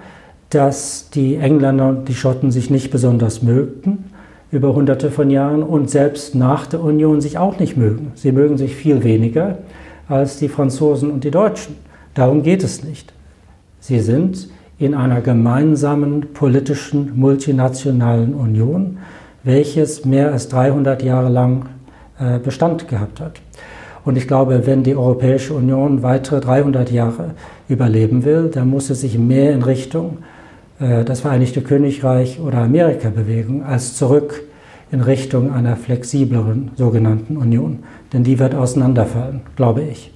dass 0.50 1.10
die 1.12 1.36
Engländer 1.36 1.90
und 1.90 2.08
die 2.08 2.16
Schotten 2.16 2.52
sich 2.52 2.70
nicht 2.70 2.92
besonders 2.92 3.44
mögten 3.44 4.12
über 4.52 4.74
hunderte 4.74 5.12
von 5.12 5.30
Jahren 5.30 5.62
und 5.62 5.90
selbst 5.90 6.34
nach 6.34 6.66
der 6.66 6.82
Union 6.82 7.22
sich 7.22 7.38
auch 7.38 7.60
nicht 7.60 7.78
mögen. 7.78 8.12
Sie 8.16 8.32
mögen 8.32 8.58
sich 8.58 8.76
viel 8.76 9.04
weniger 9.04 9.60
als 10.08 10.38
die 10.38 10.50
Franzosen 10.50 11.12
und 11.12 11.24
die 11.24 11.32
Deutschen. 11.32 11.76
Darum 12.16 12.42
geht 12.42 12.64
es 12.64 12.84
nicht. 12.84 13.14
Sie 13.80 14.00
sind 14.00 14.50
in 14.80 14.96
einer 14.96 15.22
gemeinsamen 15.22 16.34
politischen 16.34 17.12
multinationalen 17.16 18.34
Union, 18.34 18.98
welches 19.44 20.06
mehr 20.06 20.32
als 20.32 20.48
300 20.50 21.04
Jahre 21.04 21.30
lang 21.30 21.68
Bestand 22.44 22.88
gehabt 22.88 23.20
hat. 23.20 23.40
Und 24.06 24.18
ich 24.18 24.28
glaube, 24.28 24.66
wenn 24.66 24.84
die 24.84 24.96
Europäische 24.96 25.54
Union 25.54 26.04
weitere 26.04 26.40
300 26.40 26.92
Jahre 26.92 27.32
überleben 27.68 28.26
will, 28.26 28.50
dann 28.54 28.70
muss 28.70 28.90
es 28.90 29.02
sich 29.02 29.18
mehr 29.18 29.54
in 29.54 29.64
Richtung 29.64 30.20
äh, 30.80 31.04
das 31.04 31.22
Vereinigte 31.22 31.62
Königreich 31.62 32.40
oder 32.40 32.60
Amerika 32.60 33.10
bewegen, 33.10 33.64
als 33.64 33.96
zurück 33.96 34.44
in 34.92 35.02
Richtung 35.02 35.54
einer 35.54 35.76
flexibleren 35.76 36.72
sogenannten 36.76 37.38
Union. 37.38 37.84
Denn 38.12 38.24
die 38.24 38.40
wird 38.40 38.56
auseinanderfallen, 38.56 39.42
glaube 39.56 39.84
ich. 39.84 40.12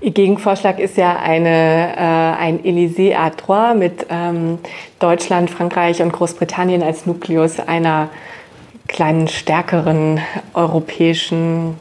Ihr 0.00 0.12
Gegenvorschlag 0.12 0.78
ist 0.78 0.96
ja 0.96 1.16
eine, 1.16 1.48
äh, 1.48 2.40
ein 2.40 2.60
Élysée 2.62 3.16
à 3.16 3.30
trois 3.30 3.74
mit 3.74 4.06
ähm, 4.10 4.58
Deutschland, 5.00 5.50
Frankreich 5.50 6.02
und 6.02 6.12
Großbritannien 6.12 6.82
als 6.82 7.04
Nukleus 7.06 7.58
einer 7.60 8.08
kleinen, 8.88 9.28
stärkeren 9.28 10.18
europäischen, 10.54 11.74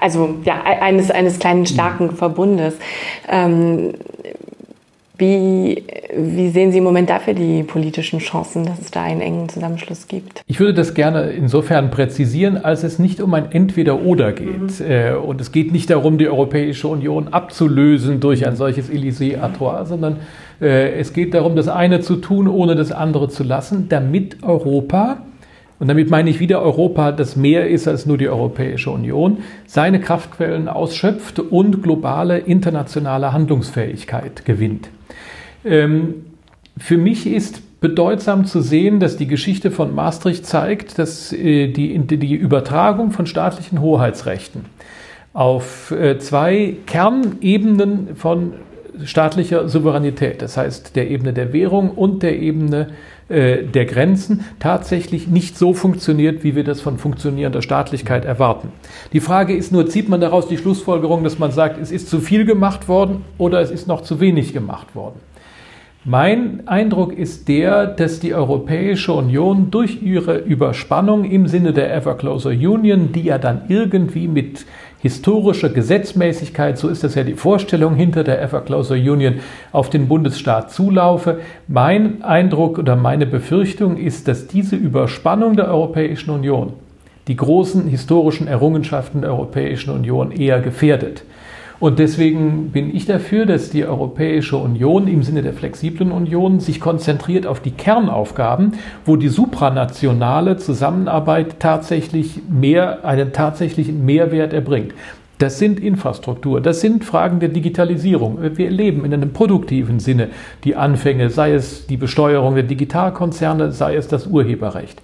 also 0.00 0.36
ja, 0.44 0.62
eines, 0.62 1.10
eines 1.10 1.38
kleinen, 1.38 1.66
starken 1.66 2.14
Verbundes. 2.14 2.74
Ähm, 3.28 3.94
wie, 5.20 5.84
wie, 6.16 6.48
sehen 6.48 6.72
Sie 6.72 6.78
im 6.78 6.84
Moment 6.84 7.10
dafür 7.10 7.34
die 7.34 7.62
politischen 7.62 8.20
Chancen, 8.20 8.64
dass 8.64 8.80
es 8.80 8.90
da 8.90 9.02
einen 9.02 9.20
engen 9.20 9.50
Zusammenschluss 9.50 10.08
gibt? 10.08 10.42
Ich 10.46 10.58
würde 10.60 10.72
das 10.72 10.94
gerne 10.94 11.32
insofern 11.32 11.90
präzisieren, 11.90 12.56
als 12.56 12.84
es 12.84 12.98
nicht 12.98 13.20
um 13.20 13.34
ein 13.34 13.52
Entweder-Oder 13.52 14.32
geht. 14.32 14.80
Mhm. 14.80 14.86
Äh, 14.88 15.12
und 15.12 15.40
es 15.42 15.52
geht 15.52 15.72
nicht 15.72 15.90
darum, 15.90 16.16
die 16.16 16.26
Europäische 16.26 16.88
Union 16.88 17.28
abzulösen 17.28 18.20
durch 18.20 18.46
ein 18.46 18.56
solches 18.56 18.90
Élysée 18.90 19.38
à 19.38 19.52
trois, 19.52 19.84
sondern 19.84 20.16
äh, 20.58 20.98
es 20.98 21.12
geht 21.12 21.34
darum, 21.34 21.54
das 21.54 21.68
eine 21.68 22.00
zu 22.00 22.16
tun, 22.16 22.48
ohne 22.48 22.74
das 22.74 22.90
andere 22.90 23.28
zu 23.28 23.44
lassen, 23.44 23.90
damit 23.90 24.42
Europa 24.42 25.18
und 25.80 25.88
damit 25.88 26.10
meine 26.10 26.28
ich 26.28 26.40
wieder 26.40 26.60
Europa, 26.60 27.10
das 27.10 27.36
mehr 27.36 27.68
ist 27.68 27.88
als 27.88 28.04
nur 28.04 28.18
die 28.18 28.28
Europäische 28.28 28.90
Union, 28.90 29.38
seine 29.66 29.98
Kraftquellen 29.98 30.68
ausschöpft 30.68 31.40
und 31.40 31.82
globale 31.82 32.38
internationale 32.38 33.32
Handlungsfähigkeit 33.32 34.44
gewinnt. 34.44 34.90
Ähm, 35.64 36.26
für 36.76 36.98
mich 36.98 37.26
ist 37.26 37.80
bedeutsam 37.80 38.44
zu 38.44 38.60
sehen, 38.60 39.00
dass 39.00 39.16
die 39.16 39.26
Geschichte 39.26 39.70
von 39.70 39.94
Maastricht 39.94 40.44
zeigt, 40.44 40.98
dass 40.98 41.32
äh, 41.32 41.68
die, 41.68 41.98
die 41.98 42.34
Übertragung 42.34 43.10
von 43.10 43.24
staatlichen 43.24 43.80
Hoheitsrechten 43.80 44.66
auf 45.32 45.92
äh, 45.92 46.18
zwei 46.18 46.76
Kernebenen 46.86 48.16
von 48.16 48.52
staatlicher 49.04 49.68
Souveränität, 49.68 50.42
das 50.42 50.56
heißt 50.56 50.96
der 50.96 51.10
Ebene 51.10 51.32
der 51.32 51.52
Währung 51.52 51.90
und 51.90 52.22
der 52.22 52.38
Ebene 52.38 52.88
äh, 53.28 53.62
der 53.62 53.84
Grenzen 53.84 54.44
tatsächlich 54.58 55.28
nicht 55.28 55.56
so 55.56 55.72
funktioniert, 55.72 56.42
wie 56.42 56.56
wir 56.56 56.64
das 56.64 56.80
von 56.80 56.98
funktionierender 56.98 57.62
Staatlichkeit 57.62 58.24
erwarten. 58.24 58.72
Die 59.12 59.20
Frage 59.20 59.54
ist 59.54 59.72
nur, 59.72 59.86
zieht 59.86 60.08
man 60.08 60.20
daraus 60.20 60.48
die 60.48 60.58
Schlussfolgerung, 60.58 61.22
dass 61.22 61.38
man 61.38 61.52
sagt, 61.52 61.80
es 61.80 61.92
ist 61.92 62.08
zu 62.08 62.20
viel 62.20 62.44
gemacht 62.44 62.88
worden 62.88 63.24
oder 63.38 63.60
es 63.60 63.70
ist 63.70 63.86
noch 63.86 64.02
zu 64.02 64.20
wenig 64.20 64.52
gemacht 64.52 64.94
worden? 64.94 65.20
Mein 66.04 66.66
Eindruck 66.66 67.12
ist 67.12 67.46
der, 67.46 67.86
dass 67.86 68.20
die 68.20 68.34
Europäische 68.34 69.12
Union 69.12 69.70
durch 69.70 70.02
ihre 70.02 70.38
Überspannung 70.38 71.24
im 71.24 71.46
Sinne 71.46 71.74
der 71.74 71.94
Ever 71.94 72.16
Closer 72.16 72.50
Union, 72.50 73.12
die 73.12 73.24
ja 73.24 73.36
dann 73.36 73.64
irgendwie 73.68 74.26
mit 74.26 74.64
historische 75.02 75.72
Gesetzmäßigkeit, 75.72 76.76
so 76.76 76.88
ist 76.88 77.02
das 77.02 77.14
ja 77.14 77.24
die 77.24 77.34
Vorstellung 77.34 77.94
hinter 77.94 78.22
der 78.22 78.42
Ever 78.42 78.60
Closer 78.60 78.94
Union, 78.94 79.40
auf 79.72 79.88
den 79.88 80.08
Bundesstaat 80.08 80.70
zulaufe. 80.70 81.40
Mein 81.68 82.22
Eindruck 82.22 82.78
oder 82.78 82.96
meine 82.96 83.26
Befürchtung 83.26 83.96
ist, 83.96 84.28
dass 84.28 84.46
diese 84.46 84.76
Überspannung 84.76 85.56
der 85.56 85.68
Europäischen 85.68 86.30
Union 86.30 86.74
die 87.28 87.36
großen 87.36 87.86
historischen 87.86 88.46
Errungenschaften 88.48 89.22
der 89.22 89.30
Europäischen 89.30 89.90
Union 89.90 90.32
eher 90.32 90.60
gefährdet. 90.60 91.22
Und 91.80 91.98
deswegen 91.98 92.72
bin 92.72 92.94
ich 92.94 93.06
dafür, 93.06 93.46
dass 93.46 93.70
die 93.70 93.86
Europäische 93.86 94.58
Union 94.58 95.08
im 95.08 95.22
Sinne 95.22 95.40
der 95.40 95.54
flexiblen 95.54 96.12
Union 96.12 96.60
sich 96.60 96.78
konzentriert 96.78 97.46
auf 97.46 97.60
die 97.60 97.70
Kernaufgaben, 97.70 98.72
wo 99.06 99.16
die 99.16 99.28
supranationale 99.28 100.58
Zusammenarbeit 100.58 101.58
tatsächlich 101.58 102.42
mehr, 102.50 103.06
einen 103.06 103.32
tatsächlichen 103.32 104.04
Mehrwert 104.04 104.52
erbringt. 104.52 104.92
Das 105.38 105.58
sind 105.58 105.80
Infrastruktur, 105.80 106.60
das 106.60 106.82
sind 106.82 107.02
Fragen 107.02 107.40
der 107.40 107.48
Digitalisierung. 107.48 108.38
Wir 108.58 108.66
erleben 108.66 109.06
in 109.06 109.14
einem 109.14 109.32
produktiven 109.32 109.98
Sinne 109.98 110.28
die 110.64 110.76
Anfänge, 110.76 111.30
sei 111.30 111.54
es 111.54 111.86
die 111.86 111.96
Besteuerung 111.96 112.56
der 112.56 112.64
Digitalkonzerne, 112.64 113.72
sei 113.72 113.96
es 113.96 114.06
das 114.06 114.26
Urheberrecht. 114.26 115.00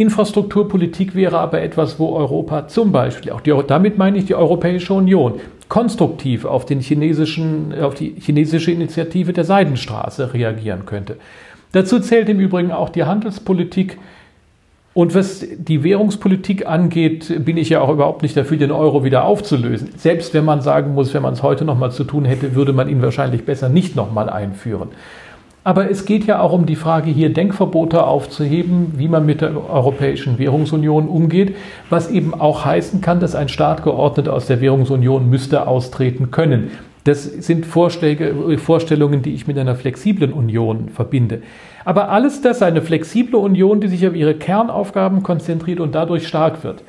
Infrastrukturpolitik 0.00 1.14
wäre 1.14 1.38
aber 1.38 1.60
etwas, 1.60 1.98
wo 1.98 2.14
Europa 2.14 2.68
zum 2.68 2.90
Beispiel, 2.90 3.32
auch 3.32 3.42
die, 3.42 3.54
damit 3.66 3.98
meine 3.98 4.18
ich 4.18 4.24
die 4.24 4.34
Europäische 4.34 4.94
Union, 4.94 5.34
konstruktiv 5.68 6.46
auf, 6.46 6.64
den 6.64 6.80
chinesischen, 6.80 7.74
auf 7.80 7.94
die 7.94 8.14
chinesische 8.18 8.72
Initiative 8.72 9.32
der 9.32 9.44
Seidenstraße 9.44 10.32
reagieren 10.32 10.86
könnte. 10.86 11.16
Dazu 11.72 12.00
zählt 12.00 12.28
im 12.28 12.40
Übrigen 12.40 12.72
auch 12.72 12.88
die 12.88 13.04
Handelspolitik. 13.04 13.98
Und 14.92 15.14
was 15.14 15.46
die 15.56 15.84
Währungspolitik 15.84 16.66
angeht, 16.66 17.44
bin 17.44 17.56
ich 17.56 17.68
ja 17.68 17.80
auch 17.80 17.90
überhaupt 17.90 18.22
nicht 18.22 18.36
dafür, 18.36 18.56
den 18.56 18.72
Euro 18.72 19.04
wieder 19.04 19.24
aufzulösen. 19.24 19.90
Selbst 19.96 20.34
wenn 20.34 20.44
man 20.44 20.62
sagen 20.62 20.94
muss, 20.94 21.14
wenn 21.14 21.22
man 21.22 21.34
es 21.34 21.44
heute 21.44 21.64
nochmal 21.64 21.92
zu 21.92 22.02
tun 22.04 22.24
hätte, 22.24 22.56
würde 22.56 22.72
man 22.72 22.88
ihn 22.88 23.00
wahrscheinlich 23.00 23.44
besser 23.44 23.68
nicht 23.68 23.94
nochmal 23.94 24.28
einführen. 24.28 24.88
Aber 25.62 25.90
es 25.90 26.06
geht 26.06 26.24
ja 26.24 26.40
auch 26.40 26.52
um 26.52 26.64
die 26.64 26.76
Frage, 26.76 27.10
hier 27.10 27.32
Denkverbote 27.32 28.04
aufzuheben, 28.04 28.94
wie 28.96 29.08
man 29.08 29.26
mit 29.26 29.42
der 29.42 29.54
Europäischen 29.70 30.38
Währungsunion 30.38 31.06
umgeht, 31.06 31.54
was 31.90 32.10
eben 32.10 32.32
auch 32.32 32.64
heißen 32.64 33.02
kann, 33.02 33.20
dass 33.20 33.34
ein 33.34 33.50
Staat 33.50 33.82
geordnet 33.82 34.28
aus 34.28 34.46
der 34.46 34.62
Währungsunion 34.62 35.28
müsste 35.28 35.66
austreten 35.66 36.30
können. 36.30 36.70
Das 37.04 37.24
sind 37.24 37.66
Vorschläge, 37.66 38.58
Vorstellungen, 38.58 39.22
die 39.22 39.34
ich 39.34 39.46
mit 39.46 39.58
einer 39.58 39.74
flexiblen 39.74 40.32
Union 40.32 40.88
verbinde. 40.88 41.42
Aber 41.84 42.10
alles 42.10 42.40
das, 42.40 42.62
eine 42.62 42.82
flexible 42.82 43.36
Union, 43.36 43.80
die 43.80 43.88
sich 43.88 44.06
auf 44.06 44.14
ihre 44.14 44.34
Kernaufgaben 44.34 45.22
konzentriert 45.22 45.80
und 45.80 45.94
dadurch 45.94 46.26
stark 46.26 46.62
wird, 46.62 46.84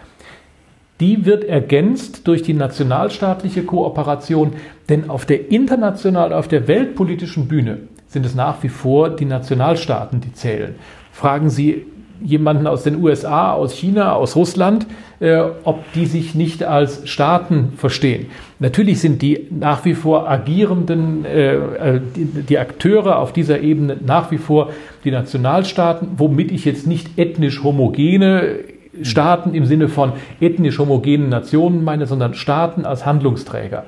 die 0.99 1.25
wird 1.25 1.43
ergänzt 1.43 2.27
durch 2.27 2.43
die 2.43 2.53
nationalstaatliche 2.53 3.63
Kooperation, 3.63 4.53
denn 4.87 5.09
auf 5.09 5.25
der 5.25 5.49
internationalen, 5.49 6.33
auf 6.33 6.47
der 6.47 6.67
weltpolitischen 6.67 7.47
Bühne 7.47 7.79
sind 8.11 8.25
es 8.25 8.35
nach 8.35 8.61
wie 8.61 8.69
vor 8.69 9.09
die 9.09 9.25
Nationalstaaten, 9.25 10.19
die 10.19 10.33
zählen. 10.33 10.75
Fragen 11.13 11.49
Sie 11.49 11.85
jemanden 12.21 12.67
aus 12.67 12.83
den 12.83 13.01
USA, 13.01 13.53
aus 13.53 13.73
China, 13.73 14.13
aus 14.13 14.35
Russland, 14.35 14.85
äh, 15.21 15.41
ob 15.63 15.91
die 15.93 16.05
sich 16.05 16.35
nicht 16.35 16.63
als 16.63 17.09
Staaten 17.09 17.73
verstehen. 17.77 18.27
Natürlich 18.59 18.99
sind 18.99 19.21
die 19.21 19.47
nach 19.49 19.85
wie 19.85 19.95
vor 19.95 20.29
agierenden, 20.29 21.25
äh, 21.25 21.55
äh, 21.55 22.01
die, 22.15 22.25
die, 22.43 22.59
Akteure 22.59 23.17
auf 23.17 23.33
dieser 23.33 23.61
Ebene 23.61 23.97
nach 24.05 24.29
wie 24.29 24.37
vor 24.37 24.69
die 25.03 25.11
Nationalstaaten, 25.11 26.09
womit 26.17 26.51
ich 26.51 26.65
jetzt 26.65 26.85
nicht 26.85 27.17
ethnisch 27.17 27.63
homogene 27.63 28.59
Staaten 29.01 29.55
im 29.55 29.65
Sinne 29.65 29.87
von 29.87 30.11
ethnisch 30.41 30.77
homogenen 30.77 31.29
Nationen 31.29 31.83
meine, 31.83 32.05
sondern 32.05 32.33
Staaten 32.33 32.85
als 32.85 33.05
Handlungsträger. 33.05 33.85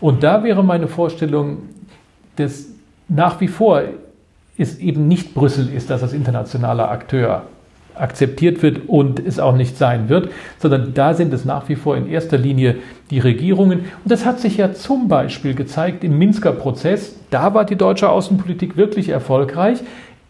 Und 0.00 0.22
da 0.22 0.44
wäre 0.44 0.62
meine 0.62 0.88
Vorstellung, 0.88 1.58
dass 2.36 2.66
nach 3.14 3.40
wie 3.40 3.48
vor 3.48 3.82
es 4.58 4.78
eben 4.78 5.08
nicht 5.08 5.34
Brüssel 5.34 5.72
ist, 5.72 5.90
das 5.90 6.02
als 6.02 6.12
internationaler 6.12 6.90
Akteur 6.90 7.44
akzeptiert 7.94 8.62
wird 8.62 8.88
und 8.88 9.18
es 9.20 9.38
auch 9.38 9.54
nicht 9.54 9.76
sein 9.76 10.08
wird, 10.08 10.30
sondern 10.58 10.94
da 10.94 11.12
sind 11.12 11.32
es 11.34 11.44
nach 11.44 11.68
wie 11.68 11.76
vor 11.76 11.96
in 11.96 12.08
erster 12.08 12.38
Linie 12.38 12.76
die 13.10 13.18
Regierungen. 13.18 13.80
Und 13.80 14.10
das 14.10 14.24
hat 14.24 14.40
sich 14.40 14.56
ja 14.56 14.72
zum 14.72 15.08
Beispiel 15.08 15.54
gezeigt 15.54 16.04
im 16.04 16.18
Minsker 16.18 16.52
Prozess. 16.52 17.16
Da 17.30 17.52
war 17.52 17.64
die 17.64 17.76
deutsche 17.76 18.08
Außenpolitik 18.08 18.76
wirklich 18.76 19.10
erfolgreich 19.10 19.78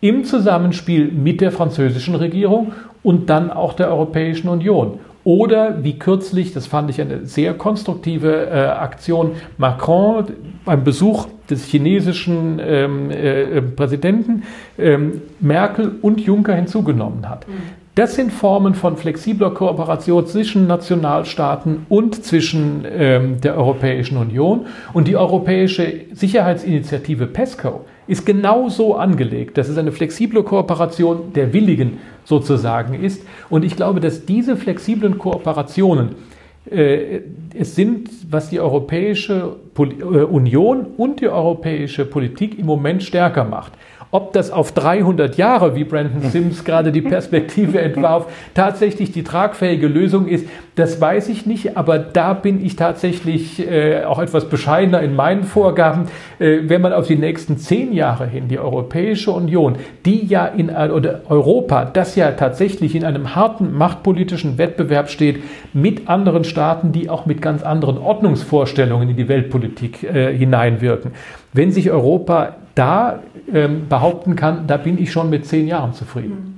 im 0.01 0.25
Zusammenspiel 0.25 1.13
mit 1.13 1.41
der 1.41 1.53
französischen 1.53 2.17
Regierung 2.17 2.73
und 3.05 3.31
dann 3.31 3.51
auch 3.51 3.75
der 3.75 3.89
Europäischen 3.89 4.49
Union. 4.49 4.99
Oder 5.25 5.85
wie 5.85 5.99
kürzlich, 5.99 6.53
das 6.53 6.67
fand 6.67 6.91
ich 6.91 7.01
eine 7.01 7.27
sehr 7.27 7.55
konstruktive 7.55 8.47
äh, 8.47 8.67
Aktion, 8.67 9.33
Macron 9.57 10.27
beim 10.65 10.83
Besuch 10.83 11.29
des 11.53 11.67
chinesischen 11.67 12.61
ähm, 12.61 13.11
äh, 13.11 13.43
äh, 13.43 13.63
Präsidenten 13.63 14.43
ähm, 14.79 15.23
Merkel 15.41 15.97
und 16.03 16.21
Juncker 16.21 16.55
hinzugenommen 16.55 17.29
hat. 17.29 17.47
Mhm. 17.47 17.53
Das 17.95 18.15
sind 18.15 18.33
Formen 18.33 18.75
von 18.75 18.97
flexibler 18.97 19.51
Kooperation 19.51 20.27
zwischen 20.27 20.67
Nationalstaaten 20.67 21.85
und 21.91 22.25
zwischen 22.25 22.87
ähm, 22.91 23.43
der 23.43 23.55
Europäischen 23.59 24.17
Union. 24.17 24.65
Und 24.95 25.09
die 25.09 25.17
Europäische 25.17 26.07
Sicherheitsinitiative 26.15 27.27
PESCO 27.27 27.85
ist 28.07 28.25
genau 28.25 28.71
so 28.71 28.97
angelegt, 28.97 29.59
dass 29.59 29.69
es 29.69 29.77
eine 29.77 29.93
flexible 29.93 30.43
Kooperation 30.43 31.35
der 31.35 31.53
Willigen 31.53 31.99
sozusagen 32.25 32.95
ist. 32.95 33.27
Und 33.51 33.63
ich 33.63 33.77
glaube, 33.77 34.01
dass 34.01 34.25
diese 34.25 34.57
flexiblen 34.57 35.19
Kooperationen 35.19 36.15
es 36.65 37.75
sind, 37.75 38.09
was 38.31 38.51
die 38.51 38.61
Europäische 38.61 39.57
äh, 39.77 39.83
Union 39.83 40.87
und 40.97 41.21
die 41.21 41.29
europäische 41.29 42.05
Politik 42.05 42.59
im 42.59 42.67
Moment 42.67 43.03
stärker 43.03 43.45
macht. 43.45 43.73
Ob 44.15 44.35
das 44.35 44.51
auf 44.51 44.73
300 44.73 45.39
Jahre, 45.39 45.75
wie 45.75 45.85
Brandon 45.85 46.21
Sims 46.31 46.65
gerade 46.65 46.93
die 46.93 47.01
Perspektive 47.01 47.81
entwarf, 47.81 48.27
tatsächlich 48.53 49.11
die 49.11 49.23
tragfähige 49.25 49.89
Lösung 49.89 50.29
ist, 50.29 50.47
das 50.75 51.01
weiß 51.01 51.31
ich 51.31 51.47
nicht. 51.47 51.79
Aber 51.79 51.99
da 51.99 52.35
bin 52.35 52.63
ich 52.63 52.77
tatsächlich 52.77 53.67
äh, 53.67 54.05
auch 54.05 54.19
etwas 54.19 54.51
bescheidener 54.51 55.01
in 55.01 55.17
meinen 55.17 55.45
Vorgaben. 55.45 56.09
Äh, 56.39 56.59
wenn 56.65 56.83
man 56.83 56.93
auf 56.93 57.07
die 57.07 57.17
nächsten 57.17 57.57
zehn 57.57 57.95
Jahre 57.95 58.27
hin 58.27 58.49
die 58.49 58.59
Europäische 58.59 59.31
Union, 59.31 59.77
die 60.05 60.27
ja 60.27 60.45
in 60.45 60.69
oder 60.69 61.23
Europa, 61.31 61.87
das 61.87 62.15
ja 62.15 62.33
tatsächlich 62.33 62.95
in 62.95 63.05
einem 63.05 63.35
harten 63.35 63.73
machtpolitischen 63.73 64.59
Wettbewerb 64.59 65.09
steht 65.09 65.43
mit 65.73 66.11
anderen 66.11 66.45
Staaten, 66.45 66.93
die 66.93 67.09
auch 67.09 67.25
mit 67.25 67.41
ganz 67.41 67.63
anderen 67.63 67.97
Ordnungsvorstellungen 67.97 69.09
in 69.09 69.17
die 69.17 69.29
Weltpolitik 69.29 70.03
äh, 70.03 70.37
hineinwirken. 70.37 71.13
Wenn 71.55 71.73
sich 71.73 71.91
Europa 71.91 72.57
da 72.75 73.23
ähm, 73.53 73.89
behaupten 73.89 74.37
kann, 74.37 74.67
da 74.67 74.77
bin 74.77 75.01
ich 75.01 75.13
schon 75.13 75.31
mit 75.31 75.47
zehn 75.47 75.67
Jahren 75.67 75.93
zufrieden. 75.93 76.53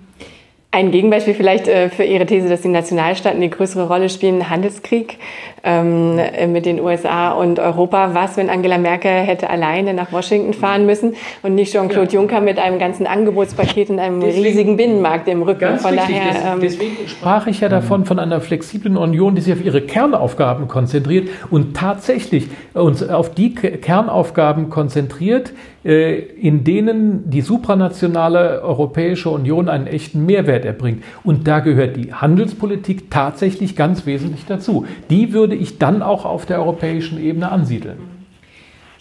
Ein 0.74 0.90
Gegenbeispiel 0.90 1.34
vielleicht 1.34 1.68
äh, 1.68 1.88
für 1.88 2.02
Ihre 2.02 2.26
These, 2.26 2.48
dass 2.48 2.62
die 2.62 2.68
Nationalstaaten 2.68 3.40
eine 3.40 3.48
größere 3.48 3.86
Rolle 3.86 4.08
spielen, 4.08 4.50
Handelskrieg 4.50 5.18
ähm, 5.62 6.16
mit 6.52 6.66
den 6.66 6.80
USA 6.80 7.30
und 7.30 7.60
Europa. 7.60 8.10
Was, 8.12 8.36
wenn 8.36 8.50
Angela 8.50 8.78
Merkel 8.78 9.12
hätte 9.12 9.48
alleine 9.48 9.94
nach 9.94 10.10
Washington 10.10 10.52
fahren 10.52 10.84
müssen 10.84 11.14
und 11.44 11.54
nicht 11.54 11.70
Jean-Claude 11.70 12.12
ja. 12.12 12.18
Juncker 12.18 12.40
mit 12.40 12.58
einem 12.58 12.80
ganzen 12.80 13.06
Angebotspaket 13.06 13.88
und 13.90 14.00
einem 14.00 14.18
deswegen, 14.18 14.44
riesigen 14.44 14.76
Binnenmarkt 14.76 15.28
im 15.28 15.42
Rücken? 15.42 15.78
Von 15.78 15.94
daher, 15.94 16.54
ähm, 16.54 16.60
deswegen 16.60 16.96
sprach 17.06 17.46
ich 17.46 17.60
ja 17.60 17.68
davon, 17.68 18.04
von 18.04 18.18
einer 18.18 18.40
flexiblen 18.40 18.96
Union, 18.96 19.36
die 19.36 19.42
sich 19.42 19.52
auf 19.52 19.64
ihre 19.64 19.80
Kernaufgaben 19.80 20.66
konzentriert 20.66 21.28
und 21.50 21.76
tatsächlich 21.76 22.48
uns 22.72 23.08
auf 23.08 23.32
die 23.32 23.54
Kernaufgaben 23.54 24.70
konzentriert, 24.70 25.50
äh, 25.50 25.52
in 25.84 26.64
denen 26.64 27.28
die 27.28 27.42
supranationale 27.42 28.62
Europäische 28.62 29.28
Union 29.28 29.68
einen 29.68 29.86
echten 29.86 30.24
Mehrwert 30.24 30.64
erbringt. 30.64 31.04
Und 31.24 31.46
da 31.46 31.60
gehört 31.60 31.96
die 31.96 32.14
Handelspolitik 32.14 33.10
tatsächlich 33.10 33.76
ganz 33.76 34.06
wesentlich 34.06 34.46
dazu. 34.46 34.86
Die 35.10 35.34
würde 35.34 35.54
ich 35.54 35.78
dann 35.78 36.00
auch 36.00 36.24
auf 36.24 36.46
der 36.46 36.58
europäischen 36.60 37.22
Ebene 37.22 37.52
ansiedeln. 37.52 38.13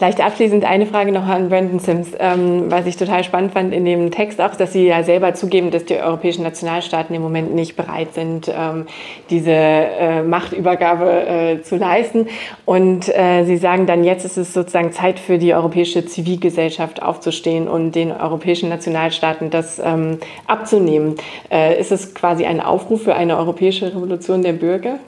Vielleicht 0.03 0.19
abschließend 0.19 0.65
eine 0.65 0.85
Frage 0.85 1.13
noch 1.13 1.25
an 1.27 1.47
Brandon 1.47 1.79
Sims, 1.79 2.09
ähm, 2.19 2.65
was 2.69 2.85
ich 2.87 2.97
total 2.97 3.23
spannend 3.23 3.53
fand 3.53 3.73
in 3.73 3.85
dem 3.85 4.11
Text 4.11 4.41
auch, 4.41 4.53
dass 4.53 4.73
Sie 4.73 4.85
ja 4.85 5.01
selber 5.01 5.33
zugeben, 5.33 5.71
dass 5.71 5.85
die 5.85 5.95
europäischen 5.95 6.43
Nationalstaaten 6.43 7.15
im 7.15 7.21
Moment 7.21 7.55
nicht 7.55 7.77
bereit 7.77 8.13
sind, 8.13 8.53
ähm, 8.53 8.85
diese 9.29 9.53
äh, 9.53 10.21
Machtübergabe 10.21 11.25
äh, 11.25 11.61
zu 11.61 11.77
leisten. 11.77 12.27
Und 12.65 13.07
äh, 13.17 13.45
Sie 13.45 13.55
sagen 13.55 13.85
dann, 13.85 14.03
jetzt 14.03 14.25
ist 14.25 14.35
es 14.35 14.53
sozusagen 14.53 14.91
Zeit 14.91 15.19
für 15.19 15.37
die 15.37 15.53
europäische 15.53 16.05
Zivilgesellschaft 16.05 17.01
aufzustehen 17.01 17.69
und 17.69 17.93
den 17.93 18.11
europäischen 18.11 18.67
Nationalstaaten 18.67 19.51
das 19.51 19.79
ähm, 19.79 20.17
abzunehmen. 20.47 21.15
Äh, 21.49 21.79
ist 21.79 21.93
es 21.93 22.13
quasi 22.13 22.43
ein 22.43 22.59
Aufruf 22.59 23.03
für 23.03 23.15
eine 23.15 23.37
europäische 23.37 23.95
Revolution 23.95 24.41
der 24.41 24.51
Bürger? 24.51 24.99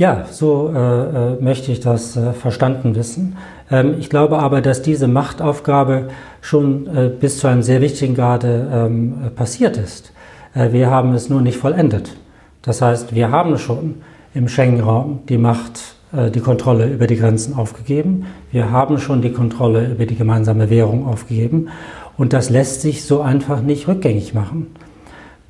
Ja, 0.00 0.24
so 0.30 0.72
äh, 0.74 0.78
äh, 0.78 1.42
möchte 1.42 1.70
ich 1.70 1.80
das 1.80 2.16
äh, 2.16 2.32
verstanden 2.32 2.94
wissen. 2.94 3.36
Ähm, 3.70 3.96
ich 3.98 4.08
glaube 4.08 4.38
aber, 4.38 4.62
dass 4.62 4.80
diese 4.80 5.08
Machtaufgabe 5.08 6.08
schon 6.40 6.86
äh, 6.86 7.10
bis 7.10 7.36
zu 7.36 7.48
einem 7.48 7.62
sehr 7.62 7.82
wichtigen 7.82 8.14
Grade 8.14 8.66
ähm, 8.72 9.30
passiert 9.36 9.76
ist. 9.76 10.14
Äh, 10.54 10.72
wir 10.72 10.90
haben 10.90 11.12
es 11.12 11.28
nur 11.28 11.42
nicht 11.42 11.58
vollendet. 11.58 12.16
Das 12.62 12.80
heißt, 12.80 13.14
wir 13.14 13.30
haben 13.30 13.58
schon 13.58 13.96
im 14.32 14.48
Schengen-Raum 14.48 15.18
die 15.28 15.36
Macht, 15.36 15.96
äh, 16.14 16.30
die 16.30 16.40
Kontrolle 16.40 16.86
über 16.86 17.06
die 17.06 17.16
Grenzen 17.16 17.52
aufgegeben. 17.52 18.24
Wir 18.52 18.70
haben 18.70 19.00
schon 19.00 19.20
die 19.20 19.32
Kontrolle 19.32 19.86
über 19.86 20.06
die 20.06 20.16
gemeinsame 20.16 20.70
Währung 20.70 21.06
aufgegeben. 21.06 21.68
Und 22.16 22.32
das 22.32 22.48
lässt 22.48 22.80
sich 22.80 23.04
so 23.04 23.20
einfach 23.20 23.60
nicht 23.60 23.86
rückgängig 23.86 24.32
machen. 24.32 24.68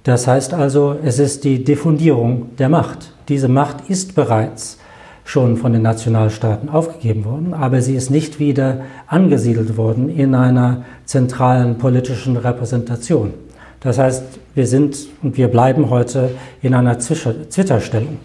Das 0.03 0.27
heißt 0.27 0.55
also, 0.55 0.97
es 1.05 1.21
ist 1.21 1.45
die 1.45 1.63
Diffundierung 1.63 2.57
der 2.59 2.69
Macht. 2.69 3.13
Diese 3.31 3.47
Macht 3.47 3.89
ist 3.89 4.16
bereits 4.16 4.76
schon 5.24 5.57
von 5.57 5.72
den 5.72 5.83
Nationalstaaten 5.83 6.68
aufgegeben 6.68 7.24
worden, 7.24 7.55
aber 7.55 7.81
sie 7.81 7.95
ist 7.95 8.11
nicht 8.11 8.41
wieder 8.41 8.81
angesiedelt 9.07 9.76
worden 9.76 10.09
in 10.09 10.35
einer 10.35 10.85
zentralen 11.05 11.78
politischen 11.78 12.37
Repräsentation. 12.37 13.33
Das 13.78 13.99
heißt, 13.99 14.24
wir 14.57 14.66
sind 14.66 15.07
und 15.22 15.37
wir 15.37 15.47
bleiben 15.47 15.91
heute 15.91 16.31
in 16.61 16.74
einer 16.74 16.99
Zwitterstellung 16.99 18.18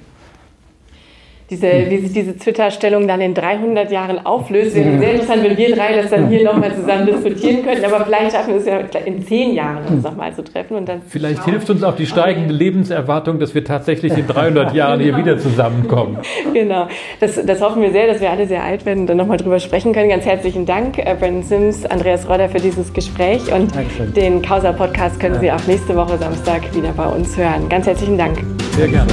diese, 1.56 1.89
wie 1.89 1.97
sich 1.97 2.14
diese 2.14 2.38
Twitter-Stellung 2.38 3.08
dann 3.08 3.22
in 3.22 3.34
300 3.34 3.91
Jahren 3.91 4.26
auflöst. 4.26 4.76
Wäre 4.76 4.99
sehr 4.99 5.12
interessant, 5.14 5.43
wenn 5.43 5.58
wir 5.58 5.76
drei 5.76 5.95
das 5.95 6.10
dann 6.10 6.28
hier 6.28 6.43
nochmal 6.43 6.76
zusammen 6.76 7.06
diskutieren 7.06 7.64
könnten. 7.64 7.86
Aber 7.86 8.06
vielleicht 8.06 8.34
schaffen 8.34 8.53
wir 8.53 8.58
es 8.58 8.66
ja 8.66 8.99
in 9.06 9.26
zehn 9.26 9.53
Jahren 9.53 9.86
uns 9.86 10.03
nochmal 10.03 10.34
zu 10.34 10.43
treffen. 10.43 10.76
Und 10.76 10.89
dann 10.89 11.01
vielleicht 11.08 11.45
hilft 11.45 11.70
uns 11.70 11.84
auch 11.84 11.95
die 11.95 12.06
steigende 12.06 12.53
Lebenserwartung, 12.53 13.39
dass 13.39 13.56
wir 13.56 13.64
tatsächlich 13.64 14.18
in 14.18 14.28
300 14.28 14.74
Jahren 14.74 14.99
hier 14.99 15.18
wieder 15.18 15.38
zusammenkommen. 15.38 16.18
Genau, 16.53 16.88
das, 17.20 17.43
das 17.45 17.62
hoffen 17.62 17.82
wir 17.82 17.91
sehr, 17.91 18.08
dass 18.08 18.22
wir 18.22 18.30
alle 18.30 18.47
sehr 18.47 18.64
alt 18.64 18.86
werden 18.86 19.01
und 19.01 19.08
dann 19.08 19.18
nochmal 19.18 19.38
drüber 19.38 19.60
sprechen 19.60 19.93
können. 19.93 20.10
Ganz 20.10 20.26
herzlichen 20.26 20.66
Dank, 20.66 20.97
äh, 20.97 21.16
Brandon 21.20 21.43
Sims, 21.43 21.86
Andreas 21.86 22.30
Rodder 22.30 22.49
für 22.49 22.60
dieses 22.60 22.93
Gespräch. 22.93 23.51
Und 23.51 23.76
Dankeschön. 23.76 24.14
den 24.14 24.41
Causa-Podcast 24.41 25.20
können 25.20 25.39
Sie 25.39 25.51
auch 25.51 25.66
nächste 25.68 25.95
Woche 25.95 26.18
Samstag 26.18 26.74
wieder 26.76 26.93
bei 26.95 27.08
uns 27.08 27.36
hören. 27.38 27.68
Ganz 27.68 27.88
herzlichen 27.88 28.18
Dank. 28.18 28.38
Sehr 28.76 28.88
gerne. 28.88 29.08